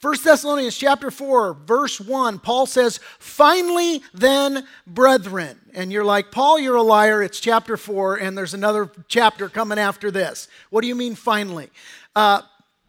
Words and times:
1 0.00 0.14
Thessalonians 0.24 0.78
chapter 0.78 1.10
4, 1.10 1.52
verse 1.52 2.00
1, 2.00 2.38
Paul 2.38 2.64
says, 2.64 3.00
Finally, 3.18 4.02
then, 4.14 4.66
brethren. 4.86 5.60
And 5.74 5.92
you're 5.92 6.04
like, 6.04 6.30
Paul, 6.30 6.58
you're 6.58 6.76
a 6.76 6.82
liar. 6.82 7.22
It's 7.22 7.38
chapter 7.38 7.76
4, 7.76 8.16
and 8.16 8.36
there's 8.36 8.54
another 8.54 8.90
chapter 9.08 9.50
coming 9.50 9.78
after 9.78 10.10
this. 10.10 10.48
What 10.70 10.80
do 10.80 10.88
you 10.88 10.94
mean, 10.94 11.14
finally? 11.14 11.68
Uh, 12.16 12.40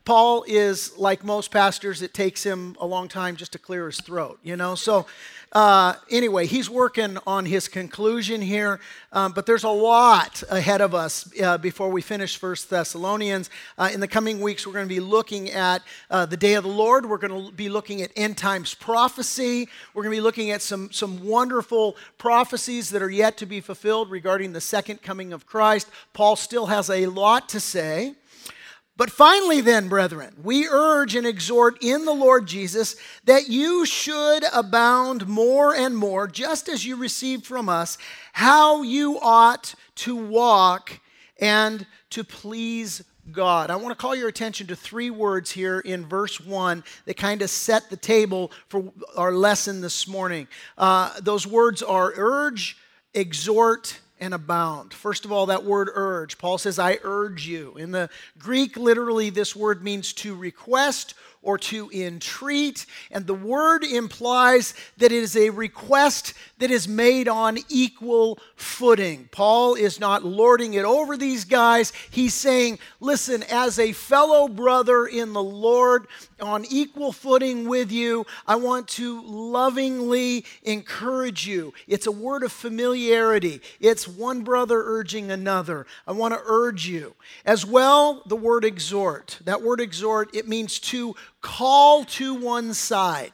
Paul 0.03 0.43
is 0.47 0.97
like 0.97 1.23
most 1.23 1.51
pastors, 1.51 2.01
it 2.01 2.13
takes 2.13 2.43
him 2.43 2.75
a 2.79 2.85
long 2.85 3.07
time 3.07 3.35
just 3.35 3.51
to 3.51 3.59
clear 3.59 3.85
his 3.85 4.01
throat, 4.01 4.39
you 4.41 4.55
know? 4.55 4.73
So, 4.73 5.05
uh, 5.51 5.93
anyway, 6.09 6.47
he's 6.47 6.69
working 6.69 7.17
on 7.27 7.45
his 7.45 7.67
conclusion 7.67 8.41
here, 8.41 8.79
um, 9.11 9.33
but 9.33 9.45
there's 9.45 9.65
a 9.65 9.69
lot 9.69 10.41
ahead 10.49 10.81
of 10.81 10.95
us 10.95 11.29
uh, 11.41 11.57
before 11.57 11.89
we 11.89 12.01
finish 12.01 12.37
First 12.37 12.69
Thessalonians. 12.69 13.49
Uh, 13.77 13.89
in 13.93 13.99
the 13.99 14.07
coming 14.07 14.39
weeks, 14.39 14.65
we're 14.65 14.73
going 14.73 14.87
to 14.87 14.93
be 14.93 15.01
looking 15.01 15.51
at 15.51 15.83
uh, 16.09 16.25
the 16.25 16.37
day 16.37 16.53
of 16.55 16.63
the 16.63 16.69
Lord. 16.69 17.05
We're 17.05 17.17
going 17.17 17.47
to 17.47 17.51
be 17.51 17.69
looking 17.69 18.01
at 18.01 18.11
end 18.15 18.37
times 18.37 18.73
prophecy. 18.73 19.67
We're 19.93 20.03
going 20.03 20.15
to 20.15 20.17
be 20.17 20.21
looking 20.21 20.51
at 20.51 20.61
some, 20.61 20.91
some 20.91 21.27
wonderful 21.27 21.97
prophecies 22.17 22.89
that 22.89 23.01
are 23.01 23.09
yet 23.11 23.37
to 23.37 23.45
be 23.45 23.59
fulfilled 23.59 24.09
regarding 24.09 24.53
the 24.53 24.61
second 24.61 25.01
coming 25.01 25.31
of 25.31 25.45
Christ. 25.45 25.89
Paul 26.13 26.37
still 26.37 26.67
has 26.67 26.89
a 26.89 27.07
lot 27.07 27.49
to 27.49 27.59
say. 27.59 28.15
But 28.97 29.09
finally, 29.09 29.61
then, 29.61 29.87
brethren, 29.87 30.35
we 30.43 30.67
urge 30.67 31.15
and 31.15 31.25
exhort 31.25 31.81
in 31.81 32.05
the 32.05 32.13
Lord 32.13 32.45
Jesus 32.45 32.95
that 33.23 33.47
you 33.47 33.85
should 33.85 34.43
abound 34.53 35.27
more 35.27 35.73
and 35.73 35.95
more, 35.95 36.27
just 36.27 36.69
as 36.69 36.85
you 36.85 36.97
received 36.97 37.45
from 37.45 37.69
us, 37.69 37.97
how 38.33 38.81
you 38.83 39.17
ought 39.21 39.73
to 39.95 40.15
walk 40.15 40.99
and 41.39 41.87
to 42.11 42.23
please 42.23 43.03
God. 43.31 43.69
I 43.69 43.75
want 43.75 43.89
to 43.89 44.01
call 44.01 44.15
your 44.15 44.27
attention 44.27 44.67
to 44.67 44.75
three 44.75 45.09
words 45.09 45.51
here 45.51 45.79
in 45.79 46.05
verse 46.05 46.39
1 46.39 46.83
that 47.05 47.17
kind 47.17 47.41
of 47.41 47.49
set 47.49 47.89
the 47.89 47.97
table 47.97 48.51
for 48.67 48.91
our 49.15 49.31
lesson 49.31 49.81
this 49.81 50.07
morning. 50.07 50.47
Uh, 50.77 51.19
those 51.21 51.47
words 51.47 51.81
are 51.81 52.13
urge, 52.15 52.77
exhort, 53.13 53.99
and 54.21 54.35
abound. 54.35 54.93
First 54.93 55.25
of 55.25 55.31
all, 55.31 55.47
that 55.47 55.65
word 55.65 55.89
urge. 55.93 56.37
Paul 56.37 56.59
says, 56.59 56.77
I 56.77 56.99
urge 57.01 57.47
you. 57.47 57.75
In 57.75 57.91
the 57.91 58.09
Greek, 58.37 58.77
literally, 58.77 59.31
this 59.31 59.55
word 59.55 59.83
means 59.83 60.13
to 60.13 60.35
request 60.35 61.15
or 61.41 61.57
to 61.57 61.89
entreat. 61.91 62.85
And 63.09 63.25
the 63.25 63.33
word 63.33 63.83
implies 63.83 64.75
that 64.97 65.11
it 65.11 65.23
is 65.23 65.35
a 65.35 65.49
request 65.49 66.35
that 66.61 66.69
is 66.69 66.87
made 66.87 67.27
on 67.27 67.57
equal 67.69 68.37
footing. 68.55 69.27
Paul 69.31 69.73
is 69.73 69.99
not 69.99 70.23
lording 70.23 70.75
it 70.75 70.85
over 70.85 71.17
these 71.17 71.43
guys. 71.43 71.91
He's 72.11 72.35
saying, 72.35 72.77
listen, 72.99 73.43
as 73.49 73.79
a 73.79 73.93
fellow 73.93 74.47
brother 74.47 75.07
in 75.07 75.33
the 75.33 75.41
Lord, 75.41 76.05
on 76.39 76.63
equal 76.69 77.13
footing 77.13 77.67
with 77.67 77.91
you, 77.91 78.27
I 78.45 78.57
want 78.57 78.87
to 78.89 79.23
lovingly 79.23 80.45
encourage 80.61 81.47
you. 81.47 81.73
It's 81.87 82.05
a 82.05 82.11
word 82.11 82.43
of 82.43 82.51
familiarity, 82.51 83.61
it's 83.79 84.07
one 84.07 84.43
brother 84.43 84.83
urging 84.85 85.31
another. 85.31 85.87
I 86.05 86.11
want 86.11 86.35
to 86.35 86.41
urge 86.45 86.85
you. 86.85 87.15
As 87.43 87.65
well, 87.65 88.21
the 88.27 88.35
word 88.35 88.65
exhort. 88.65 89.39
That 89.45 89.63
word 89.63 89.81
exhort, 89.81 90.35
it 90.35 90.47
means 90.47 90.77
to 90.79 91.15
call 91.41 92.05
to 92.05 92.35
one 92.35 92.75
side. 92.75 93.31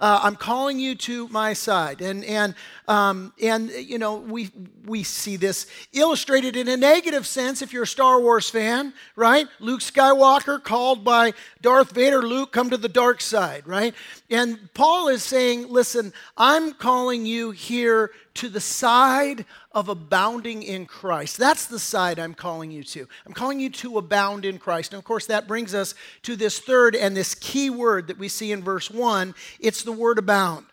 Uh, 0.00 0.20
I'm 0.22 0.34
calling 0.34 0.78
you 0.78 0.94
to 0.94 1.28
my 1.28 1.52
side. 1.52 2.00
And, 2.00 2.24
and, 2.24 2.54
um, 2.88 3.32
and 3.40 3.70
you 3.70 3.98
know, 3.98 4.16
we, 4.16 4.50
we 4.86 5.02
see 5.02 5.36
this 5.36 5.66
illustrated 5.92 6.56
in 6.56 6.68
a 6.68 6.76
negative 6.76 7.26
sense 7.26 7.60
if 7.60 7.72
you're 7.72 7.82
a 7.82 7.86
Star 7.86 8.20
Wars 8.20 8.48
fan, 8.48 8.94
right? 9.14 9.46
Luke 9.60 9.80
Skywalker 9.80 10.62
called 10.62 11.04
by 11.04 11.34
Darth 11.60 11.92
Vader, 11.92 12.22
Luke, 12.22 12.50
come 12.50 12.70
to 12.70 12.78
the 12.78 12.88
dark 12.88 13.20
side, 13.20 13.66
right? 13.66 13.94
And 14.30 14.72
Paul 14.74 15.08
is 15.08 15.22
saying, 15.22 15.68
listen, 15.68 16.12
I'm 16.36 16.72
calling 16.72 17.26
you 17.26 17.50
here 17.50 18.10
to 18.34 18.48
the 18.48 18.60
side 18.60 19.44
of 19.72 19.88
abounding 19.88 20.62
in 20.62 20.86
Christ. 20.86 21.36
That's 21.36 21.66
the 21.66 21.78
side 21.78 22.18
I'm 22.18 22.34
calling 22.34 22.70
you 22.70 22.84
to. 22.84 23.08
I'm 23.26 23.32
calling 23.32 23.60
you 23.60 23.70
to 23.70 23.98
abound 23.98 24.44
in 24.44 24.58
Christ. 24.58 24.92
And 24.92 24.98
of 24.98 25.04
course, 25.04 25.26
that 25.26 25.48
brings 25.48 25.74
us 25.74 25.94
to 26.22 26.36
this 26.36 26.58
third 26.58 26.94
and 26.94 27.16
this 27.16 27.34
key 27.34 27.70
word 27.70 28.06
that 28.08 28.18
we 28.18 28.28
see 28.28 28.52
in 28.52 28.62
verse 28.62 28.90
1. 28.90 29.34
It's 29.58 29.82
the 29.82 29.92
word 29.92 30.18
abound. 30.18 30.66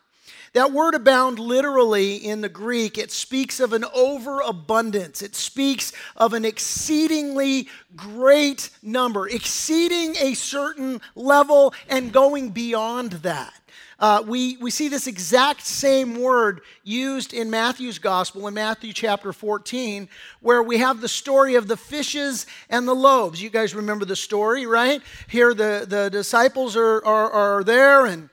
That 0.54 0.72
word 0.72 0.96
abound 0.96 1.40
literally 1.40 2.16
in 2.16 2.42
the 2.42 2.50
Greek, 2.50 2.98
it 2.98 3.12
speaks 3.12 3.60
of 3.60 3.74
an 3.74 3.86
overabundance. 3.94 5.22
It 5.22 5.36
speaks 5.36 5.92
of 6.16 6.34
an 6.34 6.46
exceedingly 6.46 7.68
great 7.96 8.70
number, 8.82 9.28
exceeding 9.28 10.16
a 10.18 10.34
certain 10.34 11.02
level 11.16 11.74
and 11.90 12.12
going 12.12 12.50
beyond 12.50 13.12
that. 13.24 13.54
Uh, 14.00 14.24
we, 14.28 14.58
we 14.58 14.70
see 14.70 14.90
this 14.90 15.08
exact 15.08 15.66
same 15.66 16.22
word 16.22 16.62
used 16.84 17.34
in 17.34 17.50
Matthew's 17.50 17.98
gospel, 17.98 18.48
in 18.48 18.54
Matthew 18.54 18.94
chapter 18.94 19.34
14, 19.34 20.08
where 20.40 20.62
we 20.62 20.78
have 20.78 21.02
the 21.02 21.08
story 21.08 21.56
of 21.56 21.68
the 21.68 21.78
fishes 21.78 22.46
and 22.70 22.88
the 22.88 22.94
loaves. 22.94 23.42
You 23.42 23.50
guys 23.50 23.74
remember 23.74 24.06
the 24.06 24.16
story, 24.16 24.68
right? 24.68 25.02
Here, 25.28 25.54
the, 25.56 25.86
the 25.88 26.10
disciples 26.12 26.76
are, 26.76 27.04
are, 27.04 27.32
are 27.32 27.64
there, 27.64 28.06
and, 28.06 28.30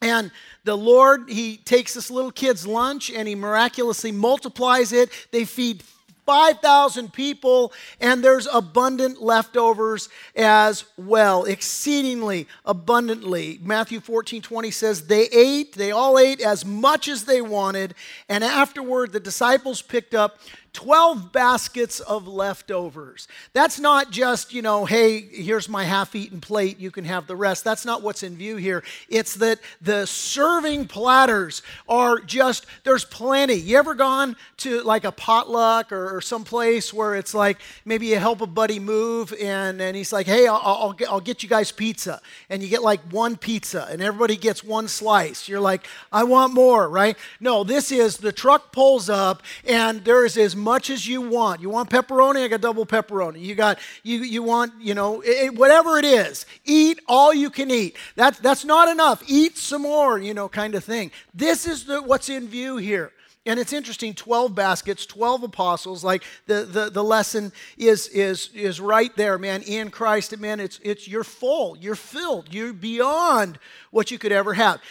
and 0.00 0.30
the 0.64 0.76
Lord, 0.76 1.28
He 1.28 1.58
takes 1.58 1.92
this 1.92 2.10
little 2.10 2.30
kid's 2.30 2.66
lunch 2.66 3.10
and 3.10 3.28
He 3.28 3.34
miraculously 3.34 4.12
multiplies 4.12 4.92
it. 4.92 5.10
They 5.32 5.44
feed 5.44 5.82
5,000 6.28 7.10
people, 7.10 7.72
and 8.02 8.22
there's 8.22 8.46
abundant 8.52 9.22
leftovers 9.22 10.10
as 10.36 10.84
well, 10.98 11.44
exceedingly 11.44 12.46
abundantly. 12.66 13.58
Matthew 13.62 13.98
14 13.98 14.42
20 14.42 14.70
says, 14.70 15.06
They 15.06 15.22
ate, 15.28 15.72
they 15.72 15.90
all 15.90 16.18
ate 16.18 16.42
as 16.42 16.66
much 16.66 17.08
as 17.08 17.24
they 17.24 17.40
wanted, 17.40 17.94
and 18.28 18.44
afterward 18.44 19.12
the 19.12 19.20
disciples 19.20 19.80
picked 19.80 20.12
up 20.12 20.38
12 20.78 21.32
baskets 21.32 21.98
of 21.98 22.28
leftovers. 22.28 23.26
That's 23.52 23.80
not 23.80 24.12
just, 24.12 24.54
you 24.54 24.62
know, 24.62 24.84
hey, 24.84 25.22
here's 25.22 25.68
my 25.68 25.82
half 25.82 26.14
eaten 26.14 26.40
plate, 26.40 26.78
you 26.78 26.92
can 26.92 27.04
have 27.04 27.26
the 27.26 27.34
rest. 27.34 27.64
That's 27.64 27.84
not 27.84 28.00
what's 28.00 28.22
in 28.22 28.36
view 28.36 28.54
here. 28.54 28.84
It's 29.08 29.34
that 29.34 29.58
the 29.80 30.06
serving 30.06 30.86
platters 30.86 31.62
are 31.88 32.20
just, 32.20 32.66
there's 32.84 33.04
plenty. 33.04 33.54
You 33.54 33.76
ever 33.76 33.96
gone 33.96 34.36
to 34.58 34.80
like 34.82 35.02
a 35.02 35.10
potluck 35.10 35.90
or, 35.90 36.16
or 36.16 36.20
some 36.20 36.44
place 36.44 36.94
where 36.94 37.16
it's 37.16 37.34
like 37.34 37.58
maybe 37.84 38.06
you 38.06 38.16
help 38.20 38.40
a 38.40 38.46
buddy 38.46 38.78
move 38.78 39.34
and, 39.42 39.82
and 39.82 39.96
he's 39.96 40.12
like, 40.12 40.26
hey, 40.26 40.46
I'll, 40.46 40.60
I'll, 40.62 40.92
get, 40.92 41.08
I'll 41.08 41.18
get 41.18 41.42
you 41.42 41.48
guys 41.48 41.72
pizza. 41.72 42.20
And 42.50 42.62
you 42.62 42.68
get 42.68 42.84
like 42.84 43.00
one 43.10 43.36
pizza 43.36 43.88
and 43.90 44.00
everybody 44.00 44.36
gets 44.36 44.62
one 44.62 44.86
slice. 44.86 45.48
You're 45.48 45.58
like, 45.58 45.88
I 46.12 46.22
want 46.22 46.54
more, 46.54 46.88
right? 46.88 47.18
No, 47.40 47.64
this 47.64 47.90
is 47.90 48.18
the 48.18 48.30
truck 48.30 48.70
pulls 48.70 49.10
up 49.10 49.42
and 49.66 50.04
there 50.04 50.24
is 50.24 50.38
as 50.38 50.54
much 50.68 50.90
as 50.90 51.08
you 51.08 51.22
want. 51.22 51.62
You 51.62 51.70
want 51.70 51.88
pepperoni? 51.88 52.44
I 52.44 52.48
got 52.48 52.60
double 52.60 52.84
pepperoni. 52.84 53.40
You 53.40 53.54
got 53.54 53.78
you 54.02 54.18
you 54.18 54.42
want 54.42 54.72
you 54.78 54.94
know 54.94 55.22
it, 55.24 55.54
whatever 55.54 55.98
it 55.98 56.04
is. 56.04 56.44
Eat 56.64 57.00
all 57.08 57.32
you 57.32 57.48
can 57.48 57.70
eat. 57.70 57.96
That's 58.16 58.38
that's 58.38 58.64
not 58.66 58.86
enough. 58.88 59.22
Eat 59.26 59.56
some 59.56 59.82
more. 59.82 60.18
You 60.18 60.34
know, 60.34 60.48
kind 60.48 60.74
of 60.74 60.84
thing. 60.84 61.10
This 61.34 61.66
is 61.66 61.84
the, 61.84 62.02
what's 62.02 62.28
in 62.28 62.48
view 62.48 62.76
here. 62.76 63.12
And 63.46 63.58
it's 63.58 63.72
interesting 63.72 64.12
12 64.12 64.54
baskets, 64.54 65.06
12 65.06 65.44
apostles. 65.44 66.04
Like 66.04 66.22
the, 66.46 66.64
the, 66.64 66.90
the 66.90 67.02
lesson 67.02 67.50
is, 67.78 68.08
is, 68.08 68.50
is 68.52 68.78
right 68.78 69.14
there, 69.16 69.38
man. 69.38 69.62
In 69.62 69.90
Christ, 69.90 70.36
man, 70.38 70.60
it's, 70.60 70.78
it's 70.82 71.08
you're 71.08 71.24
full, 71.24 71.74
you're 71.78 71.94
filled, 71.94 72.52
you're 72.52 72.74
beyond 72.74 73.58
what 73.90 74.10
you 74.10 74.18
could 74.18 74.32
ever 74.32 74.52
have. 74.52 74.82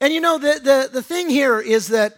And 0.00 0.12
you 0.12 0.20
know, 0.20 0.36
the, 0.36 0.58
the, 0.60 0.90
the 0.92 1.02
thing 1.02 1.30
here 1.30 1.60
is 1.60 1.86
that 1.88 2.16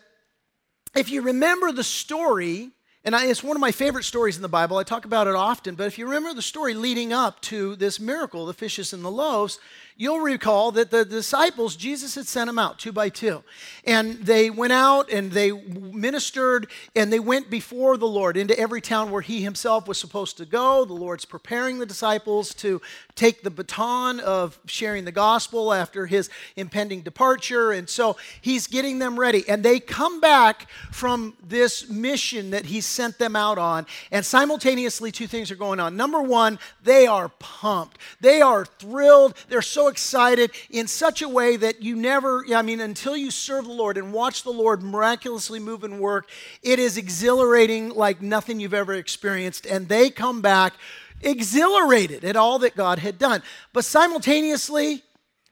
if 0.96 1.10
you 1.10 1.20
remember 1.22 1.70
the 1.70 1.84
story 1.84 2.70
and 3.08 3.16
I, 3.16 3.24
it's 3.24 3.42
one 3.42 3.56
of 3.56 3.62
my 3.62 3.72
favorite 3.72 4.04
stories 4.04 4.36
in 4.36 4.42
the 4.42 4.50
Bible. 4.50 4.76
I 4.76 4.82
talk 4.82 5.06
about 5.06 5.28
it 5.28 5.34
often. 5.34 5.76
But 5.76 5.86
if 5.86 5.96
you 5.96 6.04
remember 6.04 6.34
the 6.34 6.42
story 6.42 6.74
leading 6.74 7.10
up 7.10 7.40
to 7.40 7.74
this 7.74 7.98
miracle, 7.98 8.44
the 8.44 8.52
fishes 8.52 8.92
and 8.92 9.02
the 9.02 9.10
loaves, 9.10 9.58
you'll 9.98 10.20
recall 10.20 10.70
that 10.72 10.90
the 10.90 11.04
disciples, 11.04 11.76
Jesus 11.76 12.14
had 12.14 12.26
sent 12.26 12.46
them 12.46 12.58
out 12.58 12.78
two 12.78 12.92
by 12.92 13.08
two. 13.08 13.42
And 13.84 14.14
they 14.14 14.48
went 14.48 14.72
out 14.72 15.10
and 15.10 15.32
they 15.32 15.50
ministered 15.50 16.68
and 16.94 17.12
they 17.12 17.18
went 17.18 17.50
before 17.50 17.96
the 17.96 18.06
Lord 18.06 18.36
into 18.36 18.58
every 18.58 18.80
town 18.80 19.10
where 19.10 19.20
he 19.20 19.42
himself 19.42 19.88
was 19.88 19.98
supposed 19.98 20.36
to 20.38 20.46
go. 20.46 20.84
The 20.84 20.94
Lord's 20.94 21.24
preparing 21.24 21.80
the 21.80 21.86
disciples 21.86 22.54
to 22.54 22.80
take 23.16 23.42
the 23.42 23.50
baton 23.50 24.20
of 24.20 24.58
sharing 24.66 25.04
the 25.04 25.12
gospel 25.12 25.74
after 25.74 26.06
his 26.06 26.30
impending 26.54 27.02
departure. 27.02 27.72
And 27.72 27.88
so 27.88 28.16
he's 28.40 28.68
getting 28.68 29.00
them 29.00 29.18
ready. 29.18 29.48
And 29.48 29.64
they 29.64 29.80
come 29.80 30.20
back 30.20 30.68
from 30.92 31.36
this 31.42 31.88
mission 31.90 32.50
that 32.50 32.66
he 32.66 32.80
sent 32.80 33.18
them 33.18 33.34
out 33.34 33.58
on. 33.58 33.84
And 34.12 34.24
simultaneously, 34.24 35.10
two 35.10 35.26
things 35.26 35.50
are 35.50 35.56
going 35.56 35.80
on. 35.80 35.96
Number 35.96 36.22
one, 36.22 36.60
they 36.84 37.08
are 37.08 37.30
pumped, 37.40 37.98
they 38.20 38.40
are 38.40 38.64
thrilled, 38.64 39.34
they're 39.48 39.60
so 39.60 39.87
excited 39.88 40.52
in 40.70 40.86
such 40.86 41.22
a 41.22 41.28
way 41.28 41.56
that 41.56 41.82
you 41.82 41.96
never, 41.96 42.44
I 42.54 42.62
mean, 42.62 42.80
until 42.80 43.16
you 43.16 43.30
serve 43.30 43.64
the 43.64 43.72
Lord 43.72 43.96
and 43.96 44.12
watch 44.12 44.42
the 44.42 44.50
Lord 44.50 44.82
miraculously 44.82 45.58
move 45.58 45.84
and 45.84 45.98
work, 45.98 46.28
it 46.62 46.78
is 46.78 46.96
exhilarating 46.96 47.90
like 47.90 48.22
nothing 48.22 48.60
you've 48.60 48.74
ever 48.74 48.94
experienced. 48.94 49.66
And 49.66 49.88
they 49.88 50.10
come 50.10 50.40
back 50.40 50.74
exhilarated 51.20 52.24
at 52.24 52.36
all 52.36 52.60
that 52.60 52.76
God 52.76 53.00
had 53.00 53.18
done. 53.18 53.42
But 53.72 53.84
simultaneously, 53.84 55.02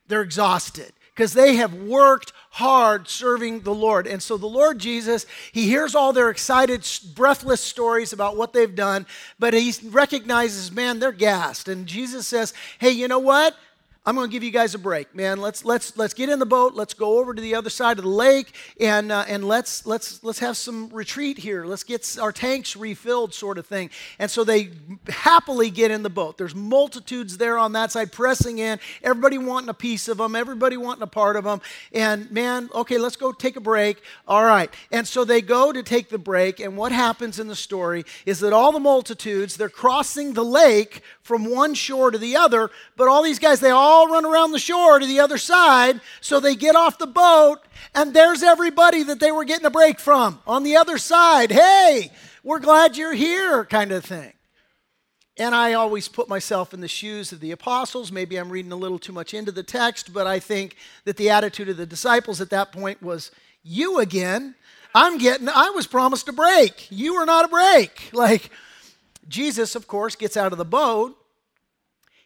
They're 0.08 0.22
exhausted 0.22 0.92
because 1.14 1.32
they 1.32 1.56
have 1.56 1.74
worked 1.74 2.32
hard 2.50 3.08
serving 3.08 3.60
the 3.60 3.74
Lord. 3.74 4.06
And 4.06 4.22
so 4.22 4.36
the 4.36 4.46
Lord 4.46 4.78
Jesus, 4.78 5.26
he 5.52 5.64
hears 5.64 5.94
all 5.94 6.12
their 6.12 6.30
excited, 6.30 6.86
breathless 7.14 7.60
stories 7.60 8.12
about 8.12 8.36
what 8.36 8.52
they've 8.52 8.74
done, 8.74 9.06
but 9.38 9.54
he 9.54 9.72
recognizes, 9.88 10.70
man, 10.70 10.98
they're 10.98 11.12
gassed. 11.12 11.68
And 11.68 11.86
Jesus 11.86 12.26
says, 12.26 12.54
hey, 12.78 12.90
you 12.90 13.08
know 13.08 13.18
what? 13.18 13.56
I'm 14.08 14.14
going 14.14 14.28
to 14.28 14.32
give 14.32 14.44
you 14.44 14.52
guys 14.52 14.72
a 14.72 14.78
break, 14.78 15.16
man. 15.16 15.40
Let's 15.40 15.64
let's 15.64 15.96
let's 15.96 16.14
get 16.14 16.28
in 16.28 16.38
the 16.38 16.46
boat. 16.46 16.74
Let's 16.74 16.94
go 16.94 17.18
over 17.18 17.34
to 17.34 17.42
the 17.42 17.56
other 17.56 17.70
side 17.70 17.98
of 17.98 18.04
the 18.04 18.10
lake, 18.10 18.54
and 18.78 19.10
uh, 19.10 19.24
and 19.26 19.48
let's 19.48 19.84
let's 19.84 20.22
let's 20.22 20.38
have 20.38 20.56
some 20.56 20.90
retreat 20.90 21.38
here. 21.38 21.64
Let's 21.64 21.82
get 21.82 22.16
our 22.22 22.30
tanks 22.30 22.76
refilled, 22.76 23.34
sort 23.34 23.58
of 23.58 23.66
thing. 23.66 23.90
And 24.20 24.30
so 24.30 24.44
they 24.44 24.70
happily 25.08 25.70
get 25.70 25.90
in 25.90 26.04
the 26.04 26.10
boat. 26.10 26.38
There's 26.38 26.54
multitudes 26.54 27.36
there 27.36 27.58
on 27.58 27.72
that 27.72 27.90
side 27.90 28.12
pressing 28.12 28.60
in. 28.60 28.78
Everybody 29.02 29.38
wanting 29.38 29.70
a 29.70 29.74
piece 29.74 30.06
of 30.06 30.18
them. 30.18 30.36
Everybody 30.36 30.76
wanting 30.76 31.02
a 31.02 31.08
part 31.08 31.34
of 31.34 31.42
them. 31.42 31.60
And 31.92 32.30
man, 32.30 32.70
okay, 32.76 32.98
let's 32.98 33.16
go 33.16 33.32
take 33.32 33.56
a 33.56 33.60
break. 33.60 34.00
All 34.28 34.44
right. 34.44 34.72
And 34.92 35.08
so 35.08 35.24
they 35.24 35.42
go 35.42 35.72
to 35.72 35.82
take 35.82 36.10
the 36.10 36.18
break. 36.18 36.60
And 36.60 36.76
what 36.76 36.92
happens 36.92 37.40
in 37.40 37.48
the 37.48 37.56
story 37.56 38.04
is 38.24 38.38
that 38.38 38.52
all 38.52 38.70
the 38.70 38.78
multitudes 38.78 39.56
they're 39.56 39.68
crossing 39.68 40.34
the 40.34 40.44
lake 40.44 41.02
from 41.22 41.50
one 41.50 41.74
shore 41.74 42.12
to 42.12 42.18
the 42.18 42.36
other, 42.36 42.70
but 42.96 43.08
all 43.08 43.24
these 43.24 43.40
guys 43.40 43.58
they 43.58 43.70
all 43.70 43.95
all 43.96 44.08
run 44.08 44.26
around 44.26 44.52
the 44.52 44.58
shore 44.58 44.98
to 44.98 45.06
the 45.06 45.20
other 45.20 45.38
side. 45.38 46.00
So 46.20 46.38
they 46.38 46.54
get 46.54 46.76
off 46.76 46.98
the 46.98 47.06
boat, 47.06 47.60
and 47.94 48.12
there's 48.12 48.42
everybody 48.42 49.02
that 49.04 49.20
they 49.20 49.32
were 49.32 49.44
getting 49.44 49.66
a 49.66 49.70
break 49.70 49.98
from 49.98 50.40
on 50.46 50.62
the 50.62 50.76
other 50.76 50.98
side. 50.98 51.50
Hey, 51.50 52.12
we're 52.44 52.60
glad 52.60 52.96
you're 52.96 53.14
here, 53.14 53.64
kind 53.64 53.92
of 53.92 54.04
thing. 54.04 54.34
And 55.38 55.54
I 55.54 55.72
always 55.72 56.08
put 56.08 56.28
myself 56.28 56.72
in 56.72 56.80
the 56.80 56.88
shoes 56.88 57.32
of 57.32 57.40
the 57.40 57.52
apostles. 57.52 58.12
Maybe 58.12 58.36
I'm 58.36 58.50
reading 58.50 58.72
a 58.72 58.76
little 58.76 58.98
too 58.98 59.12
much 59.12 59.34
into 59.34 59.52
the 59.52 59.62
text, 59.62 60.12
but 60.12 60.26
I 60.26 60.38
think 60.40 60.76
that 61.04 61.16
the 61.16 61.30
attitude 61.30 61.68
of 61.68 61.76
the 61.76 61.86
disciples 61.86 62.40
at 62.40 62.50
that 62.50 62.72
point 62.72 63.02
was, 63.02 63.30
You 63.62 63.98
again? 63.98 64.54
I'm 64.94 65.18
getting, 65.18 65.48
I 65.48 65.70
was 65.70 65.86
promised 65.86 66.28
a 66.28 66.32
break. 66.32 66.86
You 66.90 67.14
are 67.14 67.26
not 67.26 67.46
a 67.46 67.48
break. 67.48 68.10
Like, 68.12 68.50
Jesus, 69.28 69.74
of 69.74 69.88
course, 69.88 70.16
gets 70.16 70.36
out 70.36 70.52
of 70.52 70.58
the 70.58 70.64
boat 70.64 71.18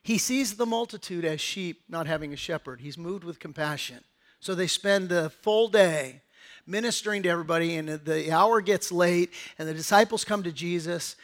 he 0.02 0.18
sees 0.18 0.54
the 0.54 0.66
multitude 0.66 1.24
as 1.24 1.40
sheep 1.40 1.82
not 1.88 2.06
having 2.06 2.32
a 2.32 2.36
shepherd. 2.36 2.80
He's 2.80 2.96
moved 2.96 3.24
with 3.24 3.38
compassion. 3.38 4.02
So 4.40 4.54
they 4.54 4.66
spend 4.66 5.08
the 5.08 5.30
full 5.30 5.68
day 5.68 6.22
ministering 6.66 7.22
to 7.24 7.28
everybody, 7.28 7.76
and 7.76 7.88
the 7.88 8.32
hour 8.32 8.60
gets 8.60 8.90
late, 8.90 9.32
and 9.58 9.68
the 9.68 9.74
disciples 9.74 10.24
come 10.24 10.42
to 10.44 10.52
Jesus. 10.52 11.16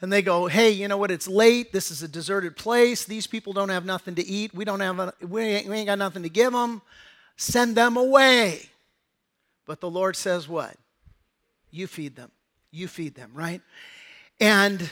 And 0.00 0.12
they 0.12 0.22
go, 0.22 0.46
hey, 0.46 0.70
you 0.70 0.86
know 0.86 0.98
what? 0.98 1.10
It's 1.10 1.26
late. 1.26 1.72
This 1.72 1.90
is 1.90 2.02
a 2.02 2.08
deserted 2.08 2.56
place. 2.56 3.04
These 3.04 3.26
people 3.26 3.52
don't 3.52 3.70
have 3.70 3.86
nothing 3.86 4.14
to 4.16 4.26
eat. 4.26 4.52
We 4.52 4.64
don't 4.64 4.80
have, 4.80 4.98
a, 4.98 5.14
we, 5.26 5.42
ain't, 5.42 5.66
we 5.68 5.76
ain't 5.76 5.86
got 5.86 5.98
nothing 5.98 6.22
to 6.24 6.28
give 6.28 6.52
them. 6.52 6.82
Send 7.36 7.74
them 7.76 7.96
away. 7.96 8.68
But 9.66 9.80
the 9.80 9.88
Lord 9.88 10.14
says, 10.14 10.48
what? 10.48 10.76
You 11.70 11.86
feed 11.86 12.16
them. 12.16 12.30
You 12.70 12.86
feed 12.86 13.14
them, 13.14 13.30
right? 13.34 13.62
And 14.40 14.90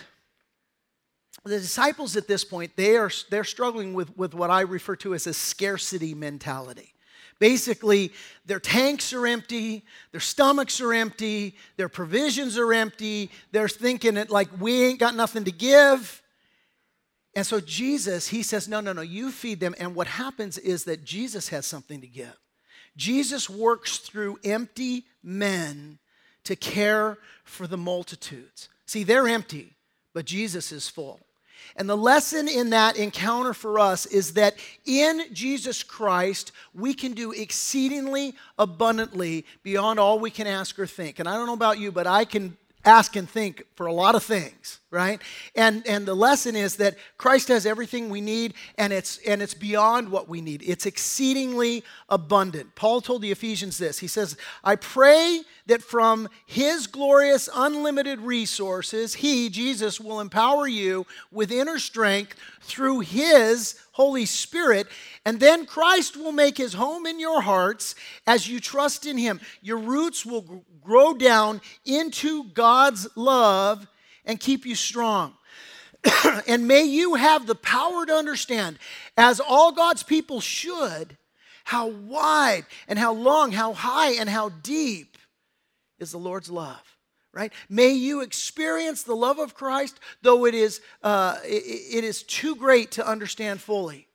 the 1.44 1.58
disciples 1.58 2.16
at 2.16 2.28
this 2.28 2.44
point 2.44 2.76
they 2.76 2.96
are 2.96 3.10
they're 3.30 3.44
struggling 3.44 3.94
with, 3.94 4.16
with 4.16 4.34
what 4.34 4.50
i 4.50 4.60
refer 4.60 4.96
to 4.96 5.14
as 5.14 5.26
a 5.26 5.34
scarcity 5.34 6.14
mentality. 6.14 6.94
Basically 7.38 8.12
their 8.46 8.60
tanks 8.60 9.12
are 9.12 9.26
empty 9.26 9.84
their 10.12 10.20
stomachs 10.20 10.80
are 10.80 10.92
empty 10.92 11.56
their 11.76 11.88
provisions 11.88 12.56
are 12.58 12.72
empty 12.72 13.30
they're 13.50 13.68
thinking 13.68 14.16
it 14.16 14.30
like 14.30 14.48
we 14.60 14.84
ain't 14.84 15.00
got 15.00 15.14
nothing 15.14 15.44
to 15.44 15.52
give. 15.52 16.22
And 17.34 17.46
so 17.46 17.60
jesus 17.60 18.28
he 18.28 18.42
says 18.42 18.68
no 18.68 18.80
no 18.80 18.92
no 18.92 19.02
you 19.02 19.30
feed 19.30 19.58
them. 19.58 19.74
And 19.80 19.94
what 19.94 20.06
happens 20.06 20.58
is 20.58 20.84
that 20.84 21.04
jesus 21.04 21.48
has 21.48 21.66
something 21.66 22.00
to 22.00 22.06
give. 22.06 22.36
Jesus 22.96 23.48
works 23.48 23.98
through 23.98 24.38
empty 24.44 25.06
men 25.22 25.98
to 26.44 26.54
care 26.54 27.18
for 27.42 27.66
the 27.66 27.78
multitudes. 27.78 28.68
See 28.86 29.02
they're 29.02 29.26
empty 29.26 29.76
but 30.14 30.24
jesus 30.24 30.72
is 30.72 30.88
full 30.88 31.20
and 31.76 31.88
the 31.88 31.96
lesson 31.96 32.48
in 32.48 32.70
that 32.70 32.96
encounter 32.96 33.54
for 33.54 33.78
us 33.78 34.04
is 34.06 34.34
that 34.34 34.56
in 34.84 35.22
Jesus 35.32 35.82
Christ, 35.82 36.52
we 36.74 36.92
can 36.92 37.12
do 37.12 37.32
exceedingly 37.32 38.34
abundantly 38.58 39.46
beyond 39.62 39.98
all 39.98 40.18
we 40.18 40.30
can 40.30 40.46
ask 40.46 40.78
or 40.78 40.86
think. 40.86 41.18
And 41.18 41.28
I 41.28 41.34
don't 41.34 41.46
know 41.46 41.54
about 41.54 41.78
you, 41.78 41.90
but 41.92 42.06
I 42.06 42.24
can 42.24 42.56
ask 42.84 43.16
and 43.16 43.28
think 43.28 43.64
for 43.74 43.86
a 43.86 43.92
lot 43.92 44.14
of 44.14 44.22
things 44.22 44.80
right? 44.92 45.22
And 45.56 45.84
and 45.86 46.06
the 46.06 46.14
lesson 46.14 46.54
is 46.54 46.76
that 46.76 46.96
christ 47.16 47.48
has 47.48 47.64
everything 47.64 48.10
we 48.10 48.20
need 48.20 48.52
and 48.76 48.92
it's 48.92 49.16
and 49.26 49.40
it's 49.40 49.54
beyond 49.54 50.10
what 50.10 50.28
we 50.28 50.40
need. 50.42 50.62
It's 50.64 50.84
exceedingly 50.84 51.82
abundant. 52.10 52.74
Paul 52.74 53.00
told 53.00 53.22
the 53.22 53.32
ephesians 53.32 53.78
this. 53.78 53.98
He 53.98 54.06
says 54.06 54.36
i 54.62 54.76
pray 54.76 55.40
that 55.66 55.82
from 55.82 56.28
his 56.46 56.86
glorious 56.86 57.48
unlimited 57.54 58.20
resources 58.20 59.14
he 59.14 59.48
jesus 59.48 59.98
will 59.98 60.20
empower 60.20 60.66
you 60.66 61.06
with 61.30 61.50
inner 61.50 61.78
strength 61.78 62.36
through 62.60 63.00
his 63.00 63.80
Holy 63.92 64.24
Spirit, 64.24 64.86
and 65.26 65.38
then 65.38 65.66
Christ 65.66 66.16
will 66.16 66.32
make 66.32 66.56
his 66.56 66.72
home 66.72 67.04
in 67.04 67.20
your 67.20 67.42
hearts 67.42 67.94
as 68.26 68.48
you 68.48 68.58
trust 68.58 69.04
in 69.04 69.18
him. 69.18 69.38
Your 69.60 69.76
roots 69.76 70.24
will 70.24 70.64
grow 70.82 71.12
down 71.12 71.60
into 71.84 72.44
God's 72.44 73.06
love 73.16 73.86
and 74.24 74.40
keep 74.40 74.64
you 74.66 74.74
strong. 74.74 75.34
and 76.46 76.66
may 76.66 76.82
you 76.82 77.14
have 77.14 77.46
the 77.46 77.54
power 77.54 78.04
to 78.06 78.12
understand, 78.12 78.78
as 79.16 79.40
all 79.40 79.72
God's 79.72 80.02
people 80.02 80.40
should, 80.40 81.16
how 81.64 81.86
wide 81.86 82.66
and 82.88 82.98
how 82.98 83.12
long, 83.12 83.52
how 83.52 83.72
high 83.72 84.12
and 84.12 84.28
how 84.28 84.48
deep 84.48 85.16
is 85.98 86.10
the 86.10 86.18
Lord's 86.18 86.50
love 86.50 86.92
right 87.32 87.52
may 87.68 87.90
you 87.90 88.20
experience 88.20 89.02
the 89.02 89.14
love 89.14 89.38
of 89.38 89.54
christ 89.54 89.98
though 90.20 90.44
it 90.44 90.54
is 90.54 90.80
uh, 91.02 91.36
it, 91.44 91.98
it 91.98 92.04
is 92.04 92.22
too 92.22 92.54
great 92.54 92.90
to 92.90 93.06
understand 93.06 93.60
fully 93.60 94.06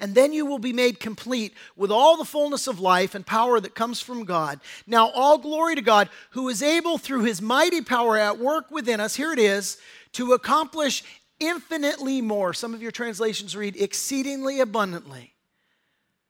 and 0.00 0.14
then 0.14 0.32
you 0.32 0.46
will 0.46 0.58
be 0.58 0.72
made 0.72 1.00
complete 1.00 1.54
with 1.76 1.90
all 1.90 2.16
the 2.16 2.24
fullness 2.24 2.66
of 2.66 2.80
life 2.80 3.14
and 3.14 3.26
power 3.26 3.60
that 3.60 3.74
comes 3.74 4.00
from 4.00 4.24
God. 4.24 4.60
Now, 4.86 5.10
all 5.10 5.38
glory 5.38 5.74
to 5.74 5.82
God, 5.82 6.08
who 6.30 6.48
is 6.48 6.62
able 6.62 6.98
through 6.98 7.24
his 7.24 7.42
mighty 7.42 7.80
power 7.80 8.16
at 8.16 8.38
work 8.38 8.70
within 8.70 9.00
us, 9.00 9.16
here 9.16 9.32
it 9.32 9.38
is, 9.38 9.78
to 10.12 10.32
accomplish 10.32 11.02
infinitely 11.40 12.20
more. 12.20 12.52
Some 12.52 12.74
of 12.74 12.82
your 12.82 12.90
translations 12.90 13.56
read 13.56 13.76
exceedingly 13.76 14.60
abundantly, 14.60 15.34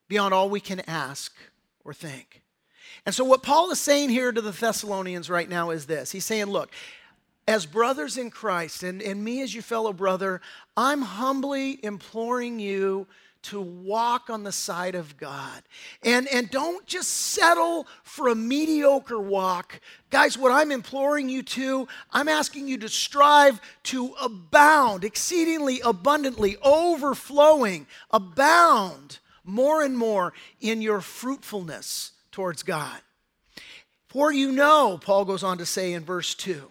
beyond 0.08 0.34
all 0.34 0.50
we 0.50 0.60
can 0.60 0.80
ask 0.88 1.34
or 1.84 1.94
think. 1.94 2.42
And 3.06 3.14
so, 3.14 3.24
what 3.24 3.42
Paul 3.42 3.70
is 3.70 3.80
saying 3.80 4.10
here 4.10 4.32
to 4.32 4.40
the 4.40 4.50
Thessalonians 4.50 5.30
right 5.30 5.48
now 5.48 5.70
is 5.70 5.86
this 5.86 6.12
He's 6.12 6.24
saying, 6.24 6.46
look, 6.46 6.70
as 7.46 7.64
brothers 7.64 8.18
in 8.18 8.30
Christ, 8.30 8.82
and, 8.82 9.00
and 9.00 9.24
me 9.24 9.40
as 9.40 9.54
your 9.54 9.62
fellow 9.62 9.94
brother, 9.94 10.42
I'm 10.76 11.00
humbly 11.00 11.82
imploring 11.82 12.60
you 12.60 13.06
to 13.48 13.60
walk 13.60 14.30
on 14.30 14.42
the 14.42 14.52
side 14.52 14.94
of 14.94 15.16
God. 15.16 15.62
And, 16.02 16.28
and 16.28 16.50
don't 16.50 16.84
just 16.86 17.08
settle 17.08 17.86
for 18.02 18.28
a 18.28 18.34
mediocre 18.34 19.18
walk. 19.18 19.80
Guys, 20.10 20.36
what 20.36 20.52
I'm 20.52 20.70
imploring 20.70 21.28
you 21.28 21.42
to, 21.42 21.88
I'm 22.10 22.28
asking 22.28 22.68
you 22.68 22.78
to 22.78 22.88
strive 22.88 23.60
to 23.84 24.14
abound, 24.20 25.04
exceedingly 25.04 25.80
abundantly, 25.84 26.56
overflowing, 26.62 27.86
abound 28.10 29.18
more 29.44 29.82
and 29.82 29.96
more 29.96 30.34
in 30.60 30.82
your 30.82 31.00
fruitfulness 31.00 32.12
towards 32.30 32.62
God. 32.62 33.00
For 34.08 34.30
you 34.30 34.52
know, 34.52 34.98
Paul 35.02 35.24
goes 35.24 35.42
on 35.42 35.58
to 35.58 35.66
say 35.66 35.92
in 35.94 36.04
verse 36.04 36.34
2, 36.34 36.70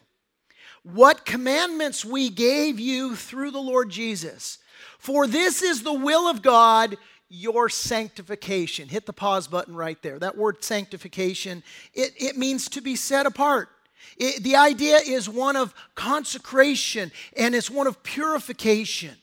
what 0.84 1.26
commandments 1.26 2.06
we 2.06 2.30
gave 2.30 2.80
you 2.80 3.16
through 3.16 3.52
the 3.52 3.60
Lord 3.60 3.90
Jesus 3.90 4.60
for 5.00 5.28
this 5.28 5.62
is 5.62 5.84
the 5.84 5.94
will 5.94 6.28
of 6.28 6.42
God, 6.42 6.98
your 7.30 7.70
sanctification. 7.70 8.88
Hit 8.88 9.06
the 9.06 9.14
pause 9.14 9.48
button 9.48 9.76
right 9.76 10.02
there. 10.02 10.20
That 10.20 10.38
word 10.38 10.64
sanctification, 10.64 11.64
it, 11.94 12.14
it 12.18 12.38
means 12.38 12.70
to 12.70 12.82
be 12.82 12.96
set 12.96 13.26
apart. 13.26 13.70
It, 14.18 14.44
the 14.44 14.56
idea 14.56 14.98
is 14.98 15.30
one 15.30 15.56
of 15.56 15.74
consecration 15.96 17.12
and 17.36 17.54
it's 17.54 17.70
one 17.70 17.88
of 17.88 18.02
purification. 18.04 19.16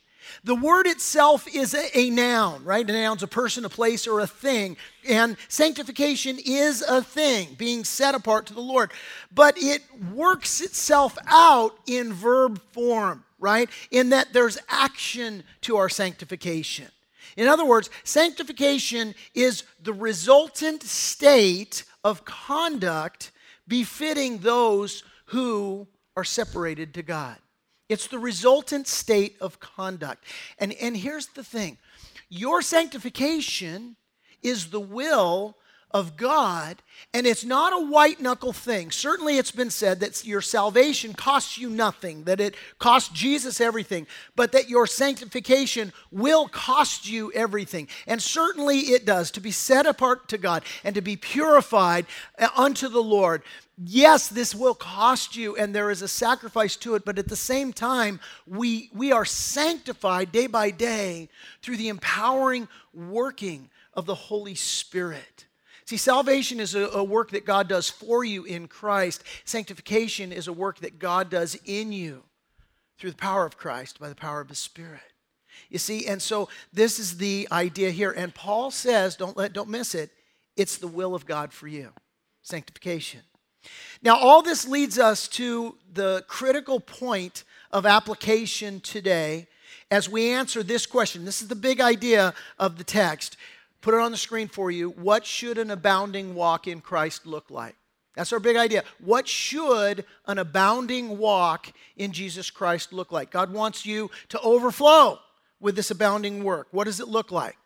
The 0.43 0.55
word 0.55 0.87
itself 0.87 1.47
is 1.53 1.73
a, 1.73 1.97
a, 1.97 2.09
noun, 2.09 2.63
right? 2.63 2.87
A 2.87 2.93
noun's 2.93 3.23
a 3.23 3.27
person, 3.27 3.65
a 3.65 3.69
place, 3.69 4.07
or 4.07 4.19
a 4.19 4.27
thing. 4.27 4.77
And 5.07 5.37
sanctification 5.47 6.37
is 6.43 6.81
a 6.81 7.01
thing, 7.01 7.55
being 7.57 7.83
set 7.83 8.15
apart 8.15 8.45
to 8.47 8.53
the 8.53 8.61
Lord. 8.61 8.91
But 9.33 9.55
it 9.57 9.83
works 10.13 10.61
itself 10.61 11.17
out 11.27 11.77
in 11.87 12.13
verb 12.13 12.61
form 12.71 13.23
right? 13.45 13.69
In 13.91 14.09
that 14.09 14.33
there's 14.33 14.57
action 14.67 15.43
to 15.61 15.77
our 15.77 15.87
sanctification. 15.87 16.87
In 17.37 17.47
other 17.47 17.63
words, 17.63 17.91
sanctification 18.03 19.13
is 19.35 19.63
the 19.79 19.93
resultant 19.93 20.81
state 20.81 21.83
of 22.03 22.25
conduct 22.25 23.31
befitting 23.67 24.39
those 24.39 25.03
who 25.25 25.87
are 26.17 26.23
separated 26.23 26.95
to 26.95 27.03
God. 27.03 27.37
It's 27.87 28.07
the 28.07 28.17
resultant 28.17 28.87
state 28.87 29.37
of 29.39 29.59
conduct. 29.59 30.23
And, 30.57 30.73
and 30.81 30.97
here's 30.97 31.27
the 31.27 31.43
thing 31.43 31.77
Your 32.29 32.63
sanctification 32.63 33.95
is 34.41 34.71
the 34.71 34.79
will 34.79 35.55
of 35.95 36.17
God, 36.17 36.81
and 37.13 37.25
it's 37.25 37.45
not 37.45 37.71
a 37.71 37.85
white 37.85 38.19
knuckle 38.19 38.51
thing. 38.51 38.91
Certainly, 38.91 39.37
it's 39.37 39.53
been 39.53 39.69
said 39.69 40.01
that 40.01 40.25
your 40.25 40.41
salvation 40.41 41.13
costs 41.13 41.57
you 41.57 41.69
nothing, 41.69 42.25
that 42.25 42.41
it 42.41 42.55
costs 42.79 43.07
Jesus 43.13 43.61
everything, 43.61 44.05
but 44.35 44.51
that 44.51 44.67
your 44.67 44.87
sanctification 44.87 45.93
will 46.11 46.49
cost 46.49 47.07
you 47.07 47.31
everything. 47.31 47.87
And 48.07 48.21
certainly 48.21 48.79
it 48.79 49.05
does 49.05 49.31
to 49.31 49.39
be 49.39 49.51
set 49.51 49.85
apart 49.85 50.27
to 50.27 50.37
God 50.37 50.63
and 50.83 50.95
to 50.95 51.01
be 51.01 51.15
purified 51.15 52.07
uh, 52.37 52.49
unto 52.57 52.89
the 52.89 53.01
Lord. 53.01 53.41
Yes, 53.77 54.27
this 54.27 54.53
will 54.53 54.75
cost 54.75 55.37
you, 55.37 55.55
and 55.55 55.73
there 55.73 55.91
is 55.91 56.01
a 56.01 56.09
sacrifice 56.09 56.75
to 56.77 56.95
it, 56.95 57.05
but 57.05 57.17
at 57.17 57.29
the 57.29 57.37
same 57.37 57.71
time, 57.71 58.19
we, 58.45 58.89
we 58.93 59.13
are 59.13 59.23
sanctified 59.23 60.33
day 60.33 60.47
by 60.47 60.71
day 60.71 61.29
through 61.61 61.77
the 61.77 61.87
empowering 61.87 62.67
working 62.93 63.69
of 63.93 64.05
the 64.05 64.15
Holy 64.15 64.55
Spirit. 64.55 65.45
See, 65.85 65.97
salvation 65.97 66.59
is 66.59 66.73
a, 66.73 66.87
a, 66.87 67.03
work 67.03 67.29
that 67.31 67.45
God 67.45 67.67
does 67.67 67.89
for 67.89 68.23
you 68.23 68.43
in 68.43 68.67
Christ. 68.67 69.23
Sanctification 69.43 70.31
is 70.31 70.47
a 70.47 70.53
work 70.53 70.79
that 70.79 70.97
God 70.97 71.29
does 71.29 71.55
in 71.63 71.91
you 71.91 72.23
through 72.97 73.11
the 73.11 73.17
power 73.17 73.45
of 73.45 73.57
Christ 73.57 73.99
by 73.99 74.09
the 74.09 74.15
power 74.15 74.41
of 74.41 74.49
His 74.49 74.57
Spirit. 74.57 75.01
You 75.69 75.77
see, 75.77 76.07
and 76.07 76.21
so 76.21 76.49
this 76.73 76.99
is 76.99 77.17
the 77.17 77.47
idea 77.51 77.91
here. 77.91 78.11
And 78.11 78.33
Paul 78.33 78.71
says, 78.71 79.15
don't 79.15 79.37
let, 79.37 79.53
don't 79.53 79.69
miss 79.69 79.93
it. 79.93 80.09
It's 80.57 80.77
the 80.77 80.87
will 80.87 81.13
of 81.13 81.27
God 81.27 81.53
for 81.53 81.67
you. 81.67 81.91
Sanctification. 82.41 83.21
Now, 84.01 84.17
all 84.17 84.41
this 84.41 84.67
leads 84.67 84.97
us 84.97 85.27
to 85.29 85.77
the 85.91 86.23
critical 86.27 86.79
point 86.79 87.43
of 87.71 87.85
application 87.85 88.79
today 88.79 89.47
as 89.91 90.09
we 90.09 90.31
answer 90.31 90.63
this 90.63 90.85
question. 90.85 91.25
This 91.25 91.41
is 91.41 91.47
the 91.47 91.55
big 91.55 91.79
idea 91.79 92.33
of 92.57 92.77
the 92.77 92.83
text 92.83 93.37
put 93.85 93.93
it 93.93 93.99
on 93.99 94.09
the 94.09 94.17
screen 94.17 94.47
for 94.47 94.71
you. 94.71 94.89
What 94.89 95.27
should 95.27 95.59
an 95.59 95.69
abounding 95.69 96.33
walk 96.33 96.65
in 96.65 96.81
Christ 96.81 97.27
look 97.27 97.51
like? 97.51 97.75
That's 98.15 98.33
our 98.33 98.39
big 98.39 98.55
idea. 98.55 98.83
What 98.99 99.27
should 99.27 100.05
an 100.25 100.39
abounding 100.39 101.19
walk 101.19 101.71
in 101.95 102.11
Jesus 102.11 102.49
Christ 102.49 102.93
look 102.93 103.11
like? 103.11 103.29
God 103.29 103.53
wants 103.53 103.85
you 103.85 104.09
to 104.29 104.39
overflow 104.39 105.19
with 105.59 105.75
this 105.75 105.91
abounding 105.91 106.43
work. 106.43 106.67
What 106.71 106.85
does 106.85 106.99
it 106.99 107.07
look 107.07 107.31
like? 107.31 107.57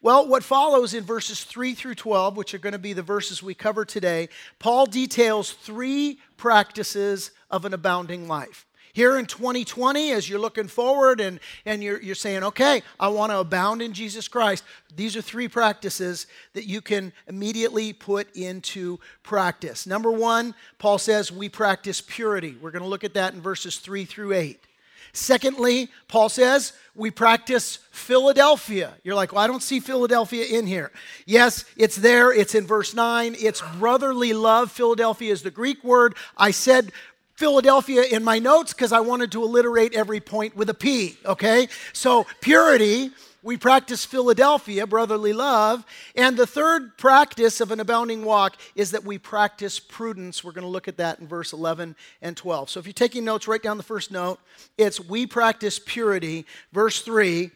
Well, 0.00 0.28
what 0.28 0.44
follows 0.44 0.94
in 0.94 1.02
verses 1.02 1.42
3 1.42 1.74
through 1.74 1.96
12, 1.96 2.36
which 2.36 2.54
are 2.54 2.58
going 2.58 2.72
to 2.72 2.78
be 2.78 2.92
the 2.92 3.02
verses 3.02 3.42
we 3.42 3.54
cover 3.54 3.84
today, 3.84 4.28
Paul 4.60 4.86
details 4.86 5.50
three 5.50 6.20
practices 6.36 7.32
of 7.50 7.64
an 7.64 7.74
abounding 7.74 8.28
life. 8.28 8.65
Here 8.96 9.18
in 9.18 9.26
2020, 9.26 10.12
as 10.12 10.26
you're 10.26 10.38
looking 10.38 10.68
forward 10.68 11.20
and, 11.20 11.38
and 11.66 11.84
you're, 11.84 12.00
you're 12.00 12.14
saying, 12.14 12.42
okay, 12.44 12.82
I 12.98 13.08
want 13.08 13.30
to 13.30 13.40
abound 13.40 13.82
in 13.82 13.92
Jesus 13.92 14.26
Christ, 14.26 14.64
these 14.96 15.18
are 15.18 15.20
three 15.20 15.48
practices 15.48 16.26
that 16.54 16.64
you 16.66 16.80
can 16.80 17.12
immediately 17.28 17.92
put 17.92 18.34
into 18.34 18.98
practice. 19.22 19.86
Number 19.86 20.10
one, 20.10 20.54
Paul 20.78 20.96
says 20.96 21.30
we 21.30 21.50
practice 21.50 22.00
purity. 22.00 22.56
We're 22.58 22.70
going 22.70 22.84
to 22.84 22.88
look 22.88 23.04
at 23.04 23.12
that 23.12 23.34
in 23.34 23.42
verses 23.42 23.76
3 23.76 24.06
through 24.06 24.32
8. 24.32 24.64
Secondly, 25.12 25.90
Paul 26.08 26.30
says 26.30 26.72
we 26.94 27.10
practice 27.10 27.80
Philadelphia. 27.90 28.94
You're 29.04 29.14
like, 29.14 29.32
well, 29.32 29.44
I 29.44 29.46
don't 29.46 29.62
see 29.62 29.78
Philadelphia 29.78 30.46
in 30.46 30.66
here. 30.66 30.90
Yes, 31.26 31.66
it's 31.76 31.96
there. 31.96 32.32
It's 32.32 32.54
in 32.54 32.66
verse 32.66 32.94
9. 32.94 33.36
It's 33.38 33.62
brotherly 33.78 34.32
love. 34.32 34.72
Philadelphia 34.72 35.32
is 35.32 35.42
the 35.42 35.50
Greek 35.50 35.84
word. 35.84 36.16
I 36.38 36.50
said 36.50 36.92
Philadelphia 37.36 38.02
in 38.02 38.24
my 38.24 38.38
notes 38.38 38.72
because 38.72 38.92
I 38.92 39.00
wanted 39.00 39.30
to 39.32 39.42
alliterate 39.42 39.94
every 39.94 40.20
point 40.20 40.56
with 40.56 40.70
a 40.70 40.74
P, 40.74 41.18
okay? 41.26 41.68
So, 41.92 42.26
purity, 42.40 43.10
we 43.42 43.58
practice 43.58 44.06
Philadelphia, 44.06 44.86
brotherly 44.86 45.34
love. 45.34 45.84
And 46.14 46.36
the 46.36 46.46
third 46.46 46.96
practice 46.96 47.60
of 47.60 47.70
an 47.70 47.78
abounding 47.78 48.24
walk 48.24 48.56
is 48.74 48.90
that 48.92 49.04
we 49.04 49.18
practice 49.18 49.78
prudence. 49.78 50.42
We're 50.42 50.52
going 50.52 50.64
to 50.64 50.70
look 50.70 50.88
at 50.88 50.96
that 50.96 51.20
in 51.20 51.28
verse 51.28 51.52
11 51.52 51.94
and 52.22 52.36
12. 52.38 52.70
So, 52.70 52.80
if 52.80 52.86
you're 52.86 52.94
taking 52.94 53.24
notes, 53.24 53.46
write 53.46 53.62
down 53.62 53.76
the 53.76 53.82
first 53.82 54.10
note. 54.10 54.40
It's 54.78 54.98
we 54.98 55.26
practice 55.26 55.78
purity. 55.78 56.46
Verse 56.72 57.02
3 57.02 57.50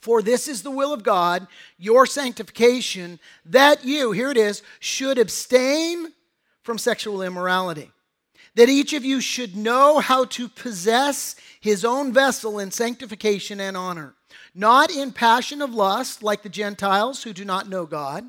For 0.00 0.22
this 0.22 0.48
is 0.48 0.62
the 0.62 0.70
will 0.70 0.94
of 0.94 1.02
God, 1.02 1.46
your 1.78 2.06
sanctification, 2.06 3.20
that 3.44 3.84
you, 3.84 4.12
here 4.12 4.30
it 4.30 4.38
is, 4.38 4.62
should 4.80 5.18
abstain 5.18 6.14
from 6.62 6.78
sexual 6.78 7.20
immorality 7.20 7.92
that 8.56 8.68
each 8.68 8.92
of 8.92 9.04
you 9.04 9.20
should 9.20 9.56
know 9.56 10.00
how 10.00 10.24
to 10.24 10.48
possess 10.48 11.36
his 11.60 11.84
own 11.84 12.12
vessel 12.12 12.58
in 12.58 12.70
sanctification 12.70 13.60
and 13.60 13.76
honor, 13.76 14.14
not 14.54 14.90
in 14.90 15.12
passion 15.12 15.62
of 15.62 15.74
lust 15.74 16.22
like 16.22 16.42
the 16.42 16.48
Gentiles 16.48 17.22
who 17.22 17.32
do 17.32 17.44
not 17.44 17.68
know 17.68 17.86
God, 17.86 18.28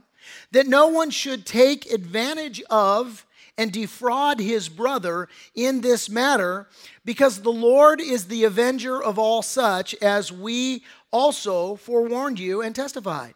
that 0.52 0.68
no 0.68 0.88
one 0.88 1.10
should 1.10 1.46
take 1.46 1.92
advantage 1.92 2.62
of 2.70 3.26
and 3.58 3.72
defraud 3.72 4.40
his 4.40 4.70
brother 4.70 5.28
in 5.56 5.82
this 5.82 6.10
matter, 6.10 6.68
because 7.04 7.42
the 7.42 7.52
Lord 7.52 8.00
is 8.00 8.28
the 8.28 8.44
avenger 8.44 9.02
of 9.02 9.18
all 9.18 9.42
such, 9.42 9.96
as 9.96 10.32
we 10.32 10.84
also 11.10 11.76
forewarned 11.76 12.38
you 12.38 12.62
and 12.62 12.76
testified. 12.76 13.34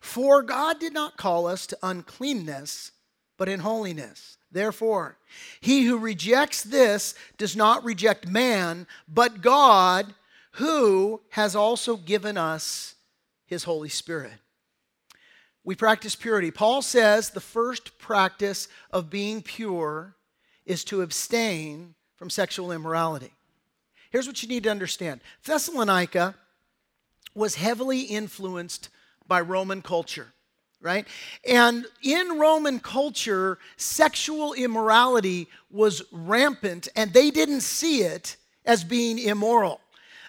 For 0.00 0.42
God 0.42 0.80
did 0.80 0.92
not 0.92 1.16
call 1.16 1.46
us 1.46 1.66
to 1.68 1.78
uncleanness, 1.82 2.90
but 3.38 3.48
in 3.48 3.60
holiness. 3.60 4.36
Therefore, 4.52 5.16
he 5.60 5.84
who 5.84 5.98
rejects 5.98 6.62
this 6.62 7.14
does 7.38 7.56
not 7.56 7.84
reject 7.84 8.28
man, 8.28 8.86
but 9.08 9.40
God, 9.40 10.14
who 10.52 11.22
has 11.30 11.56
also 11.56 11.96
given 11.96 12.36
us 12.36 12.94
his 13.46 13.64
Holy 13.64 13.88
Spirit. 13.88 14.32
We 15.64 15.74
practice 15.74 16.14
purity. 16.14 16.50
Paul 16.50 16.82
says 16.82 17.30
the 17.30 17.40
first 17.40 17.98
practice 17.98 18.68
of 18.90 19.10
being 19.10 19.42
pure 19.42 20.16
is 20.66 20.84
to 20.84 21.02
abstain 21.02 21.94
from 22.16 22.28
sexual 22.28 22.72
immorality. 22.72 23.32
Here's 24.10 24.26
what 24.26 24.42
you 24.42 24.48
need 24.48 24.64
to 24.64 24.70
understand 24.70 25.22
Thessalonica 25.44 26.34
was 27.34 27.54
heavily 27.54 28.02
influenced 28.02 28.90
by 29.26 29.40
Roman 29.40 29.80
culture 29.80 30.34
right? 30.82 31.06
And 31.48 31.86
in 32.02 32.38
Roman 32.38 32.80
culture, 32.80 33.58
sexual 33.76 34.52
immorality 34.52 35.48
was 35.70 36.02
rampant, 36.12 36.88
and 36.94 37.12
they 37.12 37.30
didn't 37.30 37.62
see 37.62 38.02
it 38.02 38.36
as 38.66 38.84
being 38.84 39.18
immoral. 39.18 39.80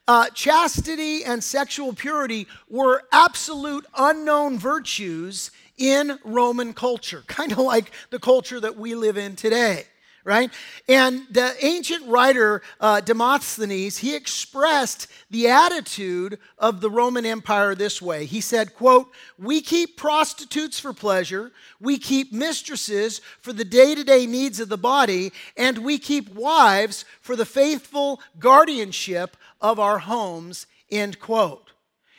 Uh, 0.07 0.29
chastity 0.29 1.23
and 1.23 1.43
sexual 1.43 1.93
purity 1.93 2.47
were 2.69 3.03
absolute 3.11 3.85
unknown 3.97 4.59
virtues 4.59 5.51
in 5.77 6.19
Roman 6.23 6.73
culture, 6.73 7.23
kind 7.27 7.51
of 7.51 7.59
like 7.59 7.91
the 8.11 8.19
culture 8.19 8.59
that 8.59 8.77
we 8.77 8.95
live 8.95 9.17
in 9.17 9.35
today 9.35 9.85
right? 10.23 10.51
And 10.87 11.27
the 11.29 11.53
ancient 11.65 12.07
writer 12.07 12.61
uh, 12.79 13.01
Demosthenes, 13.01 13.97
he 13.97 14.15
expressed 14.15 15.07
the 15.29 15.49
attitude 15.49 16.39
of 16.57 16.81
the 16.81 16.89
Roman 16.89 17.25
Empire 17.25 17.75
this 17.75 18.01
way. 18.01 18.25
He 18.25 18.41
said, 18.41 18.75
quote, 18.75 19.11
"We 19.37 19.61
keep 19.61 19.97
prostitutes 19.97 20.79
for 20.79 20.93
pleasure, 20.93 21.51
we 21.79 21.97
keep 21.97 22.31
mistresses 22.31 23.21
for 23.41 23.53
the 23.53 23.65
day-to-day 23.65 24.25
needs 24.25 24.59
of 24.59 24.69
the 24.69 24.77
body, 24.77 25.31
and 25.57 25.79
we 25.79 25.97
keep 25.97 26.33
wives 26.33 27.05
for 27.21 27.35
the 27.35 27.45
faithful 27.45 28.21
guardianship 28.39 29.37
of 29.61 29.79
our 29.79 29.99
homes." 29.99 30.67
End 30.91 31.19
quote. 31.19 31.62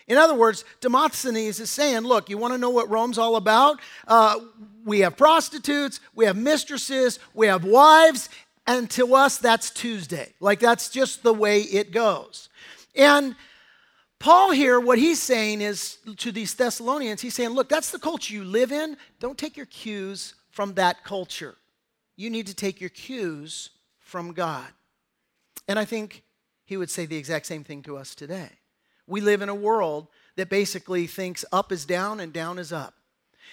In 0.06 0.18
other 0.18 0.34
words, 0.34 0.64
Demosthenes 0.80 1.60
is 1.60 1.70
saying, 1.70 2.02
look, 2.02 2.28
you 2.28 2.36
want 2.36 2.52
to 2.52 2.58
know 2.58 2.70
what 2.70 2.90
Rome's 2.90 3.18
all 3.18 3.36
about? 3.36 3.80
Uh, 4.06 4.40
we 4.84 5.00
have 5.00 5.16
prostitutes, 5.16 6.00
we 6.14 6.26
have 6.26 6.36
mistresses, 6.36 7.18
we 7.32 7.46
have 7.46 7.64
wives, 7.64 8.28
and 8.66 8.90
to 8.90 9.14
us, 9.14 9.38
that's 9.38 9.70
Tuesday. 9.70 10.32
Like, 10.40 10.60
that's 10.60 10.88
just 10.88 11.22
the 11.22 11.34
way 11.34 11.60
it 11.60 11.90
goes. 11.92 12.48
And 12.94 13.34
Paul 14.18 14.52
here, 14.52 14.80
what 14.80 14.98
he's 14.98 15.20
saying 15.20 15.60
is 15.60 15.98
to 16.16 16.32
these 16.32 16.54
Thessalonians, 16.54 17.20
he's 17.20 17.34
saying, 17.34 17.50
look, 17.50 17.68
that's 17.68 17.90
the 17.90 17.98
culture 17.98 18.32
you 18.32 18.44
live 18.44 18.72
in. 18.72 18.96
Don't 19.20 19.36
take 19.36 19.56
your 19.56 19.66
cues 19.66 20.34
from 20.50 20.74
that 20.74 21.04
culture. 21.04 21.56
You 22.16 22.30
need 22.30 22.46
to 22.46 22.54
take 22.54 22.80
your 22.80 22.90
cues 22.90 23.70
from 23.98 24.32
God. 24.32 24.66
And 25.68 25.78
I 25.78 25.84
think 25.84 26.22
he 26.64 26.76
would 26.76 26.90
say 26.90 27.06
the 27.06 27.16
exact 27.16 27.46
same 27.46 27.64
thing 27.64 27.82
to 27.82 27.96
us 27.96 28.14
today. 28.14 28.50
We 29.06 29.20
live 29.20 29.42
in 29.42 29.48
a 29.48 29.54
world 29.54 30.08
that 30.36 30.48
basically 30.48 31.06
thinks 31.06 31.44
up 31.52 31.72
is 31.72 31.84
down 31.84 32.20
and 32.20 32.32
down 32.32 32.58
is 32.58 32.72
up. 32.72 32.94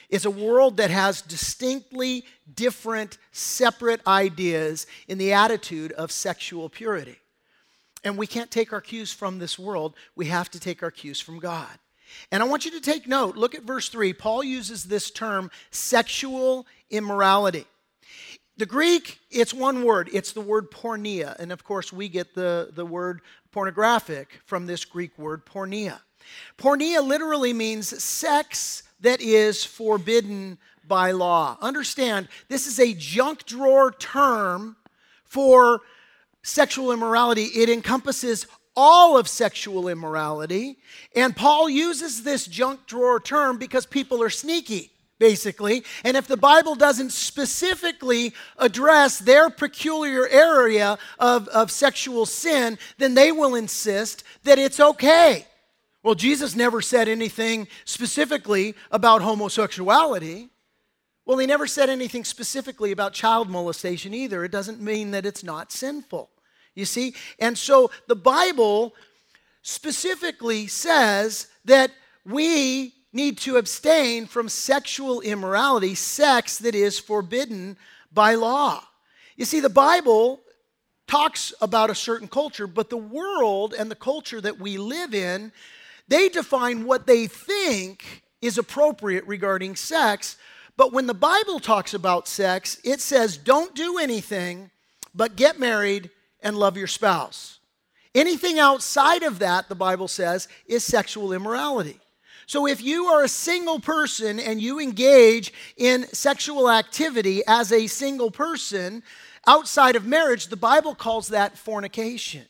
It's 0.10 0.26
a 0.26 0.32
world 0.32 0.78
that 0.78 0.90
has 0.90 1.22
distinctly 1.22 2.26
different, 2.54 3.18
separate 3.32 4.06
ideas 4.06 4.88
in 5.08 5.18
the 5.18 5.34
attitude 5.34 5.94
of 5.94 6.12
sexual 6.12 6.70
purity. 6.70 7.18
And 8.04 8.18
we 8.18 8.28
can't 8.28 8.52
take 8.52 8.74
our 8.74 8.82
cues 8.82 9.14
from 9.14 9.40
this 9.40 9.58
world, 9.60 9.96
we 10.16 10.26
have 10.26 10.50
to 10.52 10.60
take 10.60 10.84
our 10.84 10.92
cues 10.92 11.22
from 11.22 11.40
God. 11.40 11.70
And 12.32 12.44
I 12.44 12.46
want 12.46 12.66
you 12.66 12.72
to 12.72 12.82
take 12.82 13.08
note. 13.08 13.38
Look 13.38 13.56
at 13.56 13.64
verse 13.64 13.88
3. 13.88 14.12
Paul 14.14 14.44
uses 14.44 14.84
this 14.84 15.12
term, 15.12 15.50
sexual 15.70 16.68
immorality. 16.90 17.66
The 18.58 18.66
Greek, 18.66 19.20
it's 19.30 19.54
one 19.54 19.84
word. 19.86 20.10
It's 20.12 20.34
the 20.34 20.42
word 20.42 20.72
porneia. 20.72 21.38
And 21.40 21.54
of 21.54 21.64
course, 21.64 21.94
we 21.94 22.10
get 22.10 22.36
the, 22.36 22.70
the 22.74 22.86
word 22.86 23.22
pornographic 23.52 24.40
from 24.46 24.66
this 24.66 24.86
Greek 24.86 25.18
word 25.18 25.46
porneia. 25.46 26.00
Porneia 26.58 27.06
literally 27.06 27.54
means 27.54 28.02
sex 28.04 28.84
that 29.02 29.22
is 29.22 29.64
forbidden 29.66 30.58
by 30.88 31.12
law. 31.12 31.58
Understand, 31.62 32.28
this 32.48 32.68
is 32.68 32.80
a 32.80 32.94
junk 32.94 33.46
drawer 33.46 33.92
term 33.92 34.76
for 35.24 35.82
sexual 36.44 36.92
immorality. 36.92 37.44
It 37.44 37.70
encompasses 37.70 38.48
all 38.76 39.18
of 39.18 39.28
sexual 39.28 39.88
immorality. 39.88 40.78
And 41.16 41.36
Paul 41.36 41.70
uses 41.70 42.24
this 42.24 42.46
junk 42.48 42.86
drawer 42.88 43.20
term 43.20 43.58
because 43.58 43.86
people 43.86 44.24
are 44.24 44.30
sneaky, 44.30 44.91
basically. 45.22 45.84
And 46.04 46.18
if 46.18 46.26
the 46.26 46.36
Bible 46.36 46.74
doesn't 46.74 47.12
specifically 47.12 48.34
address 48.58 49.20
their 49.20 49.52
peculiar 49.52 50.28
area 50.28 50.98
of, 51.20 51.48
of 51.50 51.70
sexual 51.70 52.26
sin, 52.26 52.80
then 52.98 53.14
they 53.14 53.32
will 53.32 53.54
insist 53.54 54.24
that 54.46 54.58
it's 54.58 54.80
okay. 54.80 55.46
Well, 56.02 56.16
Jesus 56.16 56.56
never 56.56 56.82
said 56.82 57.08
anything 57.08 57.68
specifically 57.86 58.74
about 58.90 59.22
homosexuality. 59.22 60.50
Well, 61.24 61.38
he 61.38 61.46
never 61.46 61.68
said 61.68 61.92
anything 61.92 62.24
specifically 62.24 62.92
about 62.92 63.14
child 63.14 63.48
molestation 63.48 64.16
either. 64.16 64.44
It 64.44 64.52
doesn't 64.52 64.82
mean 64.82 65.12
that 65.12 65.28
it's 65.28 65.44
not 65.44 65.72
sinful. 65.72 66.32
You 66.74 66.86
see? 66.86 67.14
And 67.38 67.56
so 67.56 67.92
the 68.08 68.16
Bible 68.16 68.96
specifically 69.62 70.66
says 70.66 71.46
that 71.66 71.92
we 72.26 72.96
need 73.14 73.38
to 73.40 73.58
abstain 73.58 74.26
from 74.26 74.50
sexual 74.50 75.22
immorality, 75.22 75.96
sex 75.96 76.58
that 76.60 76.76
is 76.76 77.00
forbidden 77.00 77.78
by 78.12 78.36
law. 78.36 78.84
You 79.36 79.46
see, 79.46 79.60
the 79.60 79.70
Bible 79.70 80.42
talks 81.08 81.54
about 81.62 81.90
a 81.90 81.96
certain 81.96 82.28
culture, 82.28 82.68
but 82.68 82.90
the 82.90 82.98
world 82.98 83.74
and 83.78 83.92
the 83.92 83.96
culture 83.96 84.40
that 84.40 84.60
we 84.60 84.78
live 84.78 85.14
in, 85.14 85.52
they 86.08 86.30
define 86.30 86.86
what 86.86 87.08
they 87.08 87.28
think 87.28 88.24
is 88.42 88.58
appropriate 88.58 89.26
regarding 89.28 89.76
sex. 89.76 90.38
But 90.78 90.94
when 90.94 91.08
the 91.08 91.14
Bible 91.14 91.60
talks 91.60 91.94
about 91.94 92.28
sex, 92.28 92.80
it 92.84 93.02
says 93.02 93.38
don't 93.38 93.76
do 93.76 93.98
anything 93.98 94.72
but 95.14 95.36
get 95.36 95.60
married 95.60 96.10
and 96.42 96.58
love 96.58 96.78
your 96.78 96.88
spouse. 96.88 97.60
Anything 98.14 98.60
outside 98.60 99.24
of 99.24 99.40
that, 99.40 99.70
the 99.70 99.76
Bible 99.76 100.08
says, 100.08 100.50
is 100.66 100.84
sexual 100.84 101.32
immorality. 101.32 102.01
So 102.52 102.68
if 102.68 102.84
you 102.84 103.06
are 103.06 103.24
a 103.24 103.30
single 103.30 103.80
person 103.80 104.38
and 104.38 104.62
you 104.62 104.78
engage 104.82 105.54
in 105.78 106.06
sexual 106.12 106.70
activity 106.70 107.42
as 107.48 107.72
a 107.72 107.88
single 107.88 108.30
person 108.30 109.04
outside 109.48 109.96
of 109.96 110.06
marriage, 110.06 110.48
the 110.48 110.58
Bible 110.58 110.94
calls 110.94 111.30
that 111.30 111.58
fornication. 111.58 112.44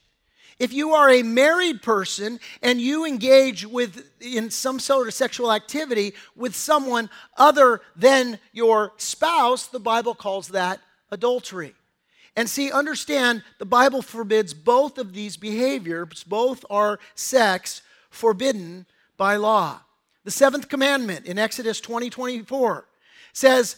If 0.58 0.74
you 0.74 0.96
are 0.96 1.08
a 1.08 1.22
married 1.22 1.84
person 1.84 2.40
and 2.64 2.82
you 2.82 3.06
engage 3.06 3.64
with 3.64 4.10
in 4.20 4.50
some 4.50 4.80
sort 4.80 5.08
of 5.08 5.14
sexual 5.14 5.54
activity 5.54 6.16
with 6.36 6.56
someone 6.56 7.08
other 7.38 7.82
than 7.96 8.40
your 8.54 8.94
spouse, 8.98 9.68
the 9.68 9.80
Bible 9.80 10.16
calls 10.16 10.48
that 10.48 10.80
adultery. 11.12 11.76
And 12.36 12.50
see, 12.50 12.72
understand 12.72 13.44
the 13.60 13.66
Bible 13.66 14.02
forbids 14.02 14.56
both 14.56 14.98
of 14.98 15.14
these 15.14 15.38
behaviors, 15.38 16.24
both 16.24 16.66
are 16.72 16.98
sex 17.14 17.84
forbidden 18.10 18.88
by 19.16 19.36
law. 19.36 19.82
The 20.24 20.32
seventh 20.32 20.70
commandment 20.70 21.26
in 21.26 21.40
Exodus 21.40 21.82
20 21.82 22.10
24 22.10 22.86
says, 23.34 23.78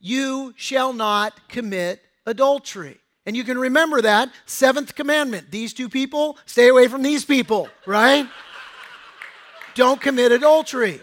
You 0.00 0.52
shall 0.56 0.92
not 0.92 1.48
commit 1.48 2.02
adultery. 2.26 2.98
And 3.24 3.36
you 3.36 3.44
can 3.44 3.58
remember 3.58 4.00
that 4.02 4.30
seventh 4.46 4.94
commandment. 4.94 5.50
These 5.50 5.74
two 5.74 5.88
people, 5.88 6.38
stay 6.46 6.68
away 6.68 6.88
from 6.88 7.02
these 7.02 7.24
people, 7.24 7.68
right? 7.86 8.28
Don't 9.74 10.00
commit 10.00 10.32
adultery. 10.32 11.00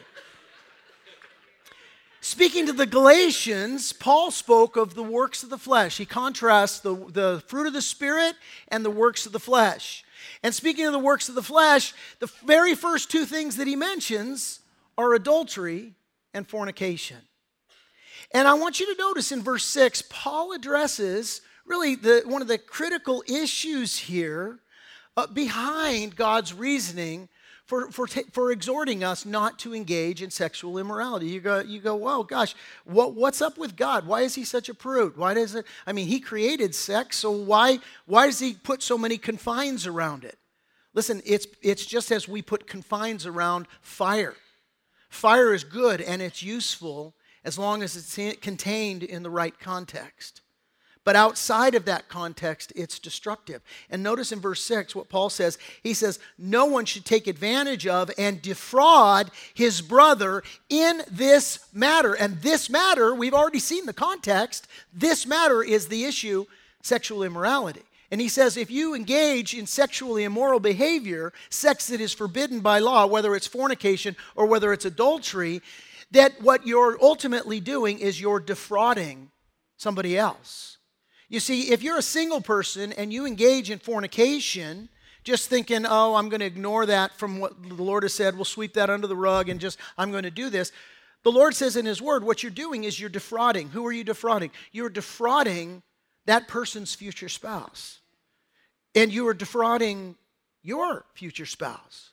Speaking 2.22 2.66
to 2.66 2.74
the 2.74 2.88
Galatians, 2.88 3.94
Paul 3.94 4.32
spoke 4.32 4.76
of 4.76 4.96
the 4.96 5.04
works 5.04 5.44
of 5.44 5.52
the 5.52 5.60
flesh. 5.60 5.98
He 5.98 6.06
contrasts 6.06 6.80
the, 6.80 6.96
the 6.96 7.44
fruit 7.48 7.68
of 7.68 7.74
the 7.74 7.82
Spirit 7.82 8.34
and 8.70 8.84
the 8.84 8.90
works 8.90 9.28
of 9.28 9.32
the 9.32 9.40
flesh. 9.40 10.04
And 10.42 10.54
speaking 10.54 10.88
of 10.88 10.92
the 10.92 11.00
works 11.00 11.30
of 11.30 11.36
the 11.36 11.44
flesh, 11.44 11.94
the 12.20 12.32
very 12.44 12.74
first 12.74 13.12
two 13.12 13.26
things 13.26 13.58
that 13.58 13.68
he 13.68 13.76
mentions 13.76 14.62
are 14.98 15.14
adultery 15.14 15.94
and 16.34 16.48
fornication. 16.48 17.18
And 18.32 18.48
I 18.48 18.54
want 18.54 18.80
you 18.80 18.86
to 18.94 19.02
notice 19.02 19.32
in 19.32 19.42
verse 19.42 19.66
6, 19.66 20.04
Paul 20.10 20.54
addresses 20.54 21.42
really 21.66 21.96
the, 21.96 22.24
one 22.26 22.42
of 22.42 22.48
the 22.48 22.58
critical 22.58 23.24
issues 23.28 23.98
here 23.98 24.60
uh, 25.18 25.28
behind 25.28 26.16
God's 26.16 26.54
reasoning 26.54 27.30
for, 27.66 27.90
for, 27.90 28.06
for 28.08 28.52
exhorting 28.52 29.04
us 29.04 29.26
not 29.26 29.58
to 29.60 29.74
engage 29.74 30.22
in 30.22 30.30
sexual 30.30 30.78
immorality. 30.78 31.28
You 31.28 31.40
go, 31.40 31.62
you 31.62 31.80
go, 31.80 31.96
well, 31.96 32.24
gosh, 32.24 32.56
what, 32.84 33.16
what's 33.16 33.42
up 33.42 33.58
with 33.58 33.76
God? 33.76 34.06
Why 34.06 34.22
is 34.22 34.36
he 34.36 34.46
such 34.46 34.70
a 34.70 34.74
prude? 34.74 35.18
Why 35.18 35.34
does 35.34 35.56
it, 35.56 35.66
I 35.88 35.92
mean, 35.92 36.08
he 36.08 36.20
created 36.20 36.76
sex, 36.76 37.18
so 37.18 37.32
why, 37.32 37.80
why 38.06 38.28
does 38.28 38.40
he 38.40 38.54
put 38.54 38.84
so 38.84 38.98
many 38.98 39.18
confines 39.18 39.88
around 39.88 40.24
it? 40.24 40.38
Listen, 40.94 41.22
it's, 41.26 41.48
it's 41.62 41.86
just 41.86 42.12
as 42.12 42.28
we 42.28 42.42
put 42.42 42.68
confines 42.68 43.26
around 43.26 43.68
fire. 43.82 44.36
Fire 45.16 45.54
is 45.54 45.64
good 45.64 46.02
and 46.02 46.22
it's 46.22 46.44
useful 46.44 47.16
as 47.44 47.58
long 47.58 47.82
as 47.82 47.96
it's 47.96 48.40
contained 48.42 49.02
in 49.02 49.24
the 49.24 49.30
right 49.30 49.58
context. 49.60 50.42
But 51.06 51.16
outside 51.16 51.76
of 51.76 51.86
that 51.86 52.10
context, 52.10 52.74
it's 52.76 53.00
destructive. 53.00 53.62
And 53.90 54.02
notice 54.02 54.32
in 54.32 54.40
verse 54.40 54.62
6 54.64 54.96
what 54.96 55.08
Paul 55.08 55.30
says. 55.30 55.60
He 55.84 55.94
says, 55.94 56.20
No 56.38 56.66
one 56.66 56.86
should 56.86 57.06
take 57.06 57.28
advantage 57.28 57.86
of 57.86 58.12
and 58.18 58.42
defraud 58.42 59.30
his 59.54 59.82
brother 59.82 60.44
in 60.68 61.04
this 61.10 61.60
matter. 61.72 62.14
And 62.14 62.42
this 62.42 62.70
matter, 62.70 63.14
we've 63.14 63.36
already 63.36 63.60
seen 63.60 63.86
the 63.86 63.94
context. 63.94 64.68
This 64.92 65.28
matter 65.28 65.64
is 65.64 65.88
the 65.88 66.06
issue 66.06 66.46
sexual 66.82 67.24
immorality. 67.24 67.84
And 68.16 68.22
he 68.22 68.30
says, 68.30 68.56
if 68.56 68.72
you 68.72 68.96
engage 68.96 69.54
in 69.54 69.68
sexually 69.68 70.24
immoral 70.24 70.62
behavior, 70.62 71.34
sex 71.50 71.88
that 71.88 72.00
is 72.00 72.14
forbidden 72.14 72.62
by 72.62 72.80
law, 72.80 73.06
whether 73.06 73.36
it's 73.36 73.46
fornication 73.46 74.16
or 74.38 74.46
whether 74.46 74.72
it's 74.72 74.86
adultery, 74.86 75.62
that 76.12 76.42
what 76.42 76.66
you're 76.66 76.98
ultimately 77.02 77.60
doing 77.60 78.00
is 78.00 78.22
you're 78.22 78.40
defrauding 78.40 79.32
somebody 79.76 80.18
else. 80.18 80.78
You 81.28 81.42
see, 81.42 81.74
if 81.74 81.84
you're 81.84 81.98
a 81.98 82.02
single 82.02 82.40
person 82.40 82.94
and 82.94 83.12
you 83.12 83.26
engage 83.26 83.70
in 83.70 83.80
fornication, 83.80 84.88
just 85.26 85.50
thinking, 85.50 85.86
oh, 85.86 86.16
I'm 86.16 86.30
going 86.30 86.40
to 86.40 86.46
ignore 86.46 86.86
that 86.86 87.20
from 87.20 87.40
what 87.40 87.62
the 87.64 87.84
Lord 87.84 88.04
has 88.04 88.14
said, 88.14 88.36
we'll 88.36 88.46
sweep 88.46 88.76
that 88.76 88.90
under 88.90 89.08
the 89.08 89.16
rug 89.18 89.50
and 89.50 89.60
just, 89.60 89.78
I'm 89.98 90.12
going 90.12 90.24
to 90.24 90.32
do 90.32 90.50
this. 90.50 90.72
The 91.24 91.34
Lord 91.34 91.54
says 91.54 91.76
in 91.76 91.86
His 91.86 92.02
Word, 92.02 92.24
what 92.24 92.44
you're 92.44 92.50
doing 92.50 92.86
is 92.86 92.98
you're 92.98 93.10
defrauding. 93.10 93.72
Who 93.72 93.86
are 93.86 93.92
you 93.92 94.06
defrauding? 94.06 94.52
You're 94.72 94.88
defrauding 94.88 95.84
that 96.28 96.48
person's 96.48 96.96
future 96.96 97.28
spouse. 97.28 98.00
And 98.96 99.12
you 99.12 99.28
are 99.28 99.34
defrauding 99.34 100.16
your 100.64 101.06
future 101.14 101.46
spouse. 101.46 102.12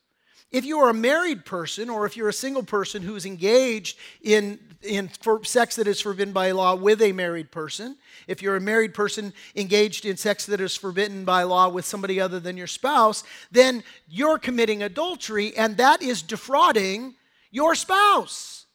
If 0.53 0.67
you 0.67 0.81
are 0.81 0.91
a 0.91 0.95
married 0.95 1.47
person 1.47 1.89
or 1.89 2.05
if 2.05 2.15
you're 2.15 2.29
a 2.29 2.33
single 2.33 2.63
person 2.63 3.01
who's 3.01 3.25
engaged 3.25 3.99
in, 4.21 4.59
in 4.83 5.11
sex 5.45 5.77
that 5.77 5.89
is 5.89 5.99
forbidden 6.03 6.35
by 6.35 6.51
law 6.51 6.75
with 6.75 7.01
a 7.01 7.13
married 7.13 7.51
person, 7.51 7.97
if 8.27 8.43
you're 8.43 8.57
a 8.57 8.61
married 8.61 8.93
person 8.93 9.33
engaged 9.57 10.05
in 10.05 10.19
sex 10.19 10.45
that 10.45 10.61
is 10.61 10.77
forbidden 10.77 11.25
by 11.25 11.45
law 11.45 11.71
with 11.71 11.87
somebody 11.87 12.21
other 12.21 12.39
than 12.39 12.59
your 12.59 12.67
spouse, 12.67 13.25
then 13.51 13.83
you're 14.07 14.39
committing 14.39 14.83
adultery 14.83 15.57
and 15.57 15.79
that 15.79 16.03
is 16.03 16.21
defrauding 16.21 17.15
your 17.51 17.75
spouse. 17.75 18.67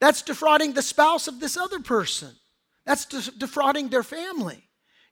That's 0.00 0.22
defrauding 0.22 0.72
the 0.72 0.82
spouse 0.82 1.28
of 1.28 1.38
this 1.38 1.58
other 1.58 1.80
person. 1.80 2.30
That's 2.86 3.04
defrauding 3.04 3.90
their 3.90 4.02
family. 4.02 4.64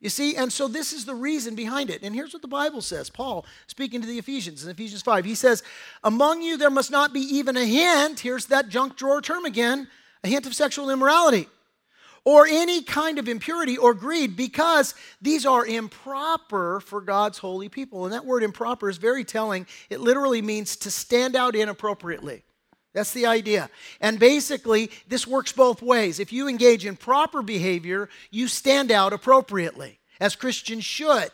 You 0.03 0.11
see, 0.11 0.35
and 0.35 0.53
so 0.53 0.67
this 0.67 0.93
is 0.93 1.05
the 1.05 1.15
reason 1.15 1.55
behind 1.55 1.89
it. 1.89 2.03
And 2.03 2.13
here's 2.13 2.33
what 2.33 2.43
the 2.43 2.49
Bible 2.49 2.83
says 2.83 3.09
Paul, 3.09 3.47
speaking 3.69 4.01
to 4.01 4.07
the 4.07 4.19
Ephesians 4.19 4.65
in 4.65 4.71
Ephesians 4.71 5.01
5, 5.01 5.25
he 5.25 5.37
says, 5.37 5.63
Among 6.03 6.43
you 6.43 6.57
there 6.57 6.71
must 6.71 6.91
not 6.91 7.13
be 7.13 7.21
even 7.21 7.57
a 7.57 7.65
hint, 7.65 8.19
here's 8.19 8.47
that 8.47 8.69
junk 8.69 8.97
drawer 8.97 9.23
term 9.23 9.45
again, 9.45 9.87
a 10.25 10.29
hint 10.29 10.45
of 10.45 10.55
sexual 10.55 10.91
immorality 10.91 11.49
or 12.25 12.47
any 12.49 12.83
kind 12.83 13.19
of 13.19 13.29
impurity 13.29 13.77
or 13.77 13.95
greed 13.95 14.37
because 14.37 14.95
these 15.21 15.47
are 15.47 15.65
improper 15.67 16.81
for 16.81 17.01
God's 17.01 17.39
holy 17.39 17.69
people. 17.69 18.05
And 18.05 18.13
that 18.13 18.25
word 18.25 18.43
improper 18.43 18.89
is 18.89 18.97
very 18.97 19.25
telling. 19.25 19.67
It 19.89 20.01
literally 20.01 20.43
means 20.43 20.77
to 20.77 20.91
stand 20.91 21.35
out 21.37 21.57
inappropriately. 21.57 22.43
That's 22.93 23.13
the 23.13 23.27
idea. 23.27 23.71
And 24.01 24.19
basically, 24.19 24.91
this 25.09 25.27
works 25.27 25.53
both 25.53 25.81
ways. 25.81 26.21
If 26.21 26.33
you 26.33 26.49
engage 26.49 26.85
in 26.85 26.97
proper 26.97 27.43
behavior, 27.43 28.09
you 28.31 28.49
stand 28.49 28.91
out 28.91 29.13
appropriately, 29.13 29.99
as 30.21 30.37
Christians 30.37 30.85
should. 30.85 31.31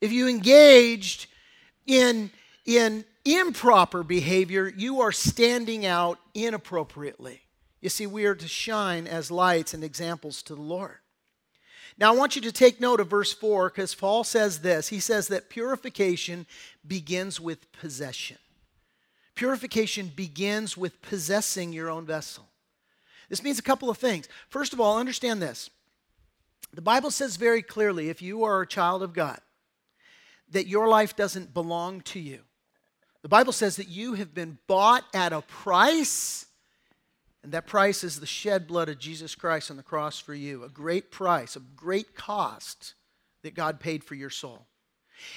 If 0.00 0.12
you 0.12 0.28
engaged 0.28 1.28
in, 1.86 2.30
in 2.66 3.04
improper 3.24 4.02
behavior, 4.02 4.70
you 4.76 5.00
are 5.00 5.12
standing 5.12 5.86
out 5.86 6.18
inappropriately. 6.34 7.40
You 7.80 7.88
see, 7.88 8.06
we 8.06 8.26
are 8.26 8.34
to 8.34 8.48
shine 8.48 9.06
as 9.06 9.30
lights 9.30 9.74
and 9.74 9.82
examples 9.82 10.42
to 10.44 10.54
the 10.54 10.62
Lord. 10.62 10.98
Now, 11.98 12.12
I 12.12 12.16
want 12.16 12.36
you 12.36 12.42
to 12.42 12.52
take 12.52 12.80
note 12.80 13.00
of 13.00 13.08
verse 13.08 13.32
4 13.32 13.70
because 13.70 13.94
Paul 13.94 14.24
says 14.24 14.60
this. 14.60 14.88
He 14.88 15.00
says 15.00 15.28
that 15.28 15.50
purification 15.50 16.46
begins 16.86 17.40
with 17.40 17.70
possession. 17.72 18.38
Purification 19.34 20.12
begins 20.14 20.76
with 20.76 21.00
possessing 21.02 21.72
your 21.72 21.88
own 21.88 22.04
vessel. 22.04 22.48
This 23.28 23.42
means 23.42 23.58
a 23.58 23.62
couple 23.62 23.88
of 23.88 23.98
things. 23.98 24.28
First 24.48 24.72
of 24.72 24.80
all, 24.80 24.98
understand 24.98 25.40
this. 25.40 25.70
The 26.74 26.82
Bible 26.82 27.10
says 27.10 27.36
very 27.36 27.62
clearly 27.62 28.08
if 28.08 28.22
you 28.22 28.44
are 28.44 28.60
a 28.60 28.66
child 28.66 29.02
of 29.02 29.12
God, 29.12 29.40
that 30.50 30.66
your 30.66 30.88
life 30.88 31.16
doesn't 31.16 31.54
belong 31.54 32.02
to 32.02 32.20
you. 32.20 32.40
The 33.22 33.28
Bible 33.28 33.52
says 33.52 33.76
that 33.76 33.88
you 33.88 34.14
have 34.14 34.34
been 34.34 34.58
bought 34.66 35.04
at 35.14 35.32
a 35.32 35.42
price, 35.42 36.46
and 37.42 37.52
that 37.52 37.66
price 37.66 38.04
is 38.04 38.20
the 38.20 38.26
shed 38.26 38.66
blood 38.66 38.88
of 38.88 38.98
Jesus 38.98 39.34
Christ 39.34 39.70
on 39.70 39.76
the 39.76 39.82
cross 39.82 40.18
for 40.18 40.34
you. 40.34 40.64
A 40.64 40.68
great 40.68 41.10
price, 41.10 41.56
a 41.56 41.60
great 41.60 42.14
cost 42.14 42.94
that 43.42 43.54
God 43.54 43.80
paid 43.80 44.04
for 44.04 44.14
your 44.14 44.30
soul. 44.30 44.66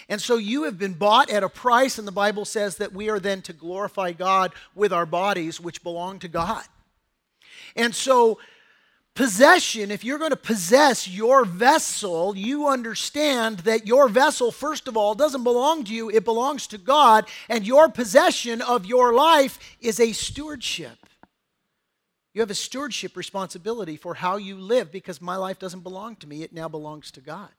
And 0.10 0.22
so 0.22 0.38
you 0.38 0.64
have 0.64 0.78
been 0.78 0.94
bought 0.94 1.30
at 1.30 1.44
a 1.44 1.50
price, 1.50 1.98
and 1.98 2.08
the 2.08 2.12
Bible 2.12 2.46
says 2.46 2.78
that 2.78 2.94
we 2.94 3.10
are 3.10 3.20
then 3.20 3.42
to 3.44 3.54
glorify 3.54 4.12
God 4.12 4.54
with 4.74 4.94
our 4.94 5.06
bodies, 5.06 5.60
which 5.60 5.84
belong 5.84 6.20
to 6.20 6.28
God. 6.28 6.64
And 7.76 7.94
so, 7.94 8.40
possession, 9.16 9.92
if 9.92 10.04
you're 10.04 10.20
going 10.20 10.32
to 10.32 10.38
possess 10.38 11.08
your 11.08 11.46
vessel, 11.46 12.36
you 12.36 12.68
understand 12.68 13.60
that 13.60 13.88
your 13.88 14.08
vessel, 14.08 14.52
first 14.52 14.88
of 14.88 14.96
all, 14.96 15.16
doesn't 15.16 15.44
belong 15.44 15.84
to 15.86 15.94
you, 15.94 16.10
it 16.10 16.26
belongs 16.26 16.68
to 16.68 16.78
God, 16.78 17.28
and 17.50 17.66
your 17.66 17.90
possession 17.90 18.62
of 18.62 18.86
your 18.86 19.14
life 19.14 19.60
is 19.82 20.00
a 20.00 20.12
stewardship. 20.12 20.98
You 22.34 22.42
have 22.42 22.52
a 22.52 22.56
stewardship 22.56 23.16
responsibility 23.16 23.96
for 23.96 24.14
how 24.14 24.36
you 24.36 24.58
live 24.58 24.92
because 24.92 25.22
my 25.22 25.38
life 25.38 25.58
doesn't 25.58 25.84
belong 25.84 26.18
to 26.18 26.28
me, 26.28 26.44
it 26.44 26.52
now 26.52 26.68
belongs 26.68 27.10
to 27.12 27.22
God. 27.22 27.50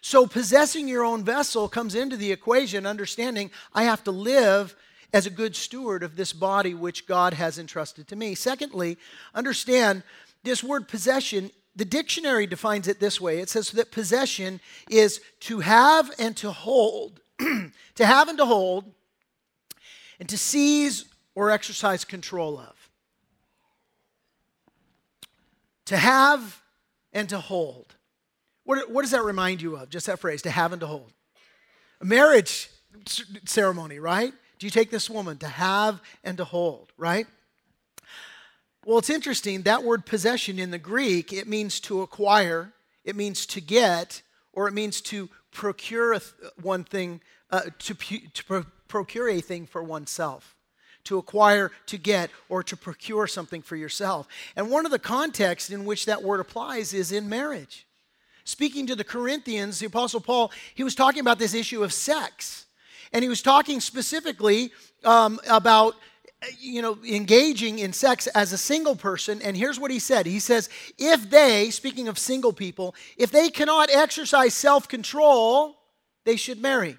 So, 0.00 0.26
possessing 0.26 0.88
your 0.88 1.04
own 1.04 1.24
vessel 1.24 1.68
comes 1.68 1.94
into 1.94 2.16
the 2.16 2.32
equation, 2.32 2.86
understanding 2.86 3.50
I 3.72 3.84
have 3.84 4.04
to 4.04 4.10
live 4.10 4.74
as 5.12 5.26
a 5.26 5.30
good 5.30 5.54
steward 5.54 6.02
of 6.02 6.16
this 6.16 6.32
body 6.32 6.74
which 6.74 7.06
God 7.06 7.34
has 7.34 7.58
entrusted 7.58 8.08
to 8.08 8.16
me. 8.16 8.34
Secondly, 8.34 8.96
understand 9.34 10.02
this 10.42 10.64
word 10.64 10.88
possession, 10.88 11.50
the 11.76 11.84
dictionary 11.84 12.46
defines 12.46 12.88
it 12.88 13.00
this 13.00 13.20
way 13.20 13.38
it 13.38 13.48
says 13.48 13.70
that 13.72 13.92
possession 13.92 14.60
is 14.90 15.20
to 15.40 15.60
have 15.60 16.10
and 16.18 16.36
to 16.38 16.50
hold, 16.50 17.20
to 17.38 18.06
have 18.06 18.28
and 18.28 18.38
to 18.38 18.46
hold, 18.46 18.92
and 20.18 20.28
to 20.28 20.38
seize 20.38 21.04
or 21.34 21.50
exercise 21.50 22.04
control 22.04 22.58
of. 22.58 22.90
To 25.86 25.96
have 25.96 26.62
and 27.12 27.28
to 27.28 27.38
hold. 27.38 27.94
What, 28.72 28.90
what 28.90 29.02
does 29.02 29.10
that 29.10 29.22
remind 29.22 29.60
you 29.60 29.76
of? 29.76 29.90
Just 29.90 30.06
that 30.06 30.18
phrase, 30.18 30.40
to 30.42 30.50
have 30.50 30.72
and 30.72 30.80
to 30.80 30.86
hold. 30.86 31.12
A 32.00 32.06
marriage 32.06 32.70
ceremony, 33.44 33.98
right? 33.98 34.32
Do 34.58 34.66
you 34.66 34.70
take 34.70 34.90
this 34.90 35.10
woman 35.10 35.36
to 35.38 35.46
have 35.46 36.00
and 36.24 36.38
to 36.38 36.44
hold, 36.44 36.90
right? 36.96 37.26
Well, 38.86 38.96
it's 38.96 39.10
interesting. 39.10 39.60
That 39.60 39.84
word 39.84 40.06
possession 40.06 40.58
in 40.58 40.70
the 40.70 40.78
Greek, 40.78 41.34
it 41.34 41.46
means 41.46 41.80
to 41.80 42.00
acquire, 42.00 42.72
it 43.04 43.14
means 43.14 43.44
to 43.48 43.60
get, 43.60 44.22
or 44.54 44.68
it 44.68 44.72
means 44.72 45.02
to 45.02 45.28
procure 45.50 46.18
one 46.62 46.84
thing, 46.84 47.20
uh, 47.50 47.64
to, 47.80 47.94
to 47.94 48.44
pro- 48.46 48.64
procure 48.88 49.28
a 49.28 49.42
thing 49.42 49.66
for 49.66 49.82
oneself. 49.82 50.56
To 51.04 51.18
acquire, 51.18 51.72
to 51.88 51.98
get, 51.98 52.30
or 52.48 52.62
to 52.62 52.74
procure 52.74 53.26
something 53.26 53.60
for 53.60 53.76
yourself. 53.76 54.28
And 54.56 54.70
one 54.70 54.86
of 54.86 54.92
the 54.92 54.98
contexts 54.98 55.68
in 55.68 55.84
which 55.84 56.06
that 56.06 56.22
word 56.22 56.40
applies 56.40 56.94
is 56.94 57.12
in 57.12 57.28
marriage. 57.28 57.86
Speaking 58.44 58.86
to 58.88 58.96
the 58.96 59.04
Corinthians, 59.04 59.78
the 59.78 59.86
Apostle 59.86 60.20
Paul, 60.20 60.52
he 60.74 60.84
was 60.84 60.94
talking 60.94 61.20
about 61.20 61.38
this 61.38 61.54
issue 61.54 61.84
of 61.84 61.92
sex. 61.92 62.66
And 63.12 63.22
he 63.22 63.28
was 63.28 63.42
talking 63.42 63.80
specifically 63.80 64.72
um, 65.04 65.38
about 65.48 65.94
you 66.58 66.82
know, 66.82 66.98
engaging 67.04 67.78
in 67.78 67.92
sex 67.92 68.26
as 68.28 68.52
a 68.52 68.58
single 68.58 68.96
person. 68.96 69.40
And 69.42 69.56
here's 69.56 69.78
what 69.78 69.90
he 69.90 69.98
said 69.98 70.26
He 70.26 70.40
says, 70.40 70.68
if 70.98 71.30
they, 71.30 71.70
speaking 71.70 72.08
of 72.08 72.18
single 72.18 72.52
people, 72.52 72.94
if 73.16 73.30
they 73.30 73.48
cannot 73.48 73.90
exercise 73.90 74.54
self 74.54 74.88
control, 74.88 75.76
they 76.24 76.36
should 76.36 76.60
marry. 76.60 76.98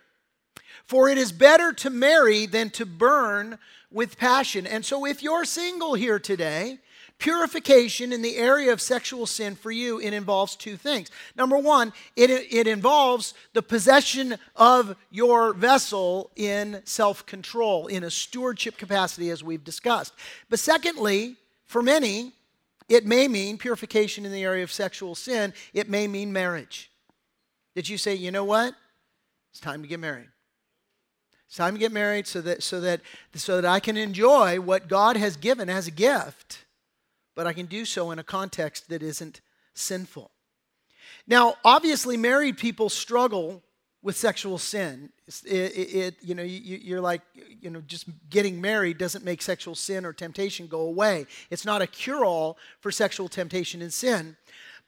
For 0.85 1.09
it 1.09 1.17
is 1.17 1.31
better 1.31 1.71
to 1.73 1.89
marry 1.89 2.45
than 2.45 2.69
to 2.71 2.85
burn 2.85 3.57
with 3.89 4.17
passion. 4.17 4.67
And 4.67 4.83
so 4.83 5.05
if 5.05 5.23
you're 5.23 5.45
single 5.45 5.93
here 5.93 6.19
today, 6.19 6.79
Purification 7.19 8.11
in 8.11 8.21
the 8.21 8.35
area 8.35 8.73
of 8.73 8.81
sexual 8.81 9.25
sin 9.25 9.55
for 9.55 9.71
you, 9.71 9.99
it 10.01 10.13
involves 10.13 10.55
two 10.55 10.75
things. 10.75 11.09
Number 11.37 11.57
one, 11.57 11.93
it, 12.15 12.29
it 12.29 12.67
involves 12.67 13.33
the 13.53 13.61
possession 13.61 14.35
of 14.55 14.95
your 15.09 15.53
vessel 15.53 16.31
in 16.35 16.81
self 16.83 17.25
control, 17.25 17.87
in 17.87 18.03
a 18.03 18.11
stewardship 18.11 18.77
capacity, 18.77 19.29
as 19.29 19.43
we've 19.43 19.63
discussed. 19.63 20.13
But 20.49 20.59
secondly, 20.59 21.37
for 21.63 21.81
many, 21.81 22.33
it 22.89 23.05
may 23.05 23.27
mean 23.27 23.57
purification 23.57 24.25
in 24.25 24.31
the 24.31 24.43
area 24.43 24.63
of 24.63 24.71
sexual 24.71 25.15
sin, 25.15 25.53
it 25.73 25.89
may 25.89 26.07
mean 26.07 26.33
marriage. 26.33 26.91
Did 27.75 27.87
you 27.87 27.97
say, 27.97 28.15
you 28.15 28.31
know 28.31 28.43
what? 28.43 28.75
It's 29.51 29.59
time 29.59 29.81
to 29.81 29.87
get 29.87 29.99
married. 29.99 30.27
It's 31.47 31.55
time 31.55 31.75
to 31.75 31.79
get 31.79 31.91
married 31.91 32.27
so 32.27 32.41
that, 32.41 32.63
so 32.63 32.81
that, 32.81 33.01
so 33.35 33.61
that 33.61 33.69
I 33.69 33.79
can 33.79 33.95
enjoy 33.95 34.59
what 34.59 34.87
God 34.87 35.15
has 35.15 35.37
given 35.37 35.69
as 35.69 35.87
a 35.87 35.91
gift 35.91 36.62
but 37.35 37.47
I 37.47 37.53
can 37.53 37.65
do 37.65 37.85
so 37.85 38.11
in 38.11 38.19
a 38.19 38.23
context 38.23 38.89
that 38.89 39.03
isn't 39.03 39.41
sinful. 39.73 40.31
Now, 41.27 41.55
obviously, 41.63 42.17
married 42.17 42.57
people 42.57 42.89
struggle 42.89 43.63
with 44.01 44.17
sexual 44.17 44.57
sin. 44.57 45.09
It, 45.45 45.51
it, 45.51 45.95
it 45.95 46.15
you 46.21 46.35
know, 46.35 46.43
you, 46.43 46.97
are 46.97 47.01
like, 47.01 47.21
you 47.61 47.69
know, 47.69 47.81
just 47.81 48.05
getting 48.29 48.59
married 48.59 48.97
doesn't 48.97 49.23
make 49.23 49.41
sexual 49.41 49.75
sin 49.75 50.05
or 50.05 50.11
temptation 50.11 50.67
go 50.67 50.81
away. 50.81 51.25
It's 51.49 51.65
not 51.65 51.81
a 51.81 51.87
cure 51.87 52.25
all 52.25 52.57
for 52.81 52.91
sexual 52.91 53.29
temptation 53.29 53.81
and 53.81 53.93
sin. 53.93 54.35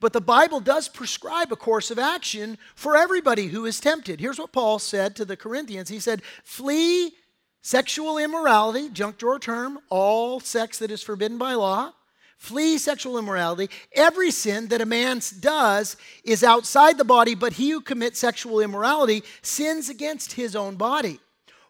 But 0.02 0.12
the 0.12 0.22
Bible 0.22 0.60
does 0.60 0.90
prescribe 0.90 1.54
a 1.54 1.56
course 1.56 1.90
of 1.90 1.98
action 1.98 2.58
for 2.76 2.98
everybody 2.98 3.48
who 3.48 3.66
is 3.66 3.80
tempted. 3.80 4.20
Here's 4.20 4.38
what 4.38 4.52
Paul 4.52 4.78
said 4.78 5.16
to 5.16 5.26
the 5.26 5.38
Corinthians 5.38 5.88
He 5.88 6.00
said, 6.00 6.22
Flee 6.44 7.14
sexual 7.62 8.18
immorality, 8.18 8.90
junk 8.90 9.18
drawer 9.18 9.40
term, 9.40 9.80
all 9.90 10.42
sex 10.42 10.78
that 10.80 10.92
is 10.92 11.02
forbidden 11.02 11.38
by 11.38 11.54
law. 11.54 11.94
Flee 12.38 12.78
sexual 12.78 13.18
immorality. 13.18 13.70
Every 13.94 14.30
sin 14.30 14.68
that 14.68 14.82
a 14.82 14.86
man 14.86 15.22
does 15.40 15.98
is 16.24 16.44
outside 16.44 16.98
the 16.98 17.04
body, 17.04 17.34
but 17.34 17.54
he 17.54 17.72
who 17.72 17.82
commits 17.82 18.20
sexual 18.20 18.60
immorality 18.60 19.24
sins 19.42 19.90
against 19.90 20.34
his 20.34 20.56
own 20.56 20.76
body. 20.76 21.20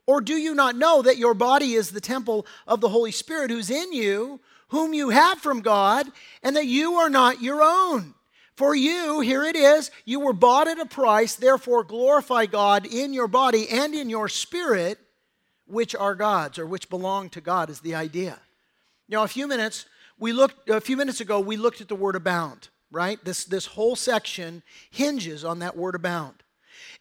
Or 0.08 0.21
do 0.21 0.36
you 0.36 0.54
not 0.54 0.75
know 0.75 1.01
that 1.01 1.17
your 1.17 1.34
body 1.34 1.73
is 1.73 1.91
the 1.91 2.01
temple 2.01 2.45
of 2.67 2.82
the 2.82 2.89
Holy 2.89 3.12
Spirit 3.12 3.51
who's 3.51 3.69
in 3.69 3.93
you, 3.93 4.39
whom 4.69 4.93
you 4.93 5.10
have 5.10 5.39
from 5.39 5.62
God, 5.62 6.08
and 6.43 6.56
that 6.56 6.67
you 6.67 6.93
are 6.95 7.10
not 7.10 7.41
your 7.41 7.62
own? 7.63 8.13
For 8.56 8.73
you, 8.73 9.19
here 9.19 9.43
it 9.43 9.56
is, 9.56 9.91
you 10.06 10.19
were 10.19 10.34
bought 10.34 10.67
at 10.67 10.80
a 10.80 10.86
price, 10.86 11.36
therefore 11.36 11.84
glorify 11.84 12.45
God 12.45 12.86
in 12.86 13.13
your 13.13 13.28
body 13.28 13.67
and 13.69 13.93
in 13.93 14.10
your 14.10 14.30
spirit, 14.30 14.97
which 15.67 15.93
are 15.95 16.15
God's 16.15 16.58
or 16.58 16.65
which 16.65 16.89
belong 16.89 17.30
to 17.32 17.41
God, 17.41 17.69
is 17.69 17.82
the 17.82 17.95
idea. 17.95 18.39
Now, 19.10 19.23
a 19.23 19.28
few 19.28 19.47
minutes 19.47 19.86
we 20.19 20.34
looked 20.34 20.69
a 20.69 20.82
few 20.82 20.97
minutes 20.97 21.21
ago 21.21 21.39
we 21.39 21.58
looked 21.58 21.82
at 21.82 21.88
the 21.88 21.95
word 21.95 22.15
abound 22.15 22.69
right? 22.95 23.23
This 23.23 23.45
this 23.45 23.65
whole 23.65 23.95
section 23.95 24.63
hinges 24.89 25.43
on 25.43 25.60
that 25.60 25.75
word 25.75 25.95
abound. 25.95 26.36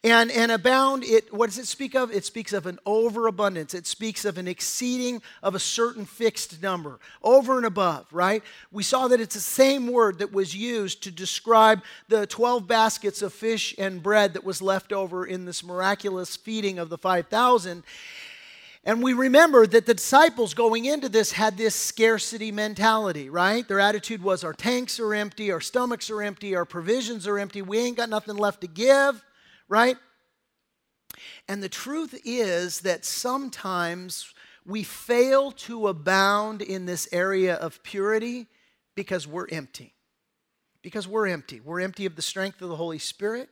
And 0.03 0.31
and 0.31 0.53
abound 0.53 1.05
it 1.05 1.33
what 1.33 1.47
does 1.47 1.59
it 1.59 1.67
speak 1.67 1.95
of? 1.95 2.11
It 2.13 2.25
speaks 2.25 2.53
of 2.53 2.67
an 2.67 2.79
overabundance. 2.85 3.75
It 3.75 3.87
speaks 3.87 4.25
of 4.25 4.37
an 4.37 4.47
exceeding 4.49 5.23
of 5.43 5.55
a 5.55 5.59
certain 5.59 6.05
fixed 6.05 6.63
number 6.63 6.99
over 7.23 7.57
and 7.57 7.65
above 7.65 8.07
right? 8.13 8.43
We 8.71 8.83
saw 8.83 9.09
that 9.09 9.21
it's 9.21 9.35
the 9.35 9.41
same 9.41 9.87
word 9.87 10.19
that 10.19 10.33
was 10.33 10.55
used 10.55 11.03
to 11.05 11.11
describe 11.11 11.83
the 12.09 12.27
12 12.27 12.67
baskets 12.67 13.23
of 13.23 13.33
fish 13.33 13.75
and 13.79 14.03
bread 14.03 14.35
that 14.35 14.45
was 14.45 14.61
left 14.61 14.93
over 14.93 15.25
in 15.25 15.45
this 15.45 15.65
miraculous 15.65 16.37
feeding 16.37 16.79
of 16.79 16.89
the 16.89 16.99
5000 16.99 17.83
and 18.85 19.03
we 19.03 19.15
remember 19.15 19.67
that 19.67 19.87
the 19.87 19.95
disciples 19.95 20.53
going 20.53 20.85
into 20.85 21.09
this 21.09 21.33
had 21.33 21.57
this 21.57 21.75
scarcity 21.75 22.53
mentality, 22.53 23.31
right? 23.31 23.67
Their 23.67 23.81
attitude 23.81 24.23
was 24.23 24.45
our 24.45 24.53
tanks 24.53 25.01
are 25.01 25.15
empty, 25.15 25.51
our 25.51 25.61
stomachs 25.61 26.11
are 26.11 26.23
empty, 26.23 26.55
our 26.55 26.67
provisions 26.67 27.27
are 27.27 27.39
empty, 27.39 27.63
we 27.63 27.79
ain't 27.79 27.97
got 27.97 28.11
nothing 28.11 28.37
left 28.37 28.61
to 28.61 28.67
give, 28.67 29.25
right? 29.69 29.97
And 31.49 31.63
the 31.63 31.69
truth 31.69 32.21
is 32.25 32.81
that 32.81 33.07
sometimes 33.07 34.35
we 34.67 34.83
fail 34.83 35.51
to 35.53 35.89
abound 35.89 36.61
in 36.61 36.85
this 36.85 37.09
area 37.11 37.55
of 37.55 37.83
purity 37.83 38.47
because 38.95 39.27
we're 39.27 39.49
empty. 39.51 39.95
Because 40.83 41.09
we're 41.09 41.29
empty. 41.29 41.61
We're 41.61 41.81
empty 41.81 42.05
of 42.05 42.17
the 42.17 42.23
strength 42.23 42.61
of 42.61 42.69
the 42.69 42.77
Holy 42.77 42.99
Spirit, 42.99 43.49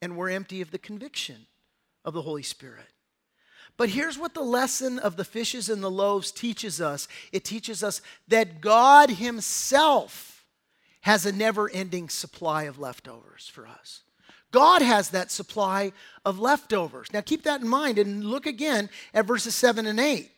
and 0.00 0.16
we're 0.16 0.30
empty 0.30 0.62
of 0.62 0.70
the 0.70 0.78
conviction 0.78 1.46
of 2.04 2.14
the 2.14 2.22
Holy 2.22 2.42
Spirit. 2.42 2.86
But 3.76 3.88
here's 3.88 4.18
what 4.18 4.34
the 4.34 4.42
lesson 4.42 4.98
of 4.98 5.16
the 5.16 5.24
fishes 5.24 5.68
and 5.68 5.82
the 5.82 5.90
loaves 5.90 6.30
teaches 6.30 6.80
us 6.80 7.08
it 7.32 7.44
teaches 7.44 7.82
us 7.82 8.00
that 8.28 8.60
God 8.60 9.10
Himself 9.10 10.44
has 11.02 11.26
a 11.26 11.32
never 11.32 11.68
ending 11.70 12.08
supply 12.08 12.64
of 12.64 12.78
leftovers 12.78 13.48
for 13.48 13.66
us. 13.66 14.02
God 14.52 14.82
has 14.82 15.10
that 15.10 15.32
supply 15.32 15.92
of 16.24 16.38
leftovers. 16.38 17.12
Now 17.12 17.20
keep 17.20 17.42
that 17.42 17.60
in 17.60 17.68
mind 17.68 17.98
and 17.98 18.24
look 18.24 18.46
again 18.46 18.88
at 19.12 19.26
verses 19.26 19.54
7 19.54 19.84
and 19.84 19.98
8. 19.98 20.30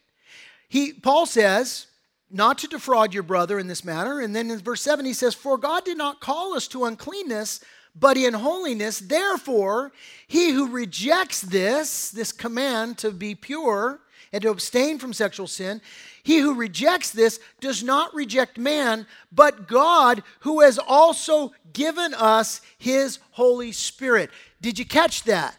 he, 0.68 0.92
Paul 0.94 1.26
says, 1.26 1.86
not 2.30 2.58
to 2.58 2.66
defraud 2.66 3.14
your 3.14 3.22
brother 3.22 3.58
in 3.58 3.68
this 3.68 3.84
manner. 3.84 4.20
And 4.20 4.34
then 4.34 4.50
in 4.50 4.58
verse 4.58 4.82
7, 4.82 5.04
he 5.04 5.12
says, 5.12 5.34
For 5.34 5.56
God 5.56 5.84
did 5.84 5.96
not 5.96 6.20
call 6.20 6.54
us 6.54 6.66
to 6.68 6.84
uncleanness, 6.84 7.60
but 7.98 8.16
in 8.16 8.34
holiness. 8.34 8.98
Therefore, 8.98 9.92
he 10.26 10.50
who 10.50 10.68
rejects 10.68 11.40
this, 11.40 12.10
this 12.10 12.32
command 12.32 12.98
to 12.98 13.10
be 13.10 13.34
pure 13.34 14.00
and 14.32 14.42
to 14.42 14.50
abstain 14.50 14.98
from 14.98 15.12
sexual 15.12 15.46
sin, 15.46 15.80
he 16.22 16.38
who 16.38 16.54
rejects 16.54 17.10
this 17.10 17.40
does 17.60 17.82
not 17.82 18.14
reject 18.14 18.58
man, 18.58 19.06
but 19.32 19.68
God, 19.68 20.22
who 20.40 20.60
has 20.60 20.78
also 20.78 21.52
given 21.72 22.12
us 22.14 22.60
his 22.78 23.18
Holy 23.30 23.72
Spirit. 23.72 24.30
Did 24.60 24.78
you 24.78 24.84
catch 24.84 25.22
that? 25.24 25.56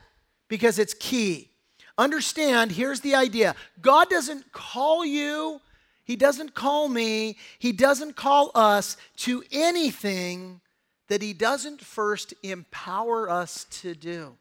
Because 0.50 0.78
it's 0.78 0.94
key. 0.94 1.50
Understand, 1.98 2.72
here's 2.72 3.00
the 3.00 3.16
idea 3.16 3.56
God 3.82 4.10
doesn't 4.10 4.52
call 4.52 5.04
you, 5.04 5.60
He 6.04 6.16
doesn't 6.16 6.54
call 6.54 6.88
me, 6.90 7.38
He 7.58 7.72
doesn't 7.72 8.16
call 8.16 8.52
us 8.54 8.98
to 9.18 9.44
anything 9.52 10.62
that 11.08 11.22
He 11.22 11.34
doesn't 11.34 11.82
first 11.82 12.34
empower 12.44 13.30
us 13.30 13.66
to 13.82 13.94
do. 13.96 14.36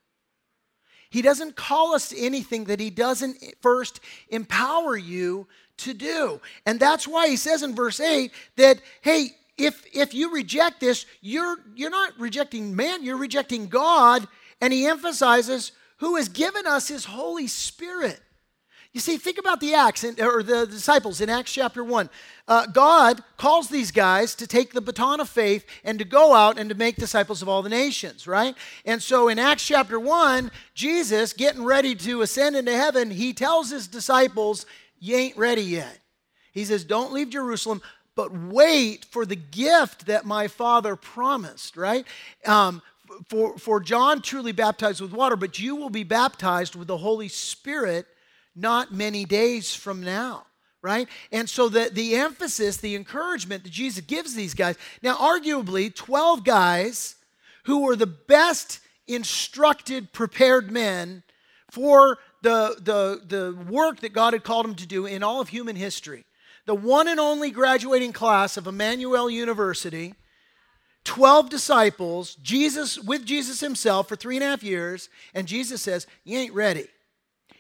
He 1.11 1.23
doesn't 1.23 1.57
call 1.57 1.95
us 1.95 2.09
to 2.11 2.19
anything 2.19 2.65
that 2.65 2.81
He 2.81 2.91
doesn't 2.91 3.39
first 3.61 4.01
empower 4.29 4.97
you 4.97 5.47
to 5.79 5.95
do. 5.95 6.41
And 6.65 6.81
that's 6.81 7.07
why 7.07 7.29
He 7.29 7.37
says 7.37 7.63
in 7.63 7.75
verse 7.75 8.01
8 8.01 8.33
that, 8.57 8.81
hey, 9.03 9.31
if, 9.57 9.85
if 9.95 10.13
you 10.13 10.33
reject 10.33 10.81
this, 10.81 11.07
you're, 11.21 11.57
you're 11.75 11.91
not 11.91 12.19
rejecting 12.19 12.77
man, 12.77 13.03
you're 13.03 13.17
rejecting 13.17 13.69
God. 13.69 14.27
And 14.61 14.73
He 14.73 14.87
emphasizes 14.87 15.73
who 15.99 16.17
has 16.17 16.29
given 16.29 16.67
us 16.67 16.89
his 16.89 17.05
Holy 17.05 17.47
Spirit. 17.47 18.21
You 18.97 19.01
see, 19.01 19.19
think 19.19 19.37
about 19.37 19.61
the 19.61 19.75
Acts 19.75 20.05
in, 20.05 20.19
or 20.25 20.43
the 20.43 20.67
disciples 20.67 21.21
in 21.21 21.29
Acts 21.29 21.53
chapter 21.53 21.85
1. 21.85 22.09
Uh, 22.49 22.65
God 22.65 23.23
calls 23.37 23.69
these 23.69 23.91
guys 23.91 24.35
to 24.37 24.47
take 24.47 24.73
the 24.73 24.81
baton 24.81 25.21
of 25.21 25.29
faith 25.29 25.67
and 25.85 25.99
to 25.99 26.05
go 26.07 26.33
out 26.33 26.59
and 26.59 26.71
to 26.71 26.75
make 26.75 26.97
disciples 26.97 27.43
of 27.43 27.49
all 27.51 27.61
the 27.61 27.69
nations, 27.69 28.27
right? 28.27 28.55
And 28.87 29.03
so 29.03 29.29
in 29.29 29.39
Acts 29.39 29.67
chapter 29.67 30.01
1, 30.01 30.51
Jesus, 30.73 31.35
getting 31.35 31.63
ready 31.63 31.95
to 31.95 32.23
ascend 32.23 32.57
into 32.57 32.75
heaven, 32.75 33.11
he 33.11 33.35
tells 33.35 33.69
his 33.69 33.87
disciples, 33.87 34.65
You 34.99 35.15
ain't 35.17 35.37
ready 35.37 35.61
yet. 35.61 35.99
He 36.53 36.65
says, 36.65 36.83
Don't 36.83 37.13
leave 37.13 37.29
Jerusalem, 37.29 37.83
but 38.15 38.33
wait 38.33 39.05
for 39.05 39.27
the 39.27 39.37
gift 39.37 40.07
that 40.07 40.25
my 40.25 40.49
Father 40.49 40.97
promised, 40.97 41.77
right? 41.77 42.07
Um, 42.47 42.81
for, 43.29 43.59
for 43.59 43.79
John 43.79 44.23
truly 44.23 44.53
baptized 44.53 45.03
with 45.03 45.13
water, 45.13 45.37
but 45.37 45.59
you 45.59 45.77
will 45.77 45.91
be 45.91 46.03
baptized 46.03 46.75
with 46.75 46.89
the 46.89 46.97
Holy 46.97 47.29
Spirit 47.29 48.07
not 48.57 48.93
many 48.93 49.25
days 49.25 49.75
from 49.75 50.03
now, 50.03 50.47
right? 50.83 51.09
And 51.31 51.49
so 51.49 51.69
the, 51.69 51.91
the 51.93 52.17
emphasis, 52.17 52.79
the 52.79 52.97
encouragement 52.97 53.65
that 53.65 53.73
Jesus 53.73 54.05
gives 54.05 54.35
these 54.35 54.55
guys, 54.55 54.77
now, 55.03 55.17
arguably, 55.17 55.95
12 55.95 56.43
guys 56.43 57.17
who 57.65 57.83
were 57.83 57.97
the 57.97 58.07
best 58.07 58.81
instructed, 59.07 60.13
prepared 60.13 60.71
men 60.71 61.23
for 61.71 62.19
the, 62.43 62.77
the, 62.81 63.21
the 63.27 63.71
work 63.71 64.01
that 64.01 64.13
God 64.13 64.33
had 64.33 64.45
called 64.45 64.65
them 64.65 64.75
to 64.77 64.87
do 64.87 65.07
in 65.07 65.23
all 65.23 65.41
of 65.41 65.49
human 65.49 65.77
history. 65.77 66.25
The 66.65 66.75
one 66.75 67.07
and 67.07 67.21
only 67.21 67.51
graduating 67.51 68.13
class 68.13 68.57
of 68.57 68.67
Emmanuel 68.67 69.31
University 69.31 70.15
12 71.05 71.49
disciples, 71.49 72.35
Jesus 72.43 72.99
with 72.99 73.25
Jesus 73.25 73.61
himself 73.61 74.09
for 74.09 74.17
three 74.17 74.37
and 74.37 74.45
a 74.45 74.49
half 74.49 74.65
years, 74.65 75.09
and 75.35 75.47
Jesus 75.47 75.81
says, 75.81 76.05
You 76.25 76.37
ain't 76.37 76.53
ready. 76.53 76.89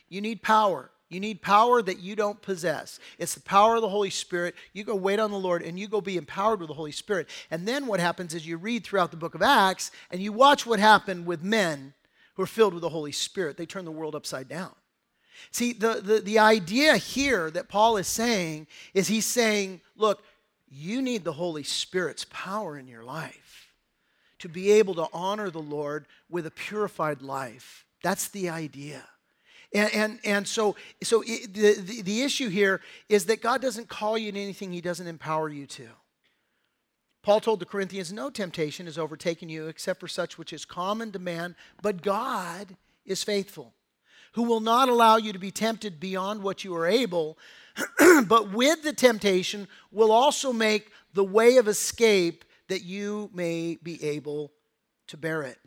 You 0.08 0.20
need 0.20 0.42
power. 0.42 0.90
You 1.08 1.20
need 1.20 1.40
power 1.40 1.82
that 1.82 2.00
you 2.00 2.16
don't 2.16 2.40
possess. 2.42 2.98
It's 3.18 3.34
the 3.34 3.40
power 3.40 3.76
of 3.76 3.82
the 3.82 3.88
Holy 3.88 4.10
Spirit. 4.10 4.56
You 4.72 4.82
go 4.82 4.96
wait 4.96 5.20
on 5.20 5.30
the 5.30 5.38
Lord 5.38 5.62
and 5.62 5.78
you 5.78 5.86
go 5.86 6.00
be 6.00 6.16
empowered 6.16 6.58
with 6.58 6.68
the 6.68 6.74
Holy 6.74 6.90
Spirit. 6.92 7.28
And 7.50 7.66
then 7.66 7.86
what 7.86 8.00
happens 8.00 8.34
is 8.34 8.46
you 8.46 8.56
read 8.56 8.84
throughout 8.84 9.12
the 9.12 9.16
book 9.16 9.36
of 9.36 9.42
Acts 9.42 9.92
and 10.10 10.20
you 10.20 10.32
watch 10.32 10.66
what 10.66 10.80
happened 10.80 11.26
with 11.26 11.44
men 11.44 11.94
who 12.34 12.42
are 12.42 12.46
filled 12.46 12.74
with 12.74 12.82
the 12.82 12.88
Holy 12.88 13.12
Spirit. 13.12 13.56
They 13.56 13.66
turn 13.66 13.84
the 13.84 13.92
world 13.92 14.16
upside 14.16 14.48
down. 14.48 14.72
See, 15.52 15.72
the, 15.72 16.00
the, 16.02 16.20
the 16.20 16.38
idea 16.40 16.96
here 16.96 17.50
that 17.52 17.68
Paul 17.68 17.98
is 17.98 18.08
saying 18.08 18.66
is 18.92 19.06
he's 19.06 19.26
saying, 19.26 19.82
look, 19.94 20.24
you 20.68 21.00
need 21.02 21.22
the 21.22 21.32
Holy 21.32 21.62
Spirit's 21.62 22.26
power 22.30 22.76
in 22.76 22.88
your 22.88 23.04
life 23.04 23.68
to 24.40 24.48
be 24.48 24.72
able 24.72 24.94
to 24.96 25.06
honor 25.12 25.50
the 25.50 25.60
Lord 25.60 26.06
with 26.28 26.46
a 26.46 26.50
purified 26.50 27.22
life. 27.22 27.84
That's 28.02 28.28
the 28.28 28.48
idea. 28.48 29.02
And, 29.76 29.94
and, 29.94 30.20
and 30.24 30.48
so, 30.48 30.74
so 31.02 31.22
it, 31.26 31.52
the, 31.52 31.74
the, 31.74 32.02
the 32.02 32.22
issue 32.22 32.48
here 32.48 32.80
is 33.10 33.26
that 33.26 33.42
God 33.42 33.60
doesn't 33.60 33.90
call 33.90 34.16
you 34.16 34.32
to 34.32 34.40
anything 34.40 34.72
He 34.72 34.80
doesn't 34.80 35.06
empower 35.06 35.50
you 35.50 35.66
to. 35.66 35.88
Paul 37.22 37.40
told 37.40 37.60
the 37.60 37.66
Corinthians, 37.66 38.10
No 38.10 38.30
temptation 38.30 38.86
has 38.86 38.96
overtaken 38.96 39.50
you 39.50 39.66
except 39.66 40.00
for 40.00 40.08
such 40.08 40.38
which 40.38 40.52
is 40.54 40.64
common 40.64 41.12
to 41.12 41.18
man, 41.18 41.56
but 41.82 42.00
God 42.00 42.76
is 43.04 43.22
faithful, 43.22 43.74
who 44.32 44.44
will 44.44 44.60
not 44.60 44.88
allow 44.88 45.18
you 45.18 45.34
to 45.34 45.38
be 45.38 45.50
tempted 45.50 46.00
beyond 46.00 46.42
what 46.42 46.64
you 46.64 46.74
are 46.74 46.86
able, 46.86 47.36
but 48.26 48.52
with 48.52 48.82
the 48.82 48.94
temptation 48.94 49.68
will 49.92 50.10
also 50.10 50.54
make 50.54 50.90
the 51.12 51.24
way 51.24 51.58
of 51.58 51.68
escape 51.68 52.46
that 52.68 52.82
you 52.82 53.28
may 53.34 53.76
be 53.82 54.02
able 54.02 54.52
to 55.08 55.18
bear 55.18 55.42
it. 55.42 55.58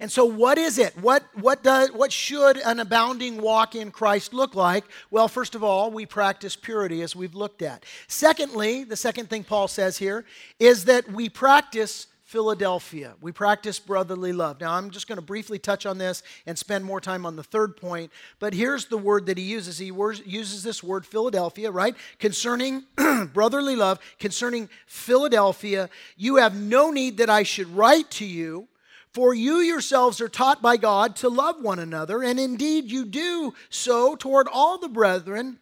And 0.00 0.10
so, 0.10 0.24
what 0.24 0.58
is 0.58 0.78
it? 0.78 0.96
What, 0.98 1.24
what, 1.34 1.62
does, 1.62 1.90
what 1.92 2.12
should 2.12 2.58
an 2.58 2.80
abounding 2.80 3.40
walk 3.40 3.74
in 3.74 3.90
Christ 3.90 4.32
look 4.32 4.54
like? 4.54 4.84
Well, 5.10 5.28
first 5.28 5.54
of 5.54 5.64
all, 5.64 5.90
we 5.90 6.06
practice 6.06 6.54
purity 6.54 7.02
as 7.02 7.16
we've 7.16 7.34
looked 7.34 7.62
at. 7.62 7.84
Secondly, 8.06 8.84
the 8.84 8.96
second 8.96 9.28
thing 9.28 9.44
Paul 9.44 9.68
says 9.68 9.98
here 9.98 10.24
is 10.58 10.84
that 10.84 11.10
we 11.10 11.28
practice 11.28 12.06
Philadelphia. 12.28 13.14
We 13.22 13.32
practice 13.32 13.78
brotherly 13.78 14.34
love. 14.34 14.60
Now, 14.60 14.74
I'm 14.74 14.90
just 14.90 15.08
going 15.08 15.16
to 15.16 15.22
briefly 15.22 15.58
touch 15.58 15.86
on 15.86 15.96
this 15.96 16.22
and 16.44 16.58
spend 16.58 16.84
more 16.84 17.00
time 17.00 17.24
on 17.24 17.36
the 17.36 17.42
third 17.42 17.74
point. 17.74 18.12
But 18.38 18.52
here's 18.52 18.84
the 18.84 18.98
word 18.98 19.24
that 19.26 19.38
he 19.38 19.44
uses. 19.44 19.78
He 19.78 19.86
uses 19.86 20.62
this 20.62 20.82
word 20.82 21.06
Philadelphia, 21.06 21.70
right? 21.70 21.96
Concerning 22.18 22.84
brotherly 23.32 23.76
love, 23.76 23.98
concerning 24.18 24.68
Philadelphia, 24.86 25.88
you 26.18 26.36
have 26.36 26.54
no 26.54 26.90
need 26.90 27.16
that 27.16 27.30
I 27.30 27.44
should 27.44 27.74
write 27.74 28.10
to 28.10 28.26
you. 28.26 28.68
For 29.18 29.34
you 29.34 29.56
yourselves 29.56 30.20
are 30.20 30.28
taught 30.28 30.62
by 30.62 30.76
God 30.76 31.16
to 31.16 31.28
love 31.28 31.60
one 31.60 31.80
another, 31.80 32.22
and 32.22 32.38
indeed 32.38 32.88
you 32.88 33.04
do 33.04 33.52
so 33.68 34.14
toward 34.14 34.46
all 34.46 34.78
the 34.78 34.88
brethren 34.88 35.58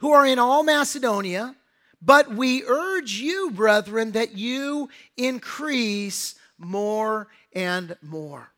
who 0.00 0.10
are 0.10 0.26
in 0.26 0.40
all 0.40 0.64
Macedonia. 0.64 1.54
But 2.02 2.34
we 2.34 2.64
urge 2.64 3.12
you, 3.12 3.52
brethren, 3.52 4.10
that 4.12 4.36
you 4.36 4.88
increase 5.16 6.34
more 6.58 7.28
and 7.52 7.96
more. 8.02 8.50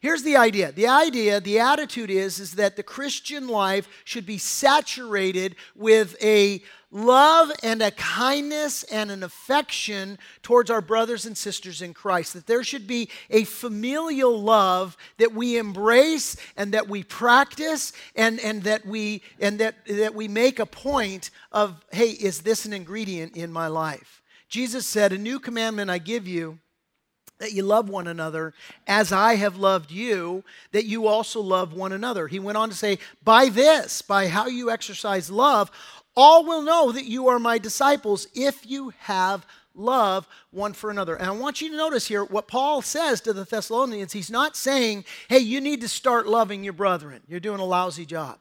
Here's 0.00 0.22
the 0.22 0.36
idea. 0.36 0.70
The 0.70 0.86
idea, 0.86 1.40
the 1.40 1.58
attitude 1.58 2.10
is, 2.10 2.38
is 2.38 2.52
that 2.52 2.76
the 2.76 2.84
Christian 2.84 3.48
life 3.48 3.88
should 4.04 4.26
be 4.26 4.38
saturated 4.38 5.56
with 5.74 6.14
a 6.22 6.62
love 6.90 7.50
and 7.62 7.82
a 7.82 7.90
kindness 7.90 8.82
and 8.84 9.10
an 9.10 9.22
affection 9.22 10.18
towards 10.42 10.70
our 10.70 10.80
brothers 10.80 11.26
and 11.26 11.36
sisters 11.36 11.82
in 11.82 11.92
Christ. 11.92 12.32
That 12.34 12.46
there 12.46 12.64
should 12.64 12.86
be 12.86 13.10
a 13.30 13.44
familial 13.44 14.40
love 14.40 14.96
that 15.18 15.34
we 15.34 15.58
embrace 15.58 16.36
and 16.56 16.72
that 16.72 16.88
we 16.88 17.02
practice 17.02 17.92
and, 18.16 18.40
and 18.40 18.62
that 18.62 18.86
we 18.86 19.22
and 19.38 19.58
that, 19.58 19.74
that 19.86 20.14
we 20.14 20.28
make 20.28 20.58
a 20.58 20.66
point 20.66 21.30
of, 21.52 21.84
hey, 21.92 22.10
is 22.10 22.40
this 22.40 22.64
an 22.64 22.72
ingredient 22.72 23.36
in 23.36 23.52
my 23.52 23.66
life? 23.66 24.22
Jesus 24.48 24.86
said, 24.86 25.12
A 25.12 25.18
new 25.18 25.38
commandment 25.38 25.90
I 25.90 25.98
give 25.98 26.26
you 26.26 26.58
that 27.38 27.52
you 27.52 27.62
love 27.62 27.88
one 27.88 28.08
another 28.08 28.52
as 28.86 29.12
I 29.12 29.36
have 29.36 29.56
loved 29.56 29.90
you, 29.90 30.44
that 30.72 30.86
you 30.86 31.06
also 31.06 31.40
love 31.40 31.72
one 31.72 31.92
another. 31.92 32.26
He 32.26 32.40
went 32.40 32.58
on 32.58 32.68
to 32.68 32.74
say, 32.74 32.98
By 33.22 33.48
this, 33.48 34.02
by 34.02 34.28
how 34.28 34.46
you 34.46 34.70
exercise 34.70 35.30
love, 35.30 35.70
all 36.18 36.44
will 36.44 36.62
know 36.62 36.90
that 36.90 37.04
you 37.04 37.28
are 37.28 37.38
my 37.38 37.58
disciples 37.58 38.26
if 38.34 38.68
you 38.68 38.92
have 38.98 39.46
love 39.72 40.26
one 40.50 40.72
for 40.72 40.90
another. 40.90 41.14
And 41.14 41.28
I 41.28 41.30
want 41.30 41.60
you 41.60 41.70
to 41.70 41.76
notice 41.76 42.08
here 42.08 42.24
what 42.24 42.48
Paul 42.48 42.82
says 42.82 43.20
to 43.20 43.32
the 43.32 43.44
Thessalonians. 43.44 44.12
He's 44.12 44.30
not 44.30 44.56
saying, 44.56 45.04
hey, 45.28 45.38
you 45.38 45.60
need 45.60 45.80
to 45.82 45.88
start 45.88 46.26
loving 46.26 46.64
your 46.64 46.72
brethren. 46.72 47.22
You're 47.28 47.38
doing 47.38 47.60
a 47.60 47.64
lousy 47.64 48.04
job. 48.04 48.40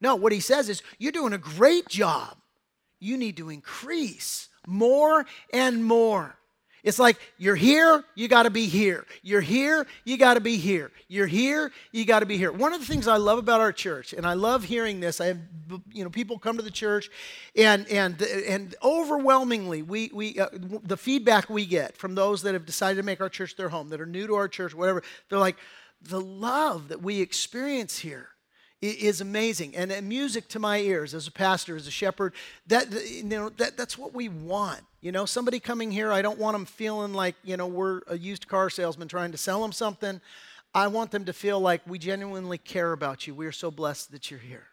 No, 0.00 0.16
what 0.16 0.32
he 0.32 0.40
says 0.40 0.70
is, 0.70 0.82
you're 0.98 1.12
doing 1.12 1.34
a 1.34 1.38
great 1.38 1.88
job. 1.88 2.38
You 3.00 3.18
need 3.18 3.36
to 3.36 3.50
increase 3.50 4.48
more 4.66 5.26
and 5.52 5.84
more. 5.84 6.38
It's 6.84 6.98
like 6.98 7.18
you're 7.38 7.56
here, 7.56 8.04
you 8.14 8.28
got 8.28 8.42
to 8.42 8.50
be 8.50 8.66
here. 8.66 9.06
You're 9.22 9.40
here, 9.40 9.86
you 10.04 10.18
got 10.18 10.34
to 10.34 10.40
be 10.40 10.58
here. 10.58 10.90
You're 11.08 11.26
here, 11.26 11.72
you 11.92 12.04
got 12.04 12.20
to 12.20 12.26
be 12.26 12.36
here. 12.36 12.52
One 12.52 12.74
of 12.74 12.80
the 12.80 12.86
things 12.86 13.08
I 13.08 13.16
love 13.16 13.38
about 13.38 13.60
our 13.62 13.72
church, 13.72 14.12
and 14.12 14.26
I 14.26 14.34
love 14.34 14.64
hearing 14.64 15.00
this, 15.00 15.18
I 15.18 15.26
have 15.26 15.38
you 15.90 16.04
know 16.04 16.10
people 16.10 16.38
come 16.38 16.58
to 16.58 16.62
the 16.62 16.70
church, 16.70 17.10
and 17.56 17.88
and 17.88 18.20
and 18.20 18.74
overwhelmingly 18.82 19.80
we 19.80 20.10
we 20.12 20.38
uh, 20.38 20.48
the 20.52 20.98
feedback 20.98 21.48
we 21.48 21.64
get 21.64 21.96
from 21.96 22.14
those 22.14 22.42
that 22.42 22.52
have 22.52 22.66
decided 22.66 22.96
to 22.96 23.02
make 23.02 23.22
our 23.22 23.30
church 23.30 23.56
their 23.56 23.70
home, 23.70 23.88
that 23.88 24.00
are 24.00 24.06
new 24.06 24.26
to 24.26 24.34
our 24.34 24.46
church, 24.46 24.74
whatever, 24.74 25.02
they're 25.30 25.38
like 25.38 25.56
the 26.02 26.20
love 26.20 26.88
that 26.88 27.00
we 27.00 27.22
experience 27.22 27.98
here 27.98 28.28
is 28.90 29.20
amazing. 29.20 29.74
And, 29.76 29.92
music 30.08 30.48
to 30.48 30.58
my 30.58 30.78
ears 30.78 31.14
as 31.14 31.26
a 31.26 31.32
pastor, 31.32 31.76
as 31.76 31.86
a 31.86 31.90
shepherd, 31.90 32.34
that, 32.66 32.90
you 33.08 33.24
know, 33.24 33.48
that, 33.50 33.76
that's 33.76 33.96
what 33.96 34.14
we 34.14 34.28
want. 34.28 34.80
You 35.00 35.12
know, 35.12 35.26
somebody 35.26 35.60
coming 35.60 35.90
here, 35.90 36.10
I 36.10 36.22
don't 36.22 36.38
want 36.38 36.54
them 36.54 36.64
feeling 36.64 37.12
like, 37.12 37.34
you 37.44 37.56
know, 37.56 37.66
we're 37.66 38.00
a 38.06 38.18
used 38.18 38.48
car 38.48 38.70
salesman 38.70 39.08
trying 39.08 39.32
to 39.32 39.38
sell 39.38 39.62
them 39.62 39.72
something. 39.72 40.20
I 40.74 40.88
want 40.88 41.10
them 41.10 41.24
to 41.26 41.32
feel 41.32 41.60
like 41.60 41.82
we 41.86 41.98
genuinely 41.98 42.58
care 42.58 42.92
about 42.92 43.26
you. 43.26 43.34
We 43.34 43.46
are 43.46 43.52
so 43.52 43.70
blessed 43.70 44.12
that 44.12 44.30
you're 44.30 44.40
here. 44.40 44.66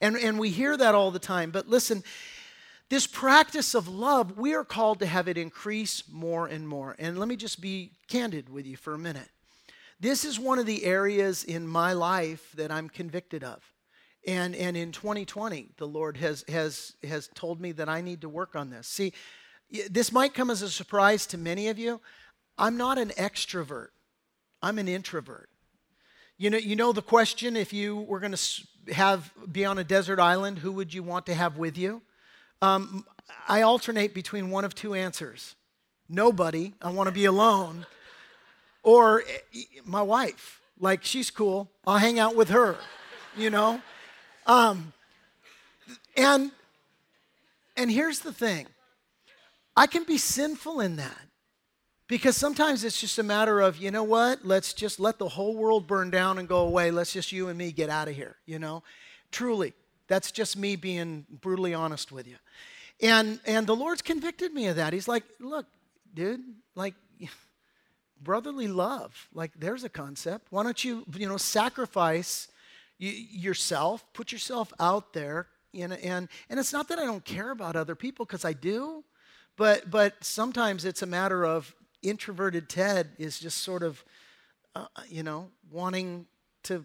And, 0.00 0.16
and 0.16 0.38
we 0.38 0.50
hear 0.50 0.76
that 0.76 0.94
all 0.94 1.10
the 1.10 1.18
time. 1.18 1.50
But 1.50 1.68
listen, 1.68 2.02
this 2.88 3.06
practice 3.06 3.74
of 3.74 3.88
love, 3.88 4.36
we 4.36 4.54
are 4.54 4.64
called 4.64 4.98
to 5.00 5.06
have 5.06 5.28
it 5.28 5.38
increase 5.38 6.02
more 6.10 6.46
and 6.46 6.68
more. 6.68 6.96
And 6.98 7.18
let 7.18 7.28
me 7.28 7.36
just 7.36 7.60
be 7.60 7.92
candid 8.08 8.48
with 8.48 8.66
you 8.66 8.76
for 8.76 8.94
a 8.94 8.98
minute. 8.98 9.28
This 9.98 10.24
is 10.24 10.38
one 10.38 10.58
of 10.58 10.66
the 10.66 10.84
areas 10.84 11.44
in 11.44 11.66
my 11.66 11.92
life 11.92 12.52
that 12.56 12.70
I'm 12.70 12.88
convicted 12.88 13.42
of. 13.42 13.62
And, 14.26 14.54
and 14.56 14.76
in 14.76 14.92
2020, 14.92 15.70
the 15.76 15.86
Lord 15.86 16.16
has, 16.16 16.44
has, 16.48 16.94
has 17.04 17.28
told 17.34 17.60
me 17.60 17.72
that 17.72 17.88
I 17.88 18.00
need 18.00 18.20
to 18.22 18.28
work 18.28 18.56
on 18.56 18.70
this. 18.70 18.88
See, 18.88 19.12
this 19.88 20.12
might 20.12 20.34
come 20.34 20.50
as 20.50 20.62
a 20.62 20.68
surprise 20.68 21.26
to 21.28 21.38
many 21.38 21.68
of 21.68 21.78
you. 21.78 22.00
I'm 22.58 22.76
not 22.76 22.98
an 22.98 23.10
extrovert, 23.10 23.88
I'm 24.62 24.78
an 24.78 24.88
introvert. 24.88 25.48
You 26.38 26.50
know, 26.50 26.58
you 26.58 26.76
know 26.76 26.92
the 26.92 27.02
question 27.02 27.56
if 27.56 27.72
you 27.72 27.96
were 27.96 28.20
going 28.20 28.34
to 28.34 28.92
have 28.92 29.32
be 29.50 29.64
on 29.64 29.78
a 29.78 29.84
desert 29.84 30.18
island, 30.18 30.58
who 30.58 30.72
would 30.72 30.92
you 30.92 31.02
want 31.02 31.26
to 31.26 31.34
have 31.34 31.56
with 31.56 31.78
you? 31.78 32.02
Um, 32.60 33.06
I 33.48 33.62
alternate 33.62 34.12
between 34.12 34.50
one 34.50 34.64
of 34.64 34.74
two 34.74 34.94
answers. 34.94 35.54
Nobody, 36.08 36.74
I 36.80 36.90
want 36.90 37.08
to 37.08 37.12
be 37.12 37.24
alone. 37.24 37.86
Or 38.86 39.24
eh, 39.52 39.58
my 39.84 40.00
wife, 40.00 40.60
like 40.78 41.02
she's 41.02 41.28
cool, 41.28 41.68
I'll 41.84 41.98
hang 41.98 42.20
out 42.20 42.36
with 42.36 42.50
her, 42.50 42.76
you 43.36 43.50
know? 43.50 43.82
Um, 44.46 44.92
and, 46.16 46.52
and 47.76 47.90
here's 47.90 48.20
the 48.20 48.32
thing 48.32 48.68
I 49.76 49.88
can 49.88 50.04
be 50.04 50.16
sinful 50.16 50.80
in 50.80 50.96
that. 50.96 51.20
Because 52.08 52.36
sometimes 52.36 52.84
it's 52.84 53.00
just 53.00 53.18
a 53.18 53.24
matter 53.24 53.60
of, 53.60 53.78
you 53.78 53.90
know 53.90 54.04
what, 54.04 54.46
let's 54.46 54.72
just 54.72 55.00
let 55.00 55.18
the 55.18 55.28
whole 55.28 55.56
world 55.56 55.88
burn 55.88 56.08
down 56.08 56.38
and 56.38 56.46
go 56.46 56.60
away. 56.60 56.92
Let's 56.92 57.12
just 57.12 57.32
you 57.32 57.48
and 57.48 57.58
me 57.58 57.72
get 57.72 57.90
out 57.90 58.06
of 58.06 58.14
here, 58.14 58.36
you 58.46 58.60
know? 58.60 58.84
Truly, 59.32 59.72
that's 60.06 60.30
just 60.30 60.56
me 60.56 60.76
being 60.76 61.26
brutally 61.40 61.74
honest 61.74 62.12
with 62.12 62.28
you. 62.28 62.36
And 63.02 63.40
and 63.44 63.66
the 63.66 63.74
Lord's 63.74 64.02
convicted 64.02 64.54
me 64.54 64.68
of 64.68 64.76
that. 64.76 64.92
He's 64.92 65.08
like, 65.08 65.24
look, 65.40 65.66
dude, 66.14 66.40
like 66.76 66.94
brotherly 68.22 68.68
love. 68.68 69.28
Like 69.32 69.52
there's 69.58 69.84
a 69.84 69.88
concept. 69.88 70.46
Why 70.50 70.62
don't 70.62 70.82
you, 70.84 71.04
you 71.16 71.28
know, 71.28 71.36
sacrifice 71.36 72.48
yourself, 72.98 74.04
put 74.12 74.32
yourself 74.32 74.72
out 74.80 75.12
there, 75.12 75.48
and 75.74 75.92
and 75.92 76.28
and 76.48 76.58
it's 76.58 76.72
not 76.72 76.88
that 76.88 76.98
I 76.98 77.04
don't 77.04 77.24
care 77.24 77.50
about 77.50 77.76
other 77.76 77.94
people 77.94 78.24
because 78.24 78.44
I 78.44 78.52
do, 78.52 79.04
but 79.56 79.90
but 79.90 80.14
sometimes 80.24 80.84
it's 80.84 81.02
a 81.02 81.06
matter 81.06 81.44
of 81.44 81.74
introverted 82.02 82.68
Ted 82.68 83.10
is 83.18 83.38
just 83.38 83.58
sort 83.58 83.82
of, 83.82 84.04
uh, 84.74 84.86
you 85.08 85.22
know, 85.22 85.50
wanting 85.70 86.26
to, 86.64 86.84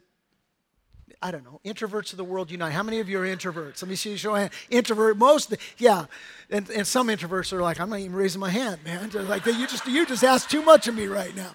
I 1.21 1.32
don't 1.32 1.43
know, 1.43 1.60
introverts 1.65 2.12
of 2.12 2.17
the 2.17 2.24
world 2.24 2.52
unite. 2.52 2.74
How 2.74 2.84
many 2.84 3.00
of 3.00 3.10
you 3.10 3.19
are 3.19 3.26
introverts? 3.26 3.82
Let 3.82 3.89
me 3.89 3.95
see 3.95 4.12
you 4.12 4.17
show 4.17 4.36
hand. 4.36 4.52
Introvert, 4.69 5.17
most, 5.17 5.56
yeah. 5.78 6.06
And, 6.50 6.69
and 6.69 6.86
some 6.86 7.08
introverts 7.08 7.54
are 7.54 7.62
like, 7.62 7.80
I'm 7.80 7.89
not 7.89 8.00
even 8.00 8.13
raising 8.13 8.39
my 8.39 8.50
hand, 8.50 8.84
man. 8.84 9.10
They're 9.10 9.24
like, 9.24 9.45
you 9.45 9.67
just, 9.67 9.86
you 9.88 10.06
just 10.06 10.24
asked 10.24 10.50
too 10.50 10.62
much 10.62 10.88
of 10.88 10.95
me 10.95 11.08
right 11.08 11.36
now. 11.36 11.54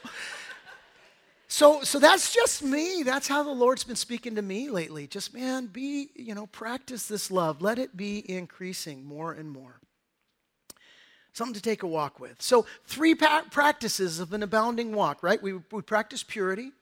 So, 1.48 1.82
so 1.82 1.98
that's 1.98 2.34
just 2.34 2.62
me. 2.62 3.02
That's 3.04 3.28
how 3.28 3.42
the 3.42 3.52
Lord's 3.52 3.84
been 3.84 3.96
speaking 3.96 4.34
to 4.34 4.42
me 4.42 4.68
lately. 4.68 5.06
Just, 5.06 5.32
man, 5.32 5.66
be, 5.66 6.10
you 6.16 6.34
know, 6.34 6.46
practice 6.46 7.06
this 7.06 7.30
love. 7.30 7.62
Let 7.62 7.78
it 7.78 7.96
be 7.96 8.28
increasing 8.30 9.04
more 9.04 9.32
and 9.32 9.50
more 9.50 9.80
something 11.36 11.54
to 11.54 11.60
take 11.60 11.82
a 11.82 11.86
walk 11.86 12.18
with. 12.18 12.40
So, 12.40 12.64
three 12.86 13.14
pa- 13.14 13.44
practices 13.50 14.20
of 14.20 14.32
an 14.32 14.42
abounding 14.42 14.94
walk, 14.94 15.22
right? 15.22 15.40
We, 15.42 15.60
we 15.70 15.82
practice 15.82 16.22
purity, 16.22 16.72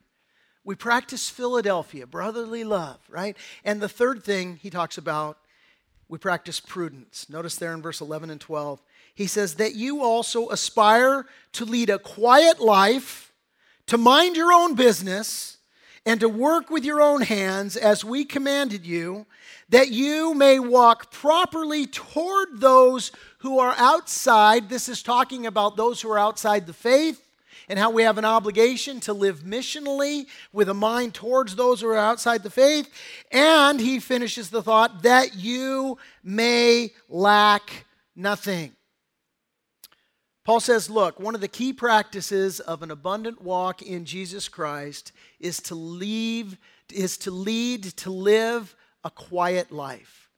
we 0.65 0.75
practice 0.75 1.29
Philadelphia, 1.29 2.07
brotherly 2.07 2.63
love, 2.63 2.97
right? 3.07 3.37
And 3.63 3.79
the 3.79 3.87
third 3.87 4.23
thing 4.23 4.57
he 4.61 4.71
talks 4.71 4.97
about, 4.97 5.37
we 6.09 6.17
practice 6.17 6.59
prudence. 6.59 7.29
Notice 7.29 7.55
there 7.55 7.73
in 7.73 7.83
verse 7.83 8.01
11 8.01 8.31
and 8.31 8.41
12, 8.41 8.81
he 9.13 9.27
says, 9.27 9.55
That 9.55 9.75
you 9.75 10.03
also 10.03 10.49
aspire 10.49 11.27
to 11.53 11.65
lead 11.65 11.89
a 11.91 11.99
quiet 11.99 12.59
life, 12.59 13.31
to 13.87 13.97
mind 13.97 14.35
your 14.35 14.51
own 14.51 14.73
business, 14.73 15.57
and 16.03 16.19
to 16.19 16.29
work 16.29 16.69
with 16.69 16.83
your 16.83 17.01
own 17.01 17.21
hands 17.21 17.77
as 17.77 18.03
we 18.03 18.25
commanded 18.25 18.85
you, 18.85 19.25
that 19.69 19.89
you 19.89 20.33
may 20.33 20.59
walk 20.59 21.11
properly 21.11 21.85
toward 21.85 22.59
those 22.59 23.11
who 23.39 23.59
are 23.59 23.73
outside. 23.77 24.69
This 24.69 24.89
is 24.89 25.01
talking 25.01 25.45
about 25.45 25.77
those 25.77 26.01
who 26.01 26.11
are 26.11 26.19
outside 26.19 26.67
the 26.67 26.73
faith 26.73 27.24
and 27.67 27.79
how 27.79 27.89
we 27.89 28.03
have 28.03 28.17
an 28.17 28.25
obligation 28.25 28.99
to 29.01 29.13
live 29.13 29.41
missionally 29.41 30.25
with 30.53 30.69
a 30.69 30.73
mind 30.73 31.13
towards 31.13 31.55
those 31.55 31.81
who 31.81 31.87
are 31.87 31.97
outside 31.97 32.43
the 32.43 32.49
faith. 32.49 32.89
And 33.31 33.79
he 33.79 33.99
finishes 33.99 34.49
the 34.49 34.61
thought 34.61 35.03
that 35.03 35.35
you 35.35 35.97
may 36.23 36.91
lack 37.09 37.85
nothing. 38.15 38.73
Paul 40.43 40.59
says, 40.59 40.91
look, 40.91 41.19
one 41.19 41.33
of 41.33 41.41
the 41.41 41.47
key 41.47 41.73
practices 41.73 42.59
of 42.59 42.83
an 42.83 42.91
abundant 42.91 43.41
walk 43.41 43.81
in 43.81 44.05
Jesus 44.05 44.47
Christ 44.47 45.11
is 45.39 45.59
to 45.61 45.75
leave 45.75 46.57
is 46.93 47.17
to 47.17 47.31
lead 47.31 47.83
to 47.83 48.11
live 48.11 48.75
a 49.03 49.09
quiet 49.09 49.71
life. 49.71 50.29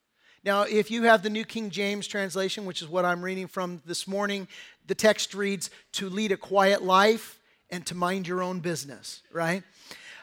Now, 0.45 0.61
if 0.61 0.89
you 0.89 1.03
have 1.03 1.23
the 1.23 1.29
New 1.29 1.43
King 1.43 1.69
James 1.69 2.07
translation, 2.07 2.65
which 2.65 2.81
is 2.81 2.87
what 2.87 3.03
I'm 3.03 3.21
reading 3.21 3.47
from 3.47 3.81
this 3.85 4.07
morning, 4.07 4.47
the 4.87 4.95
text 4.95 5.33
reads, 5.33 5.69
to 5.93 6.09
lead 6.09 6.31
a 6.31 6.37
quiet 6.37 6.83
life 6.83 7.39
and 7.69 7.85
to 7.85 7.95
mind 7.95 8.27
your 8.27 8.41
own 8.41 8.59
business, 8.59 9.21
right? 9.31 9.63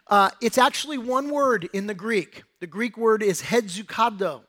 Uh, 0.09 0.31
it's 0.41 0.59
actually 0.59 0.99
one 0.99 1.31
word 1.31 1.69
in 1.73 1.87
the 1.87 1.95
Greek. 1.95 2.43
The 2.61 2.67
Greek 2.67 2.97
word 2.97 3.23
is 3.23 3.43
hesuchazo, 3.43 4.43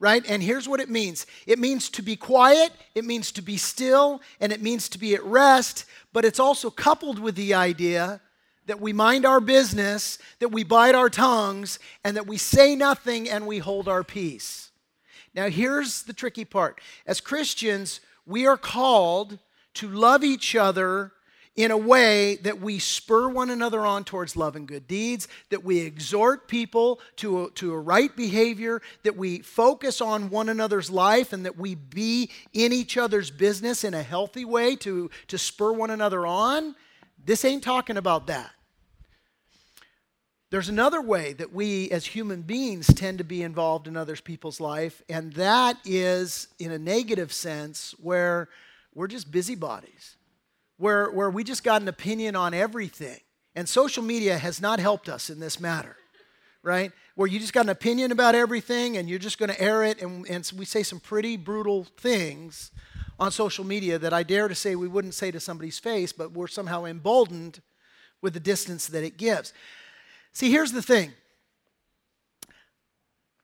right? 0.00 0.24
And 0.28 0.42
here's 0.42 0.68
what 0.68 0.80
it 0.80 0.88
means 0.88 1.26
it 1.46 1.58
means 1.58 1.88
to 1.90 2.02
be 2.02 2.16
quiet, 2.16 2.72
it 2.94 3.04
means 3.04 3.32
to 3.32 3.42
be 3.42 3.56
still, 3.56 4.20
and 4.40 4.52
it 4.52 4.62
means 4.62 4.88
to 4.90 4.98
be 4.98 5.14
at 5.14 5.24
rest, 5.24 5.84
but 6.12 6.24
it's 6.24 6.40
also 6.40 6.70
coupled 6.70 7.18
with 7.18 7.34
the 7.36 7.54
idea 7.54 8.20
that 8.66 8.80
we 8.80 8.92
mind 8.92 9.24
our 9.24 9.40
business, 9.40 10.18
that 10.40 10.50
we 10.50 10.62
bite 10.62 10.94
our 10.94 11.08
tongues, 11.08 11.78
and 12.04 12.16
that 12.16 12.26
we 12.26 12.36
say 12.36 12.76
nothing 12.76 13.28
and 13.28 13.46
we 13.46 13.58
hold 13.58 13.88
our 13.88 14.04
peace. 14.04 14.70
Now, 15.34 15.48
here's 15.48 16.02
the 16.02 16.12
tricky 16.12 16.44
part. 16.44 16.80
As 17.06 17.20
Christians, 17.20 18.00
we 18.26 18.46
are 18.46 18.58
called 18.58 19.38
to 19.78 19.88
love 19.88 20.24
each 20.24 20.56
other 20.56 21.12
in 21.54 21.70
a 21.72 21.76
way 21.76 22.36
that 22.36 22.60
we 22.60 22.78
spur 22.78 23.28
one 23.28 23.50
another 23.50 23.84
on 23.84 24.04
towards 24.04 24.36
love 24.36 24.54
and 24.54 24.68
good 24.68 24.86
deeds, 24.86 25.26
that 25.50 25.64
we 25.64 25.80
exhort 25.80 26.46
people 26.46 27.00
to 27.16 27.44
a, 27.44 27.50
to 27.50 27.72
a 27.72 27.78
right 27.78 28.14
behavior, 28.14 28.80
that 29.02 29.16
we 29.16 29.40
focus 29.40 30.00
on 30.00 30.30
one 30.30 30.48
another's 30.48 30.88
life, 30.88 31.32
and 31.32 31.44
that 31.44 31.56
we 31.56 31.74
be 31.74 32.30
in 32.52 32.72
each 32.72 32.96
other's 32.96 33.30
business 33.30 33.82
in 33.82 33.92
a 33.92 34.02
healthy 34.02 34.44
way 34.44 34.76
to, 34.76 35.10
to 35.26 35.36
spur 35.36 35.72
one 35.72 35.90
another 35.90 36.26
on. 36.26 36.76
This 37.24 37.44
ain't 37.44 37.64
talking 37.64 37.96
about 37.96 38.28
that. 38.28 38.50
There's 40.50 40.68
another 40.68 41.02
way 41.02 41.34
that 41.34 41.52
we 41.52 41.90
as 41.90 42.06
human 42.06 42.42
beings 42.42 42.86
tend 42.94 43.18
to 43.18 43.24
be 43.24 43.42
involved 43.42 43.86
in 43.86 43.96
other 43.96 44.16
people's 44.16 44.60
life, 44.60 45.02
and 45.08 45.32
that 45.34 45.76
is 45.84 46.48
in 46.58 46.72
a 46.72 46.78
negative 46.78 47.32
sense 47.32 47.94
where 48.00 48.48
we're 48.98 49.06
just 49.06 49.30
busybodies, 49.30 50.16
where, 50.76 51.08
where 51.12 51.30
we 51.30 51.44
just 51.44 51.62
got 51.62 51.80
an 51.80 51.86
opinion 51.86 52.34
on 52.34 52.52
everything. 52.52 53.20
And 53.54 53.68
social 53.68 54.02
media 54.02 54.36
has 54.36 54.60
not 54.60 54.80
helped 54.80 55.08
us 55.08 55.30
in 55.30 55.38
this 55.38 55.60
matter, 55.60 55.94
right? 56.64 56.90
Where 57.14 57.28
you 57.28 57.38
just 57.38 57.52
got 57.52 57.66
an 57.66 57.68
opinion 57.68 58.10
about 58.10 58.34
everything 58.34 58.96
and 58.96 59.08
you're 59.08 59.20
just 59.20 59.38
going 59.38 59.50
to 59.50 59.60
air 59.60 59.84
it, 59.84 60.02
and, 60.02 60.28
and 60.28 60.50
we 60.58 60.64
say 60.64 60.82
some 60.82 60.98
pretty 60.98 61.36
brutal 61.36 61.86
things 61.96 62.72
on 63.20 63.30
social 63.30 63.64
media 63.64 64.00
that 64.00 64.12
I 64.12 64.24
dare 64.24 64.48
to 64.48 64.54
say 64.56 64.74
we 64.74 64.88
wouldn't 64.88 65.14
say 65.14 65.30
to 65.30 65.38
somebody's 65.38 65.78
face, 65.78 66.12
but 66.12 66.32
we're 66.32 66.48
somehow 66.48 66.84
emboldened 66.84 67.60
with 68.20 68.34
the 68.34 68.40
distance 68.40 68.88
that 68.88 69.04
it 69.04 69.16
gives. 69.16 69.52
See, 70.32 70.50
here's 70.50 70.72
the 70.72 70.82
thing 70.82 71.12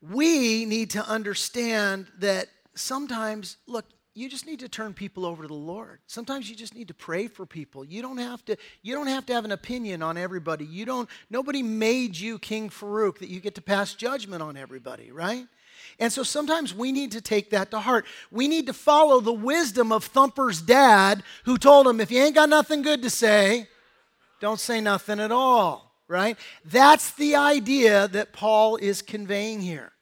we 0.03 0.65
need 0.65 0.91
to 0.91 1.09
understand 1.09 2.09
that 2.19 2.49
sometimes, 2.75 3.57
look, 3.69 3.85
you 4.15 4.29
just 4.29 4.47
need 4.47 4.61
to 4.61 4.69
turn 4.69 4.95
people 4.95 5.27
over 5.27 5.43
to 5.43 5.49
the 5.49 5.55
Lord. 5.55 5.99
Sometimes 6.07 6.49
you 6.49 6.55
just 6.55 6.75
need 6.75 6.89
to 6.89 6.95
pray 6.95 7.27
for 7.27 7.45
people. 7.45 7.85
You 7.85 8.01
don't 8.01 8.19
have 8.19 8.45
to 8.45 8.57
you 8.83 8.95
don't 8.95 9.09
have 9.09 9.27
to 9.27 9.33
have 9.33 9.45
an 9.45 9.53
opinion 9.53 10.03
on 10.03 10.17
everybody. 10.17 10.65
You 10.65 10.85
don't 10.85 11.09
nobody 11.31 11.63
made 11.63 12.17
you 12.17 12.39
King 12.39 12.71
Farouk 12.71 13.19
that 13.19 13.29
you 13.29 13.41
get 13.41 13.57
to 13.57 13.63
pass 13.63 13.95
judgment 13.95 14.43
on 14.43 14.57
everybody, 14.57 15.11
right? 15.11 15.47
And 15.99 16.13
so 16.13 16.23
sometimes 16.23 16.75
we 16.75 16.93
need 16.93 17.13
to 17.13 17.21
take 17.21 17.51
that 17.51 17.71
to 17.73 17.81
heart. 17.81 18.07
We 18.31 18.49
need 18.49 18.67
to 18.67 18.73
follow 18.73 19.21
the 19.21 19.33
wisdom 19.33 19.93
of 19.93 20.05
Thumper's 20.05 20.63
dad 20.63 21.23
who 21.45 21.59
told 21.59 21.87
him 21.87 22.01
if 22.01 22.11
you 22.11 22.23
ain't 22.23 22.35
got 22.35 22.49
nothing 22.49 22.83
good 22.83 23.03
to 23.03 23.11
say, 23.11 23.69
don't 24.41 24.61
say 24.61 24.81
nothing 24.81 25.21
at 25.21 25.33
all 25.33 25.85
right? 26.09 26.37
That's 26.65 27.13
the 27.13 27.37
idea 27.37 28.09
that 28.09 28.33
Paul 28.33 28.77
is 28.77 29.03
conveying 29.03 29.61
here. 29.61 29.94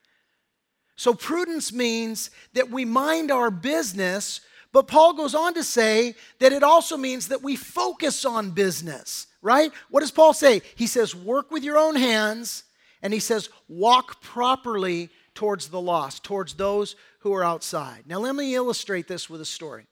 So, 1.03 1.14
prudence 1.14 1.72
means 1.72 2.30
that 2.53 2.70
we 2.70 2.84
mind 2.84 3.32
our 3.32 3.50
business, 3.50 4.40
but 4.70 4.86
Paul 4.86 5.14
goes 5.14 5.34
on 5.34 5.53
to 5.55 5.64
say 5.64 6.14
that 6.38 6.53
it 6.53 6.62
also 6.62 6.96
means 6.96 7.26
that 7.26 7.42
we 7.42 7.57
focus 7.57 8.24
on 8.24 8.53
business, 8.53 9.26
right? 9.42 9.72
What 9.90 10.03
does 10.03 10.12
Paul 10.12 10.32
say? 10.32 10.62
He 10.76 10.86
says, 10.86 11.12
work 11.12 11.50
with 11.50 11.64
your 11.64 11.76
own 11.76 11.96
hands, 11.96 12.62
and 13.03 13.12
he 13.12 13.18
says, 13.18 13.48
walk 13.66 14.22
properly 14.22 15.11
towards 15.34 15.70
the 15.70 15.80
lost, 15.80 16.22
towards 16.22 16.55
those 16.55 16.94
who 17.22 17.34
are 17.34 17.42
outside. 17.42 18.05
Now, 18.07 18.20
let 18.20 18.36
me 18.36 18.55
illustrate 18.55 19.09
this 19.09 19.28
with 19.28 19.40
a 19.40 19.44
story. 19.44 19.86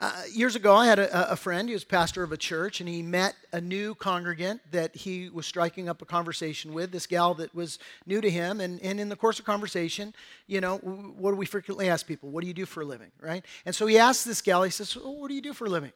Uh, 0.00 0.22
years 0.32 0.56
ago, 0.56 0.74
I 0.74 0.86
had 0.86 0.98
a, 0.98 1.32
a, 1.32 1.36
friend, 1.36 1.68
he 1.68 1.74
was 1.74 1.84
pastor 1.84 2.22
of 2.22 2.32
a 2.32 2.36
church, 2.38 2.80
and 2.80 2.88
he 2.88 3.02
met 3.02 3.34
a 3.52 3.60
new 3.60 3.94
congregant 3.94 4.62
that 4.70 4.96
he 4.96 5.28
was 5.28 5.44
striking 5.44 5.90
up 5.90 6.00
a 6.00 6.06
conversation 6.06 6.72
with, 6.72 6.90
this 6.90 7.06
gal 7.06 7.34
that 7.34 7.54
was 7.54 7.78
new 8.06 8.22
to 8.22 8.30
him. 8.30 8.62
And, 8.62 8.80
and 8.80 8.98
in 8.98 9.10
the 9.10 9.16
course 9.16 9.38
of 9.38 9.44
conversation, 9.44 10.14
you 10.46 10.62
know, 10.62 10.78
what 10.78 11.32
do 11.32 11.36
we 11.36 11.44
frequently 11.44 11.90
ask 11.90 12.06
people? 12.06 12.30
What 12.30 12.40
do 12.40 12.46
you 12.46 12.54
do 12.54 12.64
for 12.64 12.80
a 12.80 12.86
living, 12.86 13.10
right? 13.20 13.44
And 13.66 13.74
so 13.74 13.86
he 13.86 13.98
asked 13.98 14.24
this 14.24 14.40
gal, 14.40 14.62
he 14.62 14.70
says, 14.70 14.96
well, 14.96 15.14
What 15.16 15.28
do 15.28 15.34
you 15.34 15.42
do 15.42 15.52
for 15.52 15.66
a 15.66 15.70
living? 15.70 15.92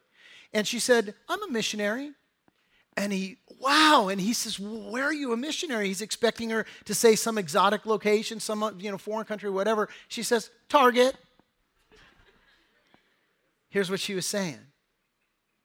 And 0.52 0.66
she 0.66 0.80
said, 0.80 1.14
I'm 1.26 1.42
a 1.42 1.50
missionary. 1.50 2.12
And 2.98 3.10
he, 3.10 3.38
wow. 3.58 4.08
And 4.08 4.20
he 4.20 4.34
says, 4.34 4.60
Where 4.60 5.04
are 5.04 5.14
you 5.14 5.32
a 5.32 5.36
missionary? 5.36 5.88
He's 5.88 6.02
expecting 6.02 6.50
her 6.50 6.66
to 6.84 6.94
say 6.94 7.16
some 7.16 7.38
exotic 7.38 7.86
location, 7.86 8.38
some, 8.38 8.76
you 8.78 8.90
know, 8.90 8.98
foreign 8.98 9.24
country, 9.24 9.48
whatever. 9.48 9.88
She 10.08 10.22
says, 10.22 10.50
Target. 10.68 11.16
Here's 13.74 13.90
what 13.90 13.98
she 13.98 14.14
was 14.14 14.24
saying 14.24 14.60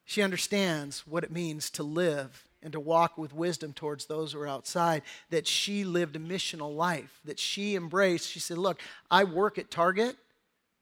she 0.03 0.23
understands 0.23 1.05
what 1.05 1.23
it 1.23 1.31
means 1.31 1.69
to 1.69 1.83
live 1.83 2.43
and 2.63 2.73
to 2.73 2.79
walk 2.79 3.19
with 3.19 3.35
wisdom 3.35 3.71
towards 3.71 4.07
those 4.07 4.33
who 4.33 4.39
are 4.39 4.47
outside, 4.47 5.03
that 5.29 5.45
she 5.45 5.83
lived 5.83 6.15
a 6.15 6.19
missional 6.19 6.75
life, 6.75 7.19
that 7.23 7.37
she 7.37 7.75
embraced. 7.75 8.27
She 8.27 8.39
said, 8.39 8.57
Look, 8.57 8.81
I 9.11 9.25
work 9.25 9.59
at 9.59 9.69
Target, 9.69 10.15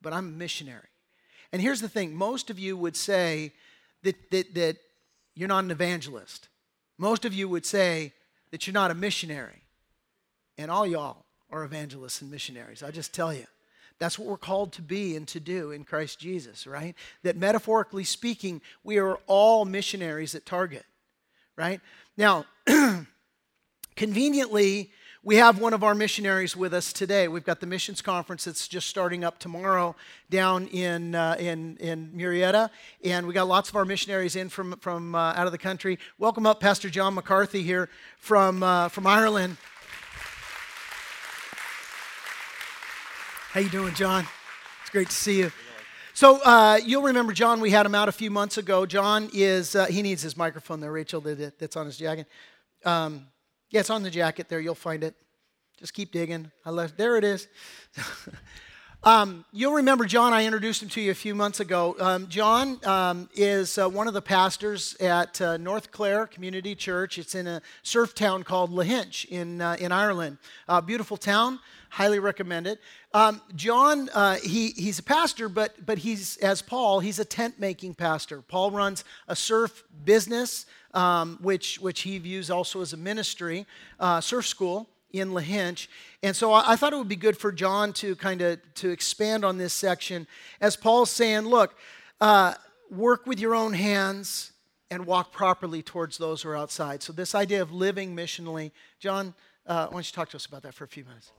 but 0.02 0.14
I'm 0.14 0.30
a 0.30 0.38
missionary. 0.38 0.88
And 1.52 1.62
here's 1.62 1.82
the 1.82 1.90
thing 1.90 2.16
most 2.16 2.50
of 2.50 2.60
you 2.60 2.78
would 2.78 2.96
say 2.96 3.52
that, 4.04 4.32
that, 4.32 4.56
that 4.56 4.78
you're 5.36 5.50
not 5.50 5.66
an 5.66 5.72
evangelist. 5.72 6.48
Most 6.98 7.26
of 7.26 7.34
you 7.34 7.50
would 7.50 7.66
say 7.66 8.14
that 8.52 8.66
you're 8.66 8.74
not 8.74 8.90
a 8.90 8.96
missionary. 8.96 9.64
And 10.58 10.72
all 10.72 10.88
y'all 10.88 11.26
are 11.52 11.66
evangelists 11.66 12.22
and 12.22 12.32
missionaries. 12.32 12.84
I 12.84 12.92
just 12.92 13.14
tell 13.14 13.34
you. 13.34 13.48
That's 14.00 14.20
what 14.20 14.28
we're 14.28 14.38
called 14.38 14.74
to 14.74 14.82
be 14.82 15.16
and 15.16 15.28
to 15.30 15.40
do 15.40 15.72
in 15.72 15.84
Christ 15.84 16.20
Jesus, 16.20 16.68
right? 16.68 16.96
That 17.24 17.36
metaphorically 17.36 18.04
speaking, 18.04 18.62
we 18.84 18.98
are 18.98 19.16
all 19.26 19.66
missionaries 19.66 20.36
at 20.36 20.46
Target, 20.46 20.86
right? 21.56 21.82
Now, 22.16 22.46
conveniently, 23.96 24.92
we 25.24 25.36
have 25.38 25.60
one 25.60 25.74
of 25.74 25.84
our 25.84 25.96
missionaries 25.96 26.56
with 26.56 26.74
us 26.74 26.94
today. 26.94 27.28
We've 27.28 27.44
got 27.44 27.60
the 27.60 27.66
missions 27.66 28.02
conference 28.02 28.46
that's 28.46 28.68
just 28.68 28.88
starting 28.88 29.24
up 29.26 29.40
tomorrow 29.40 29.96
down 30.30 30.68
in, 30.68 31.16
uh, 31.16 31.36
in, 31.40 31.76
in 31.78 32.12
Murrieta. 32.16 32.70
And 33.04 33.28
we 33.28 33.34
got 33.34 33.48
lots 33.48 33.68
of 33.68 33.76
our 33.76 33.84
missionaries 33.84 34.38
in 34.38 34.48
from, 34.48 34.78
from 34.78 35.16
uh, 35.16 35.34
out 35.34 35.46
of 35.46 35.52
the 35.52 35.58
country. 35.58 36.00
Welcome 36.18 36.46
up 36.46 36.60
Pastor 36.62 36.90
John 36.90 37.16
McCarthy 37.16 37.64
here 37.64 37.90
from, 38.20 38.64
uh, 38.64 38.88
from 38.90 39.06
Ireland. 39.06 39.58
How 43.52 43.62
you 43.62 43.70
doing, 43.70 43.94
John? 43.94 44.28
It's 44.82 44.90
great 44.90 45.08
to 45.10 45.16
see 45.16 45.40
you. 45.40 45.52
So 46.14 46.42
uh, 46.44 46.80
you'll 46.86 47.04
remember 47.04 47.32
John. 47.32 47.62
We 47.62 47.72
had 47.72 47.86
him 47.86 47.96
out 47.96 48.10
a 48.10 48.12
few 48.12 48.30
months 48.30 48.58
ago. 48.58 48.86
John 48.86 49.30
is 49.34 49.74
uh, 49.74 49.86
he 49.86 50.02
needs 50.02 50.22
his 50.22 50.36
microphone 50.36 50.82
there, 50.82 50.92
Rachel. 50.92 51.22
That, 51.22 51.58
that's 51.58 51.78
on 51.78 51.86
his 51.86 51.96
jacket. 51.96 52.28
Um, 52.84 53.28
yeah, 53.70 53.80
it's 53.80 53.90
on 53.90 54.04
the 54.04 54.12
jacket 54.12 54.50
there. 54.50 54.60
You'll 54.60 54.76
find 54.76 55.02
it. 55.02 55.16
Just 55.80 55.94
keep 55.94 56.12
digging. 56.12 56.52
I 56.66 56.72
left. 56.72 56.98
There 56.98 57.16
it 57.16 57.24
is. 57.24 57.48
um, 59.04 59.46
you'll 59.54 59.74
remember 59.74 60.06
John. 60.06 60.34
I 60.34 60.46
introduced 60.46 60.84
him 60.84 60.90
to 60.90 61.02
you 61.02 61.12
a 61.12 61.16
few 61.16 61.36
months 61.36 61.60
ago. 61.60 61.96
Um, 62.00 62.28
John 62.28 62.80
um, 62.86 63.30
is 63.36 63.78
uh, 63.78 63.88
one 63.88 64.08
of 64.08 64.14
the 64.14 64.22
pastors 64.22 64.96
at 65.00 65.40
uh, 65.40 65.58
North 65.58 65.92
Clare 65.92 66.26
Community 66.26 66.76
Church. 66.76 67.18
It's 67.18 67.36
in 67.36 67.48
a 67.48 67.62
surf 67.84 68.16
town 68.16 68.44
called 68.44 68.72
Lahinch 68.72 69.26
in 69.26 69.62
uh, 69.62 69.78
in 69.80 69.92
Ireland. 69.92 70.38
beautiful 70.86 71.16
town. 71.16 71.60
Highly 71.90 72.20
recommend 72.20 72.68
it. 72.68 72.80
Um, 73.14 73.42
John, 73.56 74.10
uh, 74.14 74.36
he, 74.36 74.72
he's 74.72 75.00
a 75.00 75.04
pastor, 75.04 75.48
but, 75.48 75.86
but 75.86 75.98
he's, 75.98 76.38
as 76.38 76.62
Paul, 76.62 77.00
he's 77.00 77.18
a 77.18 77.26
tent 77.26 77.60
making 77.60 77.96
pastor. 77.96 78.42
Paul 78.42 78.72
runs 78.72 79.04
a 79.28 79.36
surf 79.36 79.84
business, 80.04 80.66
um, 80.94 81.40
which, 81.42 81.80
which 81.80 82.02
he 82.02 82.18
views 82.18 82.52
also 82.52 82.82
as 82.82 82.94
a 82.94 82.98
ministry, 82.98 83.66
uh, 84.00 84.20
surf 84.22 84.46
school 84.46 84.90
in 85.12 85.30
Lahinch. 85.30 85.88
And 86.24 86.36
so 86.36 86.52
I, 86.52 86.74
I, 86.74 86.76
thought 86.76 86.94
it 86.94 86.98
would 86.98 87.08
be 87.08 87.16
good 87.16 87.38
for 87.38 87.52
John 87.52 87.94
to 87.94 88.16
kind 88.16 88.42
of 88.42 88.60
to 88.76 88.90
expand 88.90 89.46
on 89.46 89.58
this 89.58 89.74
section 89.74 90.28
as 90.60 90.76
Paul's 90.76 91.12
saying, 91.12 91.42
look, 91.42 91.76
uh, 92.20 92.56
work 92.90 93.26
with 93.26 93.40
your 93.40 93.56
own 93.56 93.74
hands 93.74 94.52
and 94.90 95.06
walk 95.06 95.32
properly 95.32 95.82
towards 95.82 96.18
those 96.18 96.42
who 96.42 96.50
are 96.50 96.58
outside. 96.58 97.04
So 97.04 97.14
this 97.14 97.36
idea 97.36 97.62
of 97.62 97.72
living 97.72 98.16
missionally, 98.16 98.72
John, 99.00 99.34
uh, 99.66 99.88
why 99.88 99.94
don't 99.94 100.12
you 100.12 100.14
talk 100.14 100.30
to 100.30 100.38
us 100.38 100.46
about 100.46 100.64
that 100.64 100.74
for 100.74 100.86
a 100.86 100.88
few 100.88 101.04
minutes? 101.04 101.32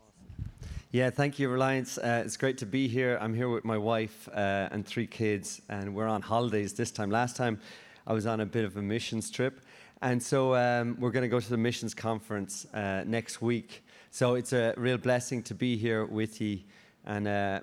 Yeah, 0.90 1.10
thank 1.10 1.38
you, 1.38 1.50
Reliance. 1.50 1.98
Uh, 1.98 2.22
it's 2.24 2.38
great 2.38 2.56
to 2.58 2.66
be 2.66 2.88
here. 2.88 3.18
I'm 3.20 3.34
here 3.34 3.50
with 3.50 3.64
my 3.64 3.76
wife 3.76 4.26
uh, 4.32 4.68
and 4.70 4.86
three 4.86 5.06
kids, 5.06 5.60
and 5.68 5.94
we're 5.94 6.06
on 6.06 6.22
holidays 6.22 6.72
this 6.72 6.90
time. 6.90 7.10
Last 7.10 7.36
time, 7.36 7.60
I 8.06 8.14
was 8.14 8.24
on 8.24 8.40
a 8.40 8.46
bit 8.46 8.64
of 8.64 8.74
a 8.78 8.82
missions 8.82 9.30
trip, 9.30 9.60
and 10.00 10.22
so 10.22 10.54
um, 10.54 10.96
we're 10.98 11.10
going 11.10 11.22
to 11.22 11.28
go 11.28 11.40
to 11.40 11.50
the 11.50 11.56
missions 11.56 11.94
conference 11.94 12.66
uh, 12.72 13.04
next 13.06 13.42
week. 13.42 13.84
So 14.10 14.34
it's 14.34 14.52
a 14.52 14.74
real 14.76 14.98
blessing 14.98 15.42
to 15.44 15.54
be 15.54 15.76
here 15.76 16.04
with 16.04 16.40
you, 16.40 16.60
and 17.04 17.28
uh, 17.28 17.60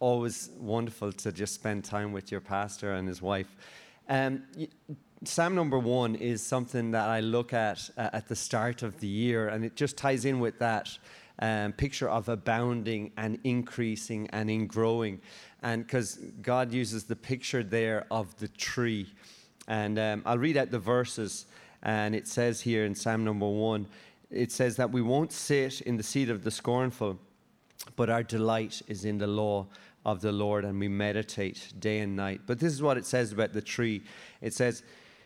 always 0.00 0.50
wonderful 0.58 1.12
to 1.12 1.32
just 1.32 1.54
spend 1.54 1.84
time 1.84 2.12
with 2.12 2.30
your 2.30 2.40
pastor 2.40 2.94
and 2.94 3.08
his 3.08 3.20
wife. 3.20 3.48
Um, 4.08 4.44
Psalm 5.24 5.56
number 5.56 5.80
one 5.80 6.14
is 6.14 6.46
something 6.46 6.92
that 6.92 7.08
I 7.08 7.18
look 7.18 7.52
at 7.52 7.90
uh, 7.96 8.10
at 8.12 8.28
the 8.28 8.36
start 8.36 8.84
of 8.84 9.00
the 9.00 9.08
year, 9.08 9.48
and 9.48 9.64
it 9.64 9.74
just 9.74 9.96
ties 9.96 10.24
in 10.24 10.38
with 10.38 10.60
that 10.60 10.96
um, 11.40 11.72
picture 11.72 12.08
of 12.08 12.28
abounding 12.28 13.10
and 13.16 13.38
increasing 13.42 14.28
and 14.30 14.48
in 14.48 14.66
growing. 14.68 15.20
And 15.62 15.84
because 15.84 16.16
God 16.40 16.72
uses 16.72 17.04
the 17.04 17.16
picture 17.16 17.64
there 17.64 18.06
of 18.10 18.36
the 18.38 18.48
tree. 18.48 19.12
And 19.66 19.98
um, 19.98 20.22
I'll 20.24 20.38
read 20.38 20.56
out 20.56 20.70
the 20.70 20.78
verses. 20.78 21.46
And 21.82 22.14
it 22.14 22.26
says 22.26 22.60
here 22.60 22.84
in 22.84 22.94
Psalm 22.94 23.24
number 23.24 23.48
one, 23.48 23.86
it 24.30 24.52
says 24.52 24.76
that 24.76 24.90
we 24.90 25.02
won't 25.02 25.32
sit 25.32 25.80
in 25.82 25.96
the 25.96 26.02
seat 26.02 26.28
of 26.28 26.44
the 26.44 26.50
scornful, 26.50 27.18
but 27.96 28.10
our 28.10 28.22
delight 28.22 28.82
is 28.88 29.04
in 29.04 29.18
the 29.18 29.26
law 29.26 29.66
of 30.04 30.20
the 30.20 30.32
Lord, 30.32 30.64
and 30.64 30.78
we 30.78 30.88
meditate 30.88 31.72
day 31.78 32.00
and 32.00 32.16
night. 32.16 32.42
But 32.46 32.58
this 32.58 32.72
is 32.72 32.82
what 32.82 32.96
it 32.96 33.06
says 33.06 33.32
about 33.32 33.52
the 33.52 33.62
tree 33.62 34.02
it 34.40 34.54
says, 34.54 34.82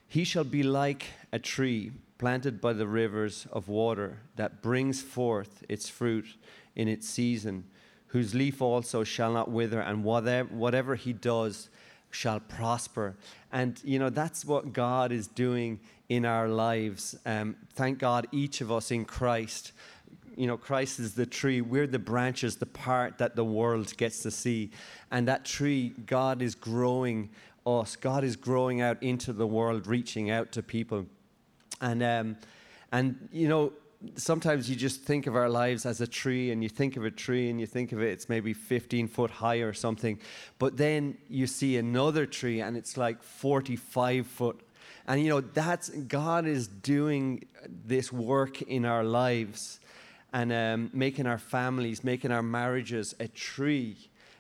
He 0.09 0.25
shall 0.25 0.45
be 0.45 0.63
like 0.63 1.07
a 1.33 1.39
tree 1.39 1.93
planted 2.19 2.61
by 2.61 2.73
the 2.73 2.87
rivers 2.87 3.47
of 3.53 3.69
water 3.69 4.19
that 4.37 4.63
brings 4.63 5.03
forth 5.03 5.65
its 5.69 5.89
fruit 5.89 6.37
in 6.77 6.89
its 6.89 7.09
season, 7.09 7.65
whose 8.09 8.35
leaf 8.35 8.63
also 8.63 9.03
shall 9.03 9.33
not 9.33 9.51
wither, 9.51 9.81
and 9.81 10.05
whatever, 10.05 10.95
he 10.95 11.13
does 11.13 11.69
shall 12.13 12.39
prosper. 12.41 13.17
And, 13.51 13.81
you 13.83 13.99
know, 13.99 14.11
that's 14.11 14.45
what 14.45 14.73
God 14.73 15.11
is 15.11 15.27
doing 15.27 15.81
in 16.09 16.25
our 16.25 16.49
lives. 16.49 17.17
Um, 17.27 17.57
thank 17.75 17.99
God, 17.99 18.29
each 18.33 18.61
of 18.61 18.71
us 18.71 18.91
in 18.91 19.05
Christ. 19.05 19.73
You 20.37 20.47
know, 20.47 20.57
Christ 20.57 21.01
is 21.01 21.15
the 21.15 21.27
tree. 21.27 21.61
We're 21.61 21.87
the 21.87 21.99
branches, 21.99 22.57
the 22.57 22.67
part 22.67 23.19
that 23.19 23.35
the 23.35 23.45
world 23.45 23.97
gets 23.97 24.23
to 24.23 24.31
see. 24.31 24.71
And 25.11 25.27
that 25.29 25.45
tree, 25.45 25.95
God 26.07 26.41
is 26.43 26.55
growing 26.55 27.31
us. 27.67 27.97
God 27.97 28.25
is 28.25 28.37
growing 28.37 28.81
out 28.81 29.03
into 29.03 29.33
the 29.33 29.47
world, 29.47 29.87
reaching 29.87 30.31
out 30.31 30.53
to 30.53 30.63
people. 30.63 31.07
And, 31.81 32.03
um, 32.03 32.37
and 32.93 33.29
you 33.33 33.49
know, 33.49 33.73
sometimes 34.17 34.69
you 34.69 34.77
just 34.77 35.03
think 35.03 35.27
of 35.27 35.37
our 35.37 35.49
lives 35.49 35.87
as 35.87 36.01
a 36.01 36.07
tree 36.07 36.51
and 36.51 36.63
you 36.63 36.69
think 36.69 36.97
of 36.97 37.05
a 37.05 37.11
tree 37.11 37.51
and 37.51 37.61
you 37.61 37.67
think 37.67 37.93
of 37.93 38.01
it, 38.03 38.11
it's 38.11 38.29
maybe 38.29 38.53
15 38.53 39.09
foot 39.09 39.31
high 39.31 39.57
or 39.57 39.73
something. 39.73 40.19
But 40.59 40.77
then 40.77 41.19
you 41.29 41.47
see 41.47 41.77
another 41.77 42.27
tree 42.27 42.61
and 42.61 42.77
it's 42.77 42.97
like 42.97 43.23
45 43.23 44.27
foot. 44.27 44.61
And 45.07 45.23
you 45.23 45.29
know, 45.29 45.41
that's 45.41 45.89
God 45.89 46.47
is 46.47 46.69
doing 46.69 47.47
this 47.87 48.13
work 48.13 48.63
in 48.63 48.85
our 48.85 49.05
lives 49.05 49.81
and 50.33 50.53
um, 50.53 50.91
making 50.93 51.27
our 51.27 51.39
families, 51.39 52.03
making 52.05 52.31
our 52.31 52.43
marriages 52.43 53.15
a 53.21 53.29
tree 53.29 53.97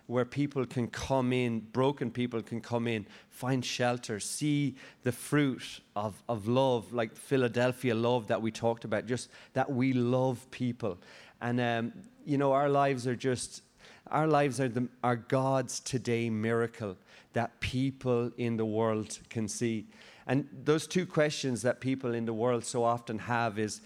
where 0.07 0.25
people 0.25 0.67
can 0.67 0.89
come 0.89 1.33
in, 1.33 1.61
broken 1.61 2.11
people 2.11 2.43
can 2.43 2.61
come 2.61 2.87
in, 2.87 3.07
find 3.31 3.65
shelter, 3.65 4.21
see 4.21 4.75
the 5.05 5.13
fruit 5.13 5.81
of, 5.97 6.23
of 6.29 6.49
love, 6.49 6.93
like 6.93 7.17
Philadelphia 7.17 7.95
love 7.95 8.27
that 8.29 8.43
we 8.43 8.51
talked 8.51 8.85
about, 8.85 9.07
just 9.07 9.29
that 9.55 9.71
we 9.71 9.93
love 9.93 10.51
people. 10.51 10.99
And, 11.41 11.61
um, 11.61 11.93
you 12.25 12.39
know, 12.39 12.53
our 12.53 12.69
lives 12.69 13.07
are 13.07 13.17
just, 13.17 13.63
our 14.09 14.27
lives 14.27 14.61
are, 14.61 14.69
the, 14.69 14.89
are 15.03 15.17
God's 15.17 15.81
today 15.81 16.29
miracle 16.31 16.97
that 17.33 17.61
people 17.61 18.31
in 18.37 18.57
the 18.57 18.67
world 18.67 19.19
can 19.31 19.49
see. 19.49 19.87
And 20.27 20.49
those 20.65 20.87
two 20.87 21.07
questions 21.07 21.63
that 21.63 21.81
people 21.81 22.15
in 22.15 22.27
the 22.27 22.33
world 22.33 22.65
so 22.65 22.85
often 22.85 23.19
have 23.19 23.59
is 23.59 23.81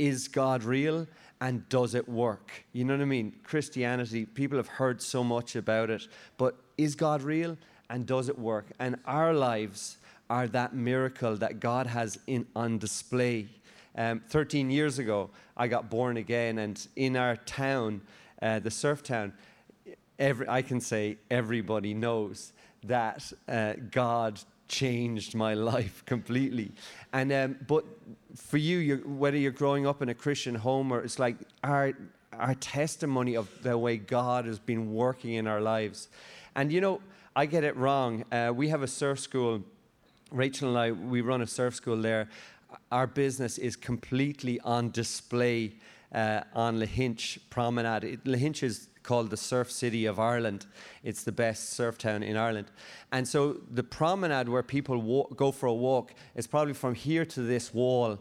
is 0.00 0.28
God 0.28 0.64
real 0.64 1.06
and 1.42 1.68
does 1.68 1.94
it 1.94 2.08
work? 2.08 2.64
You 2.72 2.86
know 2.86 2.94
what 2.94 3.02
I 3.02 3.04
mean? 3.04 3.34
Christianity, 3.44 4.24
people 4.24 4.56
have 4.56 4.66
heard 4.66 5.02
so 5.02 5.22
much 5.22 5.56
about 5.56 5.90
it, 5.90 6.08
but 6.38 6.56
is 6.78 6.94
God 6.94 7.20
real 7.20 7.58
and 7.90 8.06
does 8.06 8.30
it 8.30 8.38
work? 8.38 8.72
And 8.78 8.96
our 9.04 9.34
lives 9.34 9.98
are 10.30 10.48
that 10.48 10.74
miracle 10.74 11.36
that 11.36 11.60
God 11.60 11.86
has 11.86 12.18
in, 12.26 12.46
on 12.56 12.78
display. 12.78 13.48
Um, 13.94 14.22
13 14.30 14.70
years 14.70 14.98
ago, 14.98 15.28
I 15.54 15.68
got 15.68 15.90
born 15.90 16.16
again, 16.16 16.58
and 16.58 16.86
in 16.96 17.14
our 17.14 17.36
town, 17.36 18.00
uh, 18.40 18.58
the 18.60 18.70
surf 18.70 19.02
town, 19.02 19.34
every, 20.18 20.48
I 20.48 20.62
can 20.62 20.80
say 20.80 21.18
everybody 21.30 21.92
knows 21.92 22.54
that 22.84 23.30
uh, 23.46 23.74
God 23.90 24.40
changed 24.70 25.34
my 25.34 25.54
life 25.72 26.02
completely. 26.06 26.72
And 27.12 27.32
um, 27.32 27.56
but 27.66 27.84
for 28.36 28.56
you, 28.56 28.78
you're, 28.78 28.98
whether 28.98 29.36
you're 29.36 29.50
growing 29.50 29.86
up 29.86 30.00
in 30.00 30.08
a 30.08 30.14
Christian 30.14 30.54
home 30.54 30.92
or 30.92 31.02
it's 31.02 31.18
like 31.18 31.36
our 31.62 31.92
our 32.32 32.54
testimony 32.54 33.36
of 33.36 33.48
the 33.62 33.76
way 33.76 33.96
God 33.98 34.46
has 34.46 34.58
been 34.58 34.94
working 34.94 35.34
in 35.34 35.46
our 35.46 35.60
lives. 35.60 36.08
And 36.54 36.72
you 36.72 36.80
know, 36.80 37.00
I 37.36 37.46
get 37.46 37.64
it 37.64 37.76
wrong. 37.76 38.24
Uh, 38.32 38.52
we 38.54 38.68
have 38.68 38.82
a 38.82 38.88
surf 38.88 39.18
school. 39.20 39.62
Rachel 40.30 40.68
and 40.68 40.78
I, 40.78 40.92
we 40.92 41.22
run 41.22 41.42
a 41.42 41.46
surf 41.46 41.74
school 41.74 42.00
there. 42.00 42.28
Our 42.92 43.08
business 43.08 43.58
is 43.58 43.74
completely 43.74 44.60
on 44.60 44.90
display 44.92 45.72
uh, 46.14 46.42
on 46.54 46.78
Lahinch 46.78 47.38
Promenade. 47.50 48.04
It, 48.04 48.24
Lahinch 48.24 48.62
is 48.62 48.88
called 49.10 49.30
the 49.30 49.36
Surf 49.36 49.72
City 49.72 50.06
of 50.06 50.20
Ireland. 50.20 50.66
It's 51.02 51.24
the 51.24 51.32
best 51.32 51.70
surf 51.70 51.98
town 51.98 52.22
in 52.22 52.36
Ireland. 52.36 52.68
And 53.10 53.26
so 53.26 53.56
the 53.68 53.82
promenade 53.82 54.48
where 54.48 54.62
people 54.62 55.26
go 55.34 55.50
for 55.50 55.66
a 55.66 55.74
walk 55.74 56.14
is 56.36 56.46
probably 56.46 56.74
from 56.74 56.94
here 56.94 57.24
to 57.24 57.42
this 57.42 57.74
wall. 57.74 58.20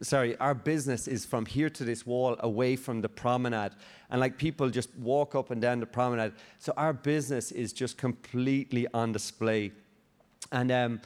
Sorry, 0.00 0.34
our 0.38 0.54
business 0.54 1.08
is 1.08 1.26
from 1.26 1.44
here 1.44 1.68
to 1.68 1.84
this 1.84 2.06
wall 2.06 2.36
away 2.40 2.74
from 2.74 3.02
the 3.02 3.08
promenade. 3.10 3.72
And 4.08 4.18
like 4.18 4.38
people 4.38 4.70
just 4.70 4.88
walk 4.96 5.34
up 5.34 5.50
and 5.50 5.60
down 5.60 5.80
the 5.80 5.86
promenade. 5.98 6.32
So 6.58 6.72
our 6.78 6.94
business 6.94 7.52
is 7.52 7.74
just 7.74 7.98
completely 7.98 8.86
on 8.94 9.12
display. 9.12 9.72
And 10.50 10.72
um, 10.72 11.00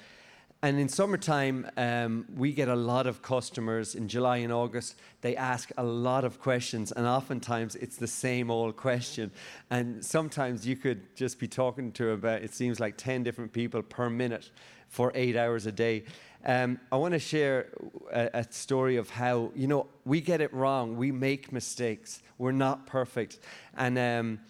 and 0.60 0.80
in 0.80 0.88
summertime, 0.88 1.70
um, 1.76 2.26
we 2.34 2.52
get 2.52 2.68
a 2.68 2.74
lot 2.74 3.06
of 3.06 3.22
customers 3.22 3.94
in 3.94 4.08
July 4.08 4.38
and 4.38 4.52
August. 4.52 4.96
They 5.20 5.36
ask 5.36 5.70
a 5.76 5.84
lot 5.84 6.24
of 6.24 6.40
questions, 6.40 6.90
and 6.90 7.06
oftentimes 7.06 7.76
it's 7.76 7.96
the 7.96 8.08
same 8.08 8.50
old 8.50 8.76
question. 8.76 9.30
And 9.70 10.04
sometimes 10.04 10.66
you 10.66 10.74
could 10.74 11.14
just 11.14 11.38
be 11.38 11.46
talking 11.46 11.92
to 11.92 12.10
about, 12.10 12.42
it 12.42 12.52
seems 12.52 12.80
like 12.80 12.96
10 12.96 13.22
different 13.22 13.52
people 13.52 13.82
per 13.82 14.10
minute 14.10 14.50
for 14.88 15.12
eight 15.14 15.36
hours 15.36 15.66
a 15.66 15.72
day. 15.72 16.04
Um, 16.44 16.80
I 16.90 16.96
want 16.96 17.12
to 17.12 17.20
share 17.20 17.68
a, 18.12 18.30
a, 18.34 18.52
story 18.52 18.96
of 18.96 19.10
how, 19.10 19.52
you 19.54 19.68
know, 19.68 19.86
we 20.04 20.20
get 20.20 20.40
it 20.40 20.52
wrong. 20.52 20.96
We 20.96 21.12
make 21.12 21.52
mistakes. 21.52 22.20
We're 22.36 22.52
not 22.52 22.86
perfect. 22.86 23.38
And 23.76 23.96
um, 23.96 24.40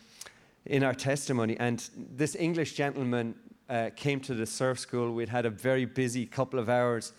in 0.64 0.84
our 0.84 0.94
testimony, 0.94 1.58
and 1.58 1.86
this 1.96 2.34
English 2.34 2.74
gentleman 2.74 3.34
uh, 3.68 3.90
came 3.94 4.20
to 4.20 4.34
the 4.34 4.46
surf 4.46 4.78
school. 4.78 5.12
We'd 5.12 5.28
had 5.28 5.46
a 5.46 5.50
very 5.50 5.84
busy 5.84 6.26
couple 6.26 6.58
of 6.58 6.68
hours, 6.68 7.12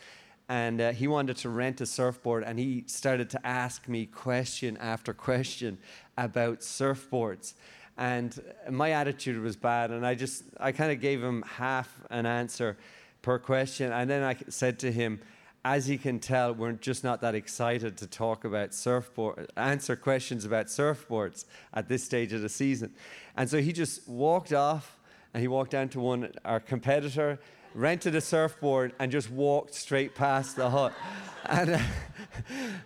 and 0.47 0.81
uh, 0.81 0.91
he 0.91 1.07
wanted 1.07 1.37
to 1.37 1.49
rent 1.49 1.81
a 1.81 1.85
surfboard, 1.85 2.43
and 2.43 2.57
he 2.57 2.83
started 2.87 3.29
to 3.31 3.47
ask 3.47 3.87
me 3.87 4.05
question 4.05 4.77
after 4.77 5.13
question 5.13 5.77
about 6.17 6.59
surfboards. 6.61 7.53
And 7.97 8.39
my 8.69 8.91
attitude 8.91 9.41
was 9.41 9.55
bad, 9.55 9.91
and 9.91 10.05
I 10.05 10.15
just, 10.15 10.43
I 10.59 10.71
kind 10.71 10.91
of 10.91 11.01
gave 11.01 11.21
him 11.21 11.43
half 11.43 12.01
an 12.09 12.25
answer 12.25 12.77
per 13.21 13.37
question. 13.37 13.91
And 13.91 14.09
then 14.09 14.23
I 14.23 14.37
said 14.49 14.79
to 14.79 14.91
him, 14.91 15.19
as 15.65 15.89
you 15.89 15.97
can 15.97 16.19
tell, 16.19 16.53
we're 16.53 16.71
just 16.71 17.03
not 17.03 17.19
that 17.21 17.35
excited 17.35 17.97
to 17.97 18.07
talk 18.07 18.45
about 18.45 18.73
surfboard, 18.73 19.51
answer 19.57 19.95
questions 19.95 20.45
about 20.45 20.67
surfboards 20.67 21.45
at 21.73 21.89
this 21.89 22.03
stage 22.03 22.31
of 22.31 22.41
the 22.41 22.49
season. 22.49 22.93
And 23.35 23.49
so 23.49 23.59
he 23.59 23.73
just 23.73 24.07
walked 24.07 24.53
off 24.53 24.98
and 25.33 25.41
he 25.41 25.47
walked 25.47 25.71
down 25.71 25.89
to 25.89 25.99
one, 25.99 26.31
our 26.45 26.59
competitor, 26.59 27.39
rented 27.73 28.15
a 28.15 28.21
surfboard, 28.21 28.93
and 28.99 29.11
just 29.11 29.29
walked 29.29 29.73
straight 29.73 30.15
past 30.15 30.55
the 30.55 30.69
hut. 30.69 30.93
and 31.45 31.71
uh, 31.71 31.79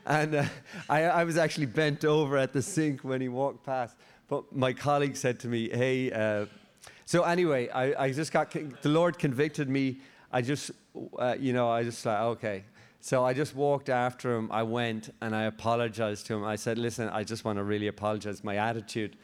and 0.05 0.35
uh, 0.35 0.45
I, 0.89 1.03
I, 1.03 1.23
was 1.23 1.37
actually 1.37 1.65
bent 1.65 2.05
over 2.05 2.37
at 2.37 2.53
the 2.53 2.61
sink 2.61 3.01
when 3.01 3.19
he 3.19 3.27
walked 3.27 3.65
past. 3.65 3.95
But 4.27 4.55
my 4.55 4.73
colleague 4.73 5.17
said 5.17 5.39
to 5.41 5.47
me, 5.47 5.69
hey, 5.69 6.11
uh, 6.11 6.45
so 7.05 7.23
anyway, 7.23 7.69
I, 7.69 8.05
I 8.05 8.11
just 8.11 8.31
got, 8.31 8.51
the 8.51 8.89
Lord 8.89 9.17
convicted 9.19 9.69
me. 9.69 9.99
I 10.31 10.41
just, 10.41 10.71
uh, 11.17 11.35
you 11.39 11.53
know, 11.53 11.69
I 11.69 11.83
just 11.83 12.05
like, 12.05 12.19
okay. 12.19 12.63
So 13.01 13.25
I 13.25 13.33
just 13.33 13.55
walked 13.55 13.89
after 13.89 14.33
him. 14.35 14.49
I 14.51 14.63
went 14.63 15.13
and 15.21 15.35
I 15.35 15.43
apologized 15.43 16.25
to 16.27 16.35
him. 16.35 16.43
I 16.45 16.55
said, 16.55 16.77
listen, 16.77 17.09
I 17.09 17.23
just 17.23 17.43
want 17.43 17.57
to 17.57 17.63
really 17.63 17.87
apologize. 17.87 18.43
My 18.43 18.55
attitude 18.55 19.17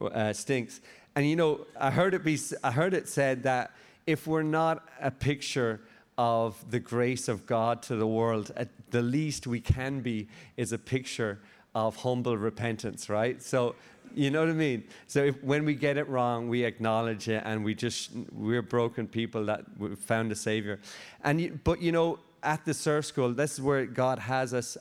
uh, 0.00 0.32
stinks. 0.32 0.80
And 1.14 1.28
you 1.28 1.36
know, 1.36 1.66
I 1.78 1.90
heard 1.90 2.14
it 2.14 2.24
be 2.24 2.38
I 2.64 2.70
heard 2.70 2.94
it 2.94 3.08
said 3.08 3.42
that 3.42 3.72
if 4.06 4.26
we're 4.26 4.42
not 4.42 4.88
a 5.00 5.10
picture 5.10 5.80
of 6.18 6.70
the 6.70 6.80
grace 6.80 7.28
of 7.28 7.46
God 7.46 7.82
to 7.84 7.96
the 7.96 8.06
world, 8.06 8.52
at 8.56 8.68
the 8.90 9.02
least 9.02 9.46
we 9.46 9.60
can 9.60 10.00
be 10.00 10.28
is 10.56 10.72
a 10.72 10.78
picture 10.78 11.40
of 11.74 11.96
humble 11.96 12.36
repentance, 12.36 13.08
right? 13.08 13.42
So 13.42 13.74
you 14.14 14.30
know 14.30 14.40
what 14.40 14.50
I 14.50 14.52
mean? 14.52 14.84
So 15.06 15.24
if, 15.24 15.42
when 15.42 15.64
we 15.64 15.74
get 15.74 15.96
it 15.96 16.08
wrong, 16.08 16.48
we 16.48 16.64
acknowledge 16.64 17.28
it, 17.28 17.42
and 17.46 17.64
we 17.64 17.74
just 17.74 18.10
we're 18.30 18.62
broken 18.62 19.06
people 19.06 19.46
that 19.46 19.64
found 20.00 20.32
a 20.32 20.36
savior. 20.36 20.80
And 21.24 21.62
but 21.64 21.80
you 21.80 21.92
know, 21.92 22.18
at 22.42 22.64
the 22.64 22.74
surf 22.74 23.06
school, 23.06 23.32
this 23.32 23.52
is 23.54 23.60
where 23.60 23.86
God 23.86 24.18
has 24.18 24.52
us. 24.52 24.76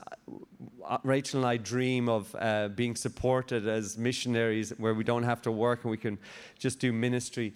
Uh, 0.87 0.97
Rachel 1.03 1.41
and 1.41 1.47
I 1.47 1.57
dream 1.57 2.09
of 2.09 2.35
uh, 2.39 2.69
being 2.69 2.95
supported 2.95 3.67
as 3.67 3.97
missionaries 3.97 4.71
where 4.77 4.93
we 4.93 5.03
don't 5.03 5.23
have 5.23 5.41
to 5.43 5.51
work 5.51 5.83
and 5.83 5.91
we 5.91 5.97
can 5.97 6.17
just 6.57 6.79
do 6.79 6.91
ministry. 6.91 7.53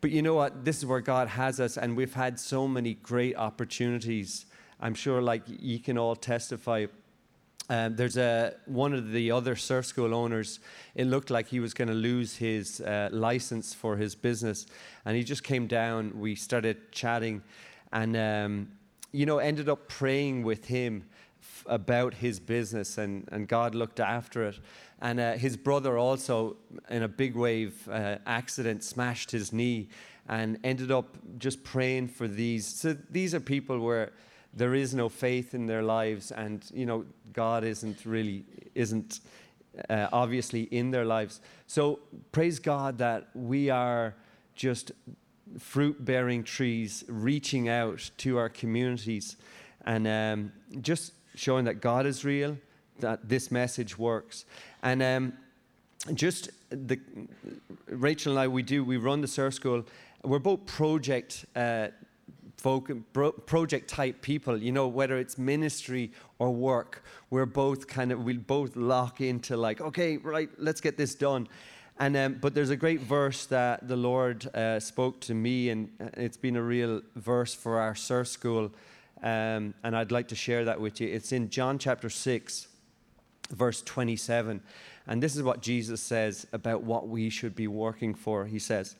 But 0.00 0.10
you 0.10 0.22
know 0.22 0.34
what? 0.34 0.64
This 0.64 0.78
is 0.78 0.86
where 0.86 1.00
God 1.00 1.28
has 1.28 1.58
us, 1.58 1.78
and 1.78 1.96
we've 1.96 2.14
had 2.14 2.38
so 2.38 2.68
many 2.68 2.94
great 2.94 3.34
opportunities. 3.36 4.46
I'm 4.78 4.94
sure, 4.94 5.22
like 5.22 5.42
you 5.46 5.78
can 5.78 5.96
all 5.96 6.14
testify. 6.14 6.86
Um, 7.68 7.96
there's 7.96 8.16
a 8.18 8.54
one 8.66 8.92
of 8.92 9.10
the 9.10 9.30
other 9.30 9.56
surf 9.56 9.86
school 9.86 10.14
owners. 10.14 10.60
It 10.94 11.06
looked 11.06 11.30
like 11.30 11.48
he 11.48 11.60
was 11.60 11.72
going 11.72 11.88
to 11.88 11.94
lose 11.94 12.36
his 12.36 12.80
uh, 12.82 13.08
license 13.10 13.72
for 13.72 13.96
his 13.96 14.14
business, 14.14 14.66
and 15.06 15.16
he 15.16 15.24
just 15.24 15.42
came 15.42 15.66
down. 15.66 16.20
We 16.20 16.34
started 16.34 16.92
chatting, 16.92 17.42
and 17.90 18.16
um, 18.16 18.68
you 19.12 19.26
know, 19.26 19.38
ended 19.38 19.68
up 19.68 19.88
praying 19.88 20.42
with 20.42 20.66
him 20.66 21.04
f- 21.40 21.66
about 21.68 22.14
his 22.14 22.40
business, 22.40 22.98
and, 22.98 23.28
and 23.32 23.48
God 23.48 23.74
looked 23.74 24.00
after 24.00 24.44
it. 24.44 24.58
And 25.00 25.20
uh, 25.20 25.32
his 25.34 25.56
brother 25.56 25.98
also, 25.98 26.56
in 26.88 27.02
a 27.02 27.08
big 27.08 27.34
wave 27.36 27.88
uh, 27.88 28.16
accident, 28.26 28.82
smashed 28.82 29.30
his 29.30 29.52
knee 29.52 29.88
and 30.28 30.58
ended 30.64 30.90
up 30.90 31.16
just 31.38 31.62
praying 31.62 32.08
for 32.08 32.26
these. 32.26 32.66
So 32.66 32.96
these 33.10 33.34
are 33.34 33.40
people 33.40 33.78
where 33.78 34.12
there 34.52 34.74
is 34.74 34.94
no 34.94 35.08
faith 35.08 35.54
in 35.54 35.66
their 35.66 35.82
lives, 35.82 36.32
and 36.32 36.64
you 36.72 36.86
know 36.86 37.04
God 37.32 37.64
isn't 37.64 38.04
really 38.04 38.44
isn't 38.74 39.20
uh, 39.88 40.08
obviously 40.12 40.62
in 40.62 40.90
their 40.90 41.04
lives. 41.04 41.40
So 41.66 42.00
praise 42.32 42.58
God 42.58 42.98
that 42.98 43.28
we 43.34 43.70
are 43.70 44.14
just 44.54 44.92
fruit 45.58 46.04
bearing 46.04 46.44
trees, 46.44 47.04
reaching 47.08 47.68
out 47.68 48.10
to 48.18 48.38
our 48.38 48.48
communities 48.48 49.36
and 49.84 50.06
um, 50.06 50.52
just 50.80 51.12
showing 51.34 51.64
that 51.66 51.80
God 51.80 52.06
is 52.06 52.24
real, 52.24 52.56
that 53.00 53.28
this 53.28 53.50
message 53.50 53.98
works. 53.98 54.44
And 54.82 55.02
um, 55.02 55.32
just 56.14 56.50
the 56.70 56.98
Rachel 57.88 58.32
and 58.32 58.40
I, 58.40 58.48
we 58.48 58.62
do, 58.62 58.84
we 58.84 58.96
run 58.96 59.20
the 59.20 59.28
surf 59.28 59.54
school. 59.54 59.84
We're 60.22 60.38
both 60.38 60.66
project 60.66 61.46
uh, 61.54 61.88
folk, 62.56 62.90
project 63.46 63.88
type 63.88 64.22
people, 64.22 64.60
you 64.60 64.72
know, 64.72 64.88
whether 64.88 65.18
it's 65.18 65.38
ministry 65.38 66.10
or 66.38 66.50
work, 66.50 67.04
we're 67.30 67.46
both 67.46 67.86
kind 67.86 68.10
of, 68.12 68.24
we'll 68.24 68.38
both 68.38 68.76
lock 68.76 69.20
into 69.20 69.56
like, 69.56 69.80
okay, 69.80 70.16
right, 70.16 70.48
let's 70.58 70.80
get 70.80 70.96
this 70.96 71.14
done. 71.14 71.46
And 71.98 72.16
um, 72.16 72.34
but 72.34 72.54
there's 72.54 72.70
a 72.70 72.76
great 72.76 73.00
verse 73.00 73.46
that 73.46 73.88
the 73.88 73.96
Lord 73.96 74.46
uh, 74.54 74.80
spoke 74.80 75.20
to 75.20 75.34
me, 75.34 75.70
and 75.70 75.90
uh, 75.98 76.08
it's 76.14 76.36
been 76.36 76.56
a 76.56 76.62
real 76.62 77.00
verse 77.14 77.54
for 77.54 77.80
our 77.80 77.94
surf 77.94 78.28
school. 78.28 78.70
Um, 79.22 79.72
and 79.82 79.96
I'd 79.96 80.12
like 80.12 80.28
to 80.28 80.34
share 80.34 80.66
that 80.66 80.78
with 80.78 81.00
you. 81.00 81.08
It's 81.08 81.32
in 81.32 81.48
John 81.48 81.78
chapter 81.78 82.10
6, 82.10 82.68
verse 83.50 83.80
27. 83.82 84.60
And 85.06 85.22
this 85.22 85.36
is 85.36 85.42
what 85.42 85.62
Jesus 85.62 86.02
says 86.02 86.46
about 86.52 86.82
what 86.82 87.08
we 87.08 87.30
should 87.30 87.56
be 87.56 87.66
working 87.66 88.14
for. 88.14 88.44
He 88.44 88.58
says, 88.58 88.96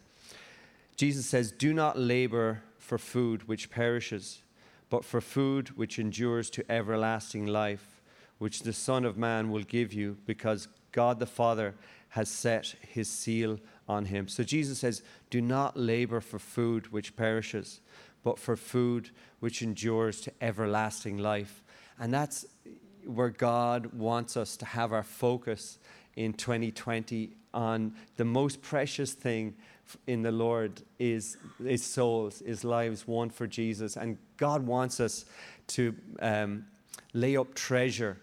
Jesus 0.97 1.27
says, 1.27 1.53
Do 1.53 1.75
not 1.75 1.99
labor 1.99 2.63
for 2.79 2.97
food 2.97 3.47
which 3.47 3.71
perishes, 3.71 4.41
but 4.89 5.05
for 5.05 5.21
food 5.21 5.77
which 5.77 5.99
endures 5.99 6.49
to 6.51 6.73
everlasting 6.73 7.45
life, 7.47 8.01
which 8.39 8.61
the 8.61 8.73
Son 8.73 9.05
of 9.05 9.19
Man 9.19 9.51
will 9.51 9.65
give 9.65 9.93
you, 9.93 10.17
because 10.25 10.69
God 10.93 11.19
the 11.19 11.27
Father 11.27 11.75
has 12.17 12.31
set 12.31 12.75
his 12.81 13.11
seal 13.11 13.61
on 13.87 14.07
him. 14.07 14.27
So 14.27 14.43
Jesus 14.43 14.79
says, 14.79 15.03
Do 15.29 15.43
not 15.43 15.77
labor 15.77 16.23
for 16.23 16.39
food 16.39 16.91
which 16.91 17.14
perishes, 17.14 17.81
but 18.25 18.39
for 18.39 18.57
food 18.57 19.11
which 19.41 19.61
endures 19.61 20.23
to 20.23 20.33
everlasting 20.41 21.19
life. 21.19 21.62
And 22.01 22.14
that's 22.14 22.47
where 23.05 23.29
God 23.29 23.93
wants 23.93 24.35
us 24.35 24.57
to 24.57 24.64
have 24.64 24.95
our 24.95 25.03
focus 25.03 25.79
in 26.17 26.33
2020 26.33 27.33
on 27.53 27.95
the 28.17 28.25
most 28.25 28.62
precious 28.62 29.12
thing 29.12 29.55
in 30.07 30.23
the 30.23 30.33
Lord 30.33 30.81
is, 30.99 31.37
is 31.62 31.85
souls, 31.85 32.41
is 32.41 32.64
lives 32.64 33.07
won 33.07 33.29
for 33.29 33.47
Jesus. 33.47 33.99
And 33.99 34.17
God 34.39 34.67
wants 34.67 35.01
us 35.01 35.27
to 35.69 35.95
um, 36.21 36.64
lay 37.12 37.37
up 37.37 37.55
treasure 37.55 38.17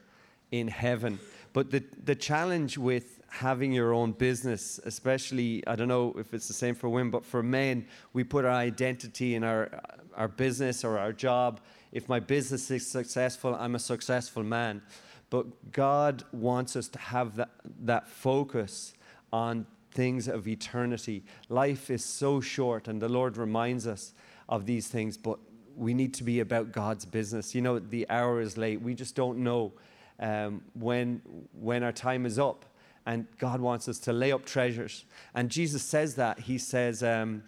in 0.52 0.68
heaven. 0.68 1.20
But 1.54 1.70
the, 1.70 1.84
the 2.04 2.16
challenge 2.16 2.80
with 2.80 3.20
having 3.34 3.72
your 3.72 3.96
own 3.96 4.12
business, 4.12 4.80
especially, 4.86 5.66
I 5.66 5.76
don't 5.76 5.88
know 5.88 6.14
if 6.20 6.36
it's 6.36 6.48
the 6.48 6.54
same 6.54 6.76
for 6.76 6.88
women, 6.88 7.10
but 7.10 7.26
for 7.26 7.42
men, 7.42 7.88
we 8.14 8.24
put 8.24 8.46
our 8.46 8.52
identity 8.52 9.34
in 9.34 9.44
our, 9.44 9.82
our 10.16 10.28
business 10.28 10.84
or 10.84 11.00
our 11.00 11.12
job. 11.12 11.60
If 11.92 12.08
my 12.08 12.20
business 12.20 12.70
is 12.70 12.86
successful, 12.86 13.56
I'm 13.56 13.74
a 13.74 13.80
successful 13.80 14.44
man. 14.44 14.84
But 15.32 15.72
God 15.72 16.24
wants 16.32 16.76
us 16.76 16.88
to 16.90 17.00
have 17.00 17.36
that, 17.38 17.50
that 17.82 18.08
focus 18.08 18.94
on 19.32 19.66
things 19.90 20.28
of 20.28 20.48
eternity. 20.48 21.24
Life 21.50 21.90
is 21.90 22.06
so 22.06 22.40
short, 22.40 22.88
and 22.88 23.02
the 23.02 23.10
Lord 23.10 23.38
reminds 23.38 23.88
us 23.88 24.14
of 24.48 24.68
these 24.68 24.88
things, 24.90 25.18
but 25.18 25.40
we 25.76 25.96
need 25.96 26.14
to 26.14 26.24
be 26.24 26.40
about 26.40 26.72
God's 26.72 27.04
business. 27.04 27.56
You 27.56 27.64
know, 27.64 27.80
the 27.80 28.08
hour 28.12 28.42
is 28.42 28.60
late. 28.60 28.80
We 28.80 28.94
just 28.94 29.16
don't 29.16 29.40
know 29.40 29.74
um, 30.20 30.62
when, 30.76 31.20
when 31.60 31.82
our 31.82 31.92
time 31.92 32.28
is 32.28 32.38
up. 32.38 32.66
And 33.06 33.28
God 33.38 33.60
wants 33.60 33.88
us 33.90 34.00
to 34.00 34.14
lay 34.14 34.32
up 34.32 34.46
treasures. 34.46 35.06
And 35.34 35.50
Jesus 35.50 35.84
says 35.84 36.16
that. 36.16 36.40
He 36.40 36.58
says, 36.58 37.04
um, 37.04 37.44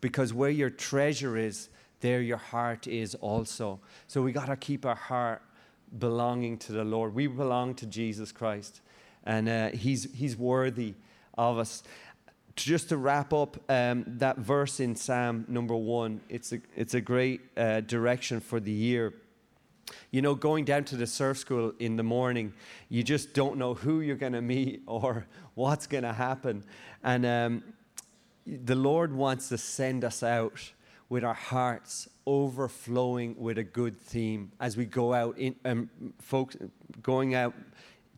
because 0.00 0.32
where 0.32 0.50
your 0.50 0.70
treasure 0.70 1.36
is, 1.36 1.68
there 2.00 2.20
your 2.22 2.36
heart 2.38 2.86
is 2.86 3.14
also. 3.16 3.80
So 4.06 4.22
we 4.22 4.32
got 4.32 4.46
to 4.46 4.56
keep 4.56 4.86
our 4.86 4.94
heart 4.94 5.42
belonging 5.98 6.58
to 6.58 6.72
the 6.72 6.84
Lord. 6.84 7.14
We 7.14 7.26
belong 7.26 7.74
to 7.76 7.86
Jesus 7.86 8.32
Christ. 8.32 8.80
And 9.24 9.48
uh, 9.48 9.68
he's, 9.70 10.12
he's 10.14 10.36
worthy 10.36 10.94
of 11.36 11.58
us. 11.58 11.82
Just 12.56 12.88
to 12.90 12.96
wrap 12.96 13.32
up 13.32 13.56
um, 13.68 14.04
that 14.06 14.38
verse 14.38 14.80
in 14.80 14.94
Psalm 14.96 15.44
number 15.48 15.76
one, 15.76 16.20
it's 16.28 16.52
a, 16.52 16.60
it's 16.76 16.94
a 16.94 17.00
great 17.00 17.40
uh, 17.56 17.80
direction 17.80 18.40
for 18.40 18.60
the 18.60 18.72
year. 18.72 19.14
You 20.10 20.22
know, 20.22 20.34
going 20.34 20.64
down 20.64 20.84
to 20.84 20.96
the 20.96 21.06
surf 21.06 21.38
school 21.38 21.72
in 21.78 21.96
the 21.96 22.02
morning, 22.02 22.52
you 22.88 23.02
just 23.02 23.32
don't 23.32 23.56
know 23.56 23.74
who 23.74 24.00
you're 24.00 24.16
going 24.16 24.32
to 24.32 24.42
meet 24.42 24.82
or 24.86 25.26
what's 25.54 25.86
going 25.86 26.04
to 26.04 26.12
happen. 26.12 26.64
And 27.02 27.24
um, 27.24 27.64
the 28.46 28.74
Lord 28.74 29.12
wants 29.12 29.48
to 29.50 29.58
send 29.58 30.04
us 30.04 30.22
out 30.22 30.72
with 31.08 31.24
our 31.24 31.34
hearts 31.34 32.08
overflowing 32.26 33.34
with 33.36 33.58
a 33.58 33.64
good 33.64 34.00
theme 34.00 34.52
as 34.60 34.76
we 34.76 34.84
go 34.84 35.12
out 35.12 35.36
in 35.36 35.54
um, 35.64 35.90
folks 36.20 36.56
going 37.02 37.34
out 37.34 37.54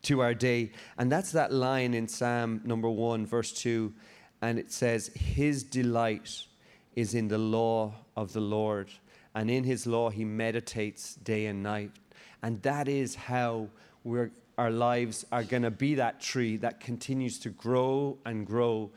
to 0.03 0.21
our 0.21 0.35
day. 0.35 0.73
And 0.99 1.11
that's 1.11 1.33
that 1.33 1.53
line 1.53 1.95
in 1.95 2.07
Psalm 2.09 2.61
number 2.65 2.91
one, 2.91 3.25
verse 3.27 3.53
two. 3.53 3.95
And 4.43 4.59
it 4.59 4.71
says, 4.73 5.09
His 5.15 5.63
delight 5.63 6.45
is 6.95 7.15
in 7.15 7.29
the 7.29 7.39
law 7.39 7.95
of 8.17 8.33
the 8.33 8.41
Lord, 8.41 8.91
and 9.35 9.51
in 9.51 9.65
his 9.65 9.87
law 9.87 10.11
he 10.11 10.25
meditates 10.25 11.15
day 11.17 11.47
and 11.47 11.63
night. 11.63 11.93
And 12.43 12.61
that 12.63 12.89
is 12.89 13.15
how 13.15 13.69
our 14.59 14.71
lives 14.71 15.25
are 15.33 15.45
going 15.45 15.63
to 15.63 15.71
be 15.71 15.95
that 15.95 16.21
tree 16.21 16.57
that 16.59 16.81
continues 16.81 17.39
to 17.41 17.51
grow 17.51 18.19
and 18.25 18.47
grow. 18.47 18.91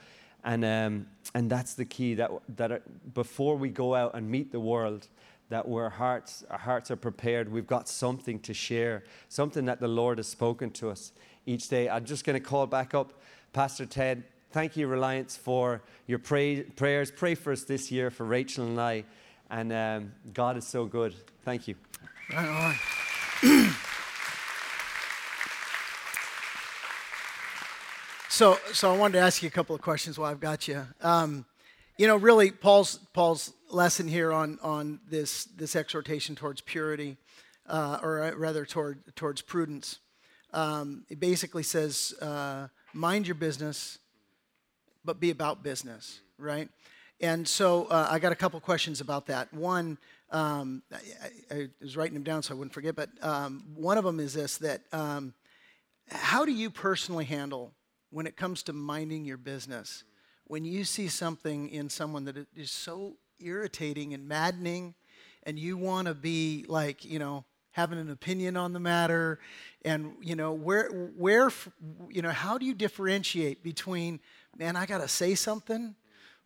And, 0.43 0.65
um, 0.65 1.07
and 1.33 1.49
that's 1.49 1.73
the 1.73 1.85
key 1.85 2.15
that, 2.15 2.31
that 2.57 3.13
before 3.13 3.55
we 3.55 3.69
go 3.69 3.95
out 3.95 4.15
and 4.15 4.29
meet 4.29 4.51
the 4.51 4.59
world, 4.59 5.07
that 5.49 5.65
our 5.67 5.89
hearts, 5.89 6.43
our 6.49 6.57
hearts 6.57 6.91
are 6.91 6.95
prepared. 6.95 7.51
We've 7.51 7.67
got 7.67 7.87
something 7.87 8.39
to 8.41 8.53
share, 8.53 9.03
something 9.29 9.65
that 9.65 9.79
the 9.79 9.87
Lord 9.87 10.17
has 10.17 10.27
spoken 10.27 10.71
to 10.71 10.89
us 10.89 11.11
each 11.45 11.69
day. 11.69 11.87
I'm 11.87 12.05
just 12.05 12.25
going 12.25 12.39
to 12.39 12.45
call 12.45 12.65
back 12.65 12.93
up 12.93 13.13
Pastor 13.53 13.85
Ted. 13.85 14.23
Thank 14.51 14.75
you, 14.75 14.87
Reliance, 14.87 15.37
for 15.37 15.81
your 16.07 16.19
pray, 16.19 16.63
prayers. 16.63 17.11
Pray 17.11 17.35
for 17.35 17.51
us 17.51 17.63
this 17.63 17.91
year 17.91 18.09
for 18.09 18.25
Rachel 18.25 18.65
and 18.65 18.79
I. 18.79 19.03
And 19.49 19.71
um, 19.71 20.11
God 20.33 20.57
is 20.57 20.65
so 20.65 20.85
good. 20.85 21.13
Thank 21.43 21.67
you. 21.67 21.75
Right 22.33 22.47
on. 22.47 22.75
so, 28.29 28.57
so 28.73 28.93
I 28.93 28.97
wanted 28.97 29.13
to 29.13 29.19
ask 29.19 29.43
you 29.43 29.47
a 29.47 29.51
couple 29.51 29.75
of 29.75 29.81
questions 29.81 30.17
while 30.17 30.31
I've 30.31 30.39
got 30.39 30.67
you. 30.67 30.87
Um, 31.01 31.45
you 31.97 32.07
know, 32.07 32.17
really, 32.17 32.51
Paul's 32.51 32.97
Paul's 33.13 33.53
lesson 33.69 34.07
here 34.07 34.33
on 34.33 34.59
on 34.61 34.99
this 35.09 35.45
this 35.45 35.75
exhortation 35.75 36.35
towards 36.35 36.59
purity, 36.61 37.17
uh, 37.67 37.99
or 38.01 38.21
uh, 38.21 38.31
rather 38.35 38.65
toward 38.65 39.15
towards 39.15 39.41
prudence. 39.41 39.99
Um, 40.53 41.05
it 41.09 41.19
basically 41.19 41.63
says, 41.63 42.13
uh, 42.21 42.67
mind 42.93 43.27
your 43.27 43.35
business, 43.35 43.99
but 45.03 45.19
be 45.19 45.29
about 45.29 45.63
business, 45.63 46.21
right? 46.37 46.69
And 47.21 47.47
so 47.47 47.85
uh, 47.85 48.07
I 48.09 48.19
got 48.19 48.31
a 48.31 48.35
couple 48.35 48.59
questions 48.59 49.01
about 49.01 49.27
that. 49.27 49.53
One, 49.53 49.97
um, 50.31 50.83
I, 50.91 51.55
I, 51.55 51.67
was 51.81 51.95
writing 51.95 52.13
them 52.13 52.23
down 52.23 52.43
so 52.43 52.53
I 52.53 52.57
wouldn't 52.57 52.73
forget, 52.73 52.95
but 52.95 53.09
um, 53.21 53.63
one 53.75 53.97
of 53.97 54.03
them 54.03 54.19
is 54.19 54.33
this: 54.33 54.57
that 54.57 54.81
um, 54.91 55.33
how 56.09 56.45
do 56.45 56.51
you 56.51 56.69
personally 56.69 57.25
handle 57.25 57.71
when 58.09 58.27
it 58.27 58.35
comes 58.35 58.63
to 58.63 58.73
minding 58.73 59.23
your 59.23 59.37
business? 59.37 60.03
when 60.47 60.63
you 60.63 60.83
see 60.83 61.07
something 61.07 61.69
in 61.69 61.89
someone 61.89 62.25
that 62.25 62.37
is 62.55 62.71
so 62.71 63.17
irritating 63.39 64.13
and 64.13 64.27
maddening, 64.27 64.93
and 65.43 65.59
you 65.59 65.77
want 65.77 66.07
to 66.07 66.13
be 66.13 66.65
like, 66.67 67.03
you 67.03 67.19
know, 67.19 67.43
having 67.71 67.99
an 67.99 68.09
opinion 68.09 68.55
on 68.55 68.71
the 68.71 68.79
matter, 68.79 69.39
and 69.83 70.13
you 70.21 70.35
know, 70.35 70.53
where, 70.53 70.89
where, 71.17 71.51
you 72.09 72.21
know, 72.21 72.29
how 72.29 72.57
do 72.57 72.65
you 72.65 72.73
differentiate 72.73 73.63
between, 73.63 74.19
man, 74.57 74.75
I 74.75 74.85
got 74.85 75.01
to 75.01 75.07
say 75.07 75.35
something, 75.35 75.95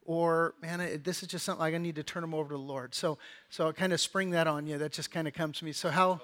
or 0.09 0.55
man, 0.59 1.01
this 1.03 1.21
is 1.21 1.29
just 1.29 1.45
something 1.45 1.59
like 1.59 1.75
I 1.75 1.77
need 1.77 1.93
to 1.97 2.03
turn 2.03 2.21
them 2.21 2.33
over 2.33 2.49
to 2.49 2.55
the 2.55 2.59
Lord. 2.59 2.95
So, 2.95 3.19
so 3.51 3.67
I 3.67 3.71
kind 3.73 3.93
of 3.93 4.01
spring 4.01 4.31
that 4.31 4.47
on 4.47 4.65
you. 4.65 4.79
That 4.79 4.91
just 4.91 5.11
kind 5.11 5.27
of 5.27 5.35
comes 5.35 5.59
to 5.59 5.65
me. 5.65 5.71
So 5.71 5.91
how? 5.91 6.19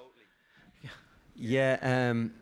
Yeah. 0.81 1.77
yeah 1.81 2.09
um, 2.09 2.33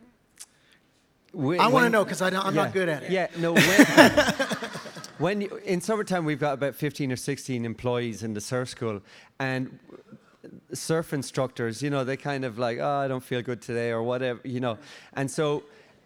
I 1.37 1.67
want 1.67 1.83
to 1.83 1.89
know 1.89 2.05
because 2.05 2.21
I'm 2.21 2.31
yeah, 2.31 2.49
not 2.51 2.71
good 2.71 2.87
at 2.87 3.03
it. 3.03 3.11
Yeah. 3.11 3.27
No. 3.37 3.55
When, 5.17 5.39
when 5.39 5.41
you, 5.41 5.57
in 5.65 5.81
summertime 5.81 6.23
we've 6.23 6.39
got 6.39 6.53
about 6.53 6.75
15 6.75 7.11
or 7.11 7.15
16 7.17 7.65
employees 7.65 8.23
in 8.23 8.33
the 8.33 8.41
surf 8.41 8.69
school 8.69 9.01
and 9.39 9.79
surf 10.73 11.13
instructors 11.13 11.83
you 11.83 11.89
know 11.89 12.03
they 12.03 12.17
kind 12.17 12.43
of 12.43 12.57
like 12.57 12.79
oh 12.79 12.97
i 12.97 13.07
don't 13.07 13.23
feel 13.23 13.41
good 13.41 13.61
today 13.61 13.91
or 13.91 14.01
whatever 14.01 14.39
you 14.43 14.59
know 14.59 14.77
and 15.13 15.29
so 15.29 15.63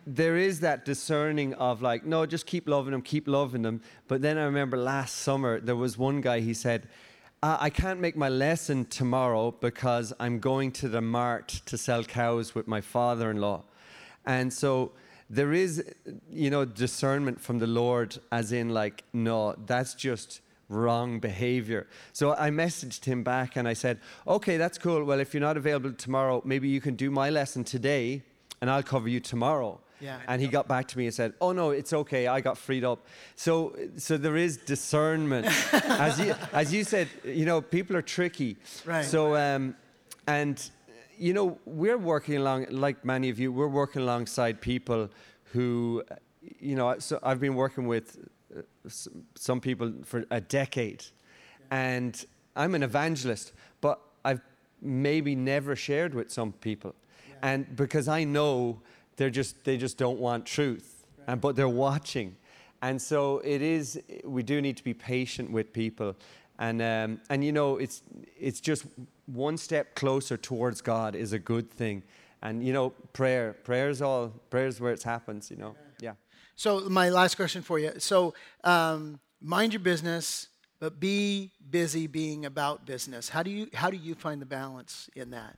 there 0.09 0.37
is 0.37 0.61
that 0.61 0.85
discerning 0.85 1.53
of 1.55 1.81
like 1.81 2.05
no 2.05 2.25
just 2.25 2.45
keep 2.45 2.67
loving 2.67 2.91
them 2.91 3.01
keep 3.01 3.27
loving 3.27 3.61
them 3.61 3.81
but 4.07 4.21
then 4.21 4.37
i 4.37 4.43
remember 4.43 4.77
last 4.77 5.17
summer 5.17 5.59
there 5.59 5.75
was 5.75 5.97
one 5.97 6.21
guy 6.21 6.39
he 6.39 6.53
said 6.53 6.87
uh, 7.43 7.57
i 7.59 7.69
can't 7.69 7.99
make 7.99 8.15
my 8.15 8.29
lesson 8.29 8.85
tomorrow 8.85 9.51
because 9.59 10.13
i'm 10.19 10.39
going 10.39 10.71
to 10.71 10.87
the 10.87 11.01
mart 11.01 11.49
to 11.65 11.77
sell 11.77 12.03
cows 12.03 12.55
with 12.55 12.67
my 12.67 12.79
father-in-law 12.79 13.61
and 14.25 14.51
so 14.51 14.93
there 15.29 15.51
is, 15.51 15.83
you 16.31 16.49
know, 16.49 16.63
discernment 16.63 17.41
from 17.41 17.59
the 17.59 17.67
Lord, 17.67 18.17
as 18.31 18.51
in, 18.51 18.69
like, 18.69 19.03
no, 19.13 19.55
that's 19.65 19.93
just 19.93 20.41
wrong 20.69 21.19
behavior. 21.19 21.87
So 22.13 22.33
I 22.33 22.49
messaged 22.49 23.05
him 23.05 23.23
back 23.23 23.55
and 23.55 23.67
I 23.67 23.73
said, 23.73 23.99
okay, 24.27 24.57
that's 24.57 24.77
cool. 24.77 25.03
Well, 25.03 25.19
if 25.19 25.33
you're 25.33 25.41
not 25.41 25.57
available 25.57 25.93
tomorrow, 25.93 26.41
maybe 26.45 26.67
you 26.69 26.81
can 26.81 26.95
do 26.95 27.11
my 27.11 27.29
lesson 27.29 27.63
today 27.63 28.23
and 28.61 28.69
I'll 28.69 28.83
cover 28.83 29.07
you 29.07 29.19
tomorrow. 29.19 29.79
Yeah. 29.99 30.19
And 30.27 30.41
he 30.41 30.47
got 30.47 30.67
back 30.67 30.87
to 30.89 30.97
me 30.97 31.05
and 31.05 31.13
said, 31.13 31.33
"Oh 31.41 31.53
no, 31.53 31.71
it's 31.71 31.91
okay. 31.91 32.27
I 32.27 32.39
got 32.41 32.57
freed 32.57 32.83
up." 32.83 33.05
So, 33.35 33.75
so 33.97 34.17
there 34.17 34.37
is 34.37 34.57
discernment, 34.57 35.47
as 35.73 36.19
you 36.19 36.35
as 36.53 36.73
you 36.73 36.83
said. 36.83 37.07
You 37.23 37.45
know, 37.45 37.61
people 37.61 37.95
are 37.95 38.03
tricky. 38.03 38.57
Right. 38.85 39.03
So, 39.03 39.35
um, 39.35 39.75
and 40.27 40.69
you 41.17 41.33
know, 41.33 41.57
we're 41.65 41.97
working 41.97 42.37
along, 42.37 42.67
like 42.69 43.03
many 43.03 43.29
of 43.29 43.39
you, 43.39 43.51
we're 43.51 43.67
working 43.67 44.01
alongside 44.01 44.61
people 44.61 45.09
who, 45.53 46.03
you 46.59 46.75
know, 46.75 46.99
so 46.99 47.19
I've 47.23 47.39
been 47.39 47.55
working 47.55 47.87
with 47.87 48.29
uh, 48.55 48.61
some 49.35 49.59
people 49.59 49.93
for 50.03 50.25
a 50.29 50.39
decade, 50.39 51.03
and 51.71 52.23
I'm 52.55 52.75
an 52.75 52.83
evangelist, 52.83 53.53
but 53.81 53.99
I've 54.23 54.41
maybe 54.81 55.35
never 55.35 55.75
shared 55.75 56.13
with 56.13 56.31
some 56.31 56.51
people, 56.53 56.93
yeah. 57.27 57.35
and 57.41 57.75
because 57.75 58.07
I 58.07 58.23
know 58.23 58.81
they're 59.17 59.29
just 59.29 59.63
they 59.65 59.77
just 59.77 59.97
don't 59.97 60.19
want 60.19 60.45
truth, 60.45 61.05
right. 61.17 61.25
and 61.29 61.41
but 61.41 61.55
they're 61.55 61.67
watching, 61.67 62.37
and 62.81 63.01
so 63.01 63.39
it 63.39 63.61
is. 63.61 64.01
We 64.23 64.43
do 64.43 64.61
need 64.61 64.77
to 64.77 64.83
be 64.83 64.93
patient 64.93 65.51
with 65.51 65.73
people, 65.73 66.15
and 66.57 66.81
um, 66.81 67.21
and 67.29 67.43
you 67.43 67.51
know, 67.51 67.77
it's 67.77 68.01
it's 68.39 68.61
just 68.61 68.85
one 69.25 69.57
step 69.57 69.95
closer 69.95 70.37
towards 70.37 70.81
God 70.81 71.15
is 71.15 71.33
a 71.33 71.39
good 71.39 71.69
thing. 71.69 72.03
And 72.41 72.65
you 72.65 72.71
know, 72.71 72.91
prayer, 73.13 73.53
prayer's 73.63 74.01
all 74.01 74.29
prayer's 74.49 74.79
where 74.79 74.93
it 74.93 75.03
happens. 75.03 75.51
You 75.51 75.57
know, 75.57 75.75
yeah. 75.99 76.13
So 76.55 76.81
my 76.89 77.09
last 77.09 77.35
question 77.35 77.61
for 77.61 77.77
you. 77.77 77.93
So 77.99 78.33
um, 78.63 79.19
mind 79.41 79.73
your 79.73 79.79
business, 79.79 80.47
but 80.79 80.99
be 80.99 81.51
busy 81.69 82.07
being 82.07 82.45
about 82.45 82.85
business. 82.85 83.29
How 83.29 83.43
do 83.43 83.51
you, 83.51 83.67
how 83.73 83.89
do 83.89 83.97
you 83.97 84.15
find 84.15 84.41
the 84.41 84.45
balance 84.45 85.09
in 85.15 85.31
that? 85.31 85.57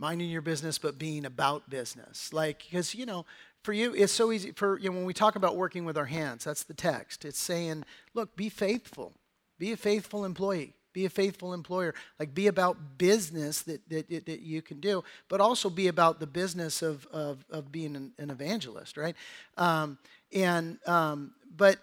Minding 0.00 0.30
your 0.30 0.40
business, 0.40 0.78
but 0.78 0.98
being 0.98 1.26
about 1.26 1.68
business. 1.68 2.32
Like, 2.32 2.64
because, 2.64 2.94
you 2.94 3.04
know, 3.04 3.26
for 3.62 3.74
you, 3.74 3.94
it's 3.94 4.14
so 4.14 4.32
easy. 4.32 4.52
For 4.52 4.78
you 4.78 4.88
know, 4.88 4.96
when 4.96 5.04
we 5.04 5.12
talk 5.12 5.36
about 5.36 5.56
working 5.56 5.84
with 5.84 5.98
our 5.98 6.06
hands, 6.06 6.44
that's 6.44 6.62
the 6.62 6.72
text. 6.72 7.26
It's 7.26 7.38
saying, 7.38 7.84
look, 8.14 8.34
be 8.34 8.48
faithful, 8.48 9.12
be 9.58 9.72
a 9.72 9.76
faithful 9.76 10.24
employee, 10.24 10.72
be 10.94 11.04
a 11.04 11.10
faithful 11.10 11.52
employer. 11.52 11.94
Like, 12.18 12.32
be 12.34 12.46
about 12.46 12.96
business 12.96 13.60
that, 13.64 13.86
that, 13.90 14.08
that 14.08 14.40
you 14.40 14.62
can 14.62 14.80
do, 14.80 15.04
but 15.28 15.42
also 15.42 15.68
be 15.68 15.88
about 15.88 16.18
the 16.18 16.26
business 16.26 16.80
of, 16.80 17.06
of, 17.12 17.44
of 17.50 17.70
being 17.70 17.94
an, 17.94 18.12
an 18.16 18.30
evangelist, 18.30 18.96
right? 18.96 19.14
Um, 19.58 19.98
and, 20.32 20.78
um, 20.86 21.32
but 21.54 21.76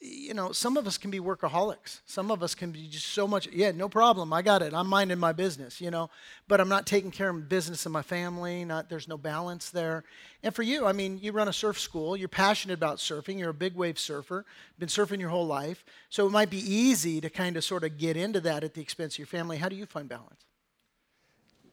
you 0.00 0.34
know, 0.34 0.52
some 0.52 0.76
of 0.76 0.86
us 0.86 0.98
can 0.98 1.10
be 1.10 1.20
workaholics. 1.20 2.00
Some 2.04 2.30
of 2.30 2.42
us 2.42 2.54
can 2.54 2.70
be 2.70 2.86
just 2.86 3.06
so 3.06 3.26
much, 3.26 3.48
yeah, 3.48 3.70
no 3.70 3.88
problem. 3.88 4.32
I 4.32 4.42
got 4.42 4.60
it. 4.60 4.74
I'm 4.74 4.86
minding 4.86 5.18
my 5.18 5.32
business, 5.32 5.80
you 5.80 5.90
know, 5.90 6.10
but 6.48 6.60
I'm 6.60 6.68
not 6.68 6.86
taking 6.86 7.10
care 7.10 7.30
of 7.30 7.48
business 7.48 7.86
of 7.86 7.92
my 7.92 8.02
family. 8.02 8.64
Not 8.64 8.90
there's 8.90 9.08
no 9.08 9.16
balance 9.16 9.70
there. 9.70 10.04
And 10.42 10.54
for 10.54 10.62
you, 10.62 10.86
I 10.86 10.92
mean, 10.92 11.18
you 11.22 11.32
run 11.32 11.48
a 11.48 11.52
surf 11.52 11.78
school. 11.78 12.16
You're 12.16 12.28
passionate 12.28 12.74
about 12.74 12.98
surfing. 12.98 13.38
You're 13.38 13.50
a 13.50 13.54
big 13.54 13.74
wave 13.74 13.98
surfer. 13.98 14.44
Been 14.78 14.88
surfing 14.88 15.18
your 15.18 15.30
whole 15.30 15.46
life. 15.46 15.82
So 16.10 16.26
it 16.26 16.30
might 16.30 16.50
be 16.50 16.60
easy 16.60 17.20
to 17.22 17.30
kind 17.30 17.56
of 17.56 17.64
sort 17.64 17.82
of 17.82 17.96
get 17.96 18.16
into 18.18 18.40
that 18.40 18.64
at 18.64 18.74
the 18.74 18.82
expense 18.82 19.14
of 19.14 19.18
your 19.20 19.26
family. 19.26 19.56
How 19.56 19.70
do 19.70 19.76
you 19.76 19.86
find 19.86 20.08
balance? 20.08 20.44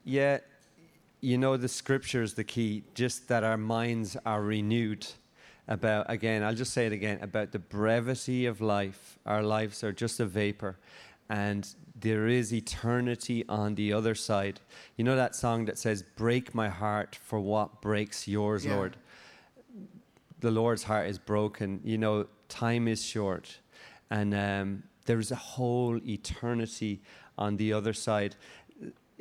Yeah, 0.05 0.39
you 1.19 1.37
know, 1.37 1.55
the 1.57 1.69
scripture 1.69 2.21
is 2.21 2.33
the 2.33 2.43
key. 2.43 2.83
Just 2.93 3.27
that 3.27 3.43
our 3.43 3.57
minds 3.57 4.15
are 4.25 4.41
renewed 4.41 5.07
about, 5.67 6.05
again, 6.09 6.43
I'll 6.43 6.55
just 6.55 6.73
say 6.73 6.85
it 6.85 6.91
again, 6.91 7.19
about 7.21 7.51
the 7.51 7.59
brevity 7.59 8.45
of 8.45 8.61
life. 8.61 9.17
Our 9.25 9.43
lives 9.43 9.83
are 9.83 9.91
just 9.91 10.19
a 10.19 10.25
vapor, 10.25 10.77
and 11.29 11.67
there 11.99 12.27
is 12.27 12.53
eternity 12.53 13.45
on 13.47 13.75
the 13.75 13.93
other 13.93 14.15
side. 14.15 14.59
You 14.97 15.03
know 15.03 15.15
that 15.15 15.35
song 15.35 15.65
that 15.65 15.77
says, 15.77 16.03
Break 16.15 16.53
my 16.53 16.69
heart 16.69 17.15
for 17.15 17.39
what 17.39 17.81
breaks 17.81 18.27
yours, 18.27 18.65
yeah. 18.65 18.75
Lord? 18.75 18.97
The 20.41 20.51
Lord's 20.51 20.83
heart 20.83 21.07
is 21.07 21.17
broken. 21.17 21.79
You 21.83 21.97
know, 21.97 22.27
time 22.49 22.87
is 22.87 23.03
short, 23.03 23.59
and 24.09 24.33
um, 24.35 24.83
there 25.05 25.19
is 25.19 25.31
a 25.31 25.35
whole 25.35 25.99
eternity 26.05 27.01
on 27.37 27.55
the 27.57 27.71
other 27.71 27.93
side. 27.93 28.35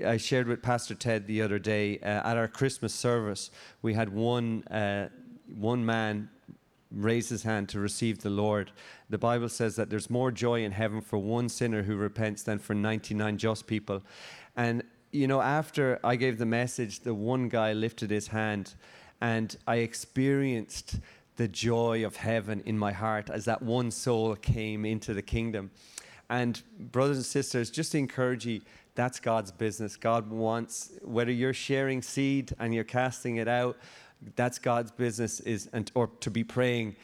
I 0.05 0.16
shared 0.16 0.49
with 0.49 0.62
Pastor 0.62 0.95
Ted 0.95 1.26
the 1.26 1.43
other 1.43 1.59
day 1.59 1.99
uh, 1.99 2.07
at 2.07 2.36
our 2.36 2.49
Christmas 2.49 2.93
service. 2.95 3.51
We 3.82 3.95
had 3.95 4.09
one 4.09 4.64
uh, 4.64 5.11
one 5.55 5.84
man 5.84 6.28
raise 6.90 7.28
his 7.28 7.43
hand 7.43 7.68
to 7.70 7.80
receive 7.80 8.20
the 8.20 8.30
Lord. 8.30 8.70
The 9.09 9.18
Bible 9.18 9.49
says 9.49 9.76
that 9.76 9.90
there's 9.90 10.11
more 10.11 10.30
joy 10.30 10.62
in 10.62 10.72
heaven 10.72 11.01
for 11.01 11.18
one 11.18 11.49
sinner 11.49 11.82
who 11.82 11.97
repents 11.97 12.43
than 12.43 12.59
for 12.59 12.74
99 12.74 13.38
just 13.38 13.66
people. 13.66 14.03
And, 14.57 14.82
you 15.11 15.26
know, 15.26 15.40
after 15.40 15.99
I 16.05 16.16
gave 16.16 16.38
the 16.38 16.47
message, 16.47 17.01
the 17.01 17.14
one 17.14 17.49
guy 17.49 17.72
lifted 17.72 18.11
his 18.11 18.28
hand 18.28 18.74
and 19.20 19.57
I 19.66 19.76
experienced 19.76 20.99
the 21.36 21.49
joy 21.49 22.05
of 22.05 22.16
heaven 22.16 22.62
in 22.66 22.78
my 22.78 22.93
heart 22.93 23.30
as 23.30 23.45
that 23.47 23.62
one 23.62 23.90
soul 23.90 24.36
came 24.36 24.84
into 24.84 25.14
the 25.14 25.22
kingdom. 25.22 25.70
And, 26.28 26.62
brothers 26.78 27.16
and 27.18 27.26
sisters, 27.26 27.70
just 27.70 27.93
to 27.93 27.99
encourage 27.99 28.47
you, 28.47 28.61
that's 28.95 29.20
God's 29.20 29.51
business. 29.51 29.97
God 29.97 30.30
wants, 30.30 30.90
whether 31.03 31.32
you're 31.32 31.55
sharing 31.55 32.03
seed 32.03 32.53
and 32.59 32.74
you're 32.74 32.84
casting 32.84 33.36
it 33.36 33.49
out, 33.49 33.78
that's 34.36 34.58
God's 34.58 34.90
business 34.90 35.40
is 35.40 35.68
and 35.72 35.90
or 35.94 36.08
to 36.20 36.30
be 36.30 36.44
praying 36.44 36.96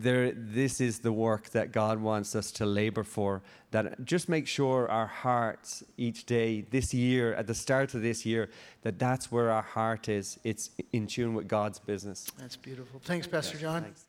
there 0.00 0.32
this 0.32 0.80
is 0.80 1.00
the 1.00 1.12
work 1.12 1.50
that 1.50 1.70
God 1.70 2.00
wants 2.00 2.34
us 2.34 2.50
to 2.52 2.66
labor 2.66 3.04
for 3.04 3.42
that 3.72 4.02
just 4.04 4.28
make 4.28 4.46
sure 4.46 4.90
our 4.90 5.06
hearts 5.06 5.84
each 5.96 6.24
day 6.24 6.62
this 6.70 6.94
year 6.94 7.34
at 7.34 7.46
the 7.46 7.54
start 7.54 7.92
of 7.94 8.02
this 8.02 8.24
year 8.24 8.48
that 8.82 8.98
that's 8.98 9.30
where 9.30 9.50
our 9.50 9.62
heart 9.62 10.08
is. 10.08 10.38
It's 10.44 10.70
in 10.92 11.06
tune 11.06 11.34
with 11.34 11.46
God's 11.46 11.78
business. 11.78 12.26
That's 12.38 12.56
beautiful. 12.56 13.00
Thanks 13.04 13.26
pastor 13.26 13.58
John. 13.58 13.82
Thanks. 13.82 14.06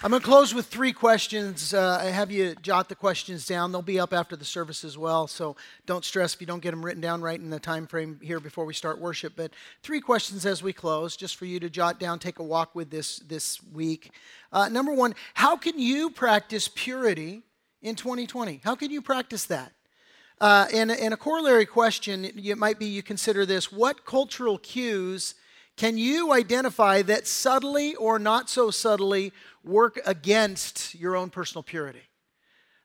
I'm 0.00 0.10
going 0.12 0.22
to 0.22 0.28
close 0.28 0.54
with 0.54 0.66
three 0.66 0.92
questions. 0.92 1.74
Uh, 1.74 1.98
I 2.00 2.10
have 2.10 2.30
you 2.30 2.54
jot 2.62 2.88
the 2.88 2.94
questions 2.94 3.44
down. 3.44 3.72
They'll 3.72 3.82
be 3.82 3.98
up 3.98 4.12
after 4.12 4.36
the 4.36 4.44
service 4.44 4.84
as 4.84 4.96
well, 4.96 5.26
so 5.26 5.56
don't 5.86 6.04
stress 6.04 6.34
if 6.34 6.40
you 6.40 6.46
don't 6.46 6.60
get 6.60 6.70
them 6.70 6.84
written 6.84 7.00
down 7.00 7.20
right 7.20 7.38
in 7.38 7.50
the 7.50 7.58
time 7.58 7.84
frame 7.88 8.20
here 8.22 8.38
before 8.38 8.64
we 8.64 8.74
start 8.74 9.00
worship. 9.00 9.32
But 9.34 9.50
three 9.82 10.00
questions 10.00 10.46
as 10.46 10.62
we 10.62 10.72
close, 10.72 11.16
just 11.16 11.34
for 11.34 11.46
you 11.46 11.58
to 11.58 11.68
jot 11.68 11.98
down, 11.98 12.20
take 12.20 12.38
a 12.38 12.44
walk 12.44 12.76
with 12.76 12.90
this 12.90 13.16
this 13.26 13.60
week. 13.72 14.12
Uh, 14.52 14.68
number 14.68 14.92
one, 14.92 15.16
how 15.34 15.56
can 15.56 15.80
you 15.80 16.10
practice 16.10 16.68
purity 16.72 17.42
in 17.82 17.96
2020? 17.96 18.60
How 18.62 18.76
can 18.76 18.92
you 18.92 19.02
practice 19.02 19.46
that? 19.46 19.72
Uh, 20.40 20.68
and, 20.72 20.92
and 20.92 21.12
a 21.12 21.16
corollary 21.16 21.66
question, 21.66 22.24
it 22.24 22.56
might 22.56 22.78
be 22.78 22.86
you 22.86 23.02
consider 23.02 23.44
this: 23.44 23.72
What 23.72 24.04
cultural 24.04 24.58
cues 24.58 25.34
can 25.78 25.96
you 25.96 26.32
identify 26.32 27.02
that 27.02 27.28
subtly 27.28 27.94
or 27.94 28.18
not 28.18 28.50
so 28.50 28.70
subtly 28.72 29.32
work 29.64 30.00
against 30.04 30.96
your 30.96 31.14
own 31.14 31.30
personal 31.30 31.62
purity? 31.62 32.02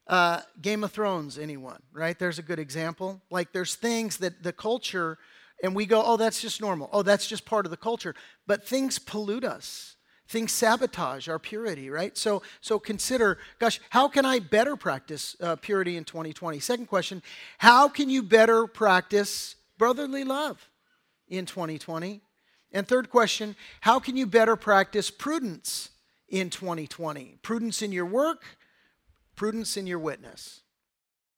Uh, 0.05 0.41
Game 0.61 0.83
of 0.83 0.91
Thrones, 0.91 1.39
anyone, 1.39 1.81
right? 1.91 2.17
There's 2.19 2.37
a 2.37 2.43
good 2.43 2.59
example. 2.59 3.19
Like 3.31 3.51
there's 3.51 3.73
things 3.73 4.17
that 4.17 4.43
the 4.43 4.53
culture, 4.53 5.17
and 5.63 5.75
we 5.75 5.87
go, 5.87 6.03
oh, 6.05 6.17
that's 6.17 6.39
just 6.39 6.61
normal. 6.61 6.87
Oh, 6.93 7.01
that's 7.01 7.25
just 7.27 7.45
part 7.45 7.65
of 7.65 7.71
the 7.71 7.77
culture. 7.77 8.13
But 8.45 8.67
things 8.67 8.99
pollute 8.99 9.43
us. 9.43 9.95
Things 10.27 10.51
sabotage 10.51 11.27
our 11.27 11.39
purity, 11.39 11.89
right? 11.89 12.15
So, 12.15 12.43
so 12.61 12.77
consider, 12.77 13.39
gosh, 13.57 13.81
how 13.89 14.07
can 14.07 14.23
I 14.23 14.37
better 14.37 14.75
practice 14.75 15.35
uh, 15.41 15.55
purity 15.55 15.97
in 15.97 16.03
2020? 16.03 16.59
Second 16.59 16.85
question, 16.85 17.23
how 17.57 17.87
can 17.87 18.09
you 18.09 18.21
better 18.21 18.67
practice 18.67 19.55
brotherly 19.79 20.23
love 20.23 20.69
in 21.27 21.47
2020? 21.47 22.21
And 22.73 22.87
third 22.87 23.09
question 23.09 23.55
how 23.81 23.99
can 23.99 24.17
you 24.17 24.25
better 24.25 24.55
practice 24.55 25.11
prudence 25.11 25.91
in 26.27 26.49
2020? 26.49 27.37
Prudence 27.41 27.81
in 27.81 27.91
your 27.91 28.05
work, 28.05 28.43
prudence 29.35 29.77
in 29.77 29.87
your 29.87 29.99
witness. 29.99 30.62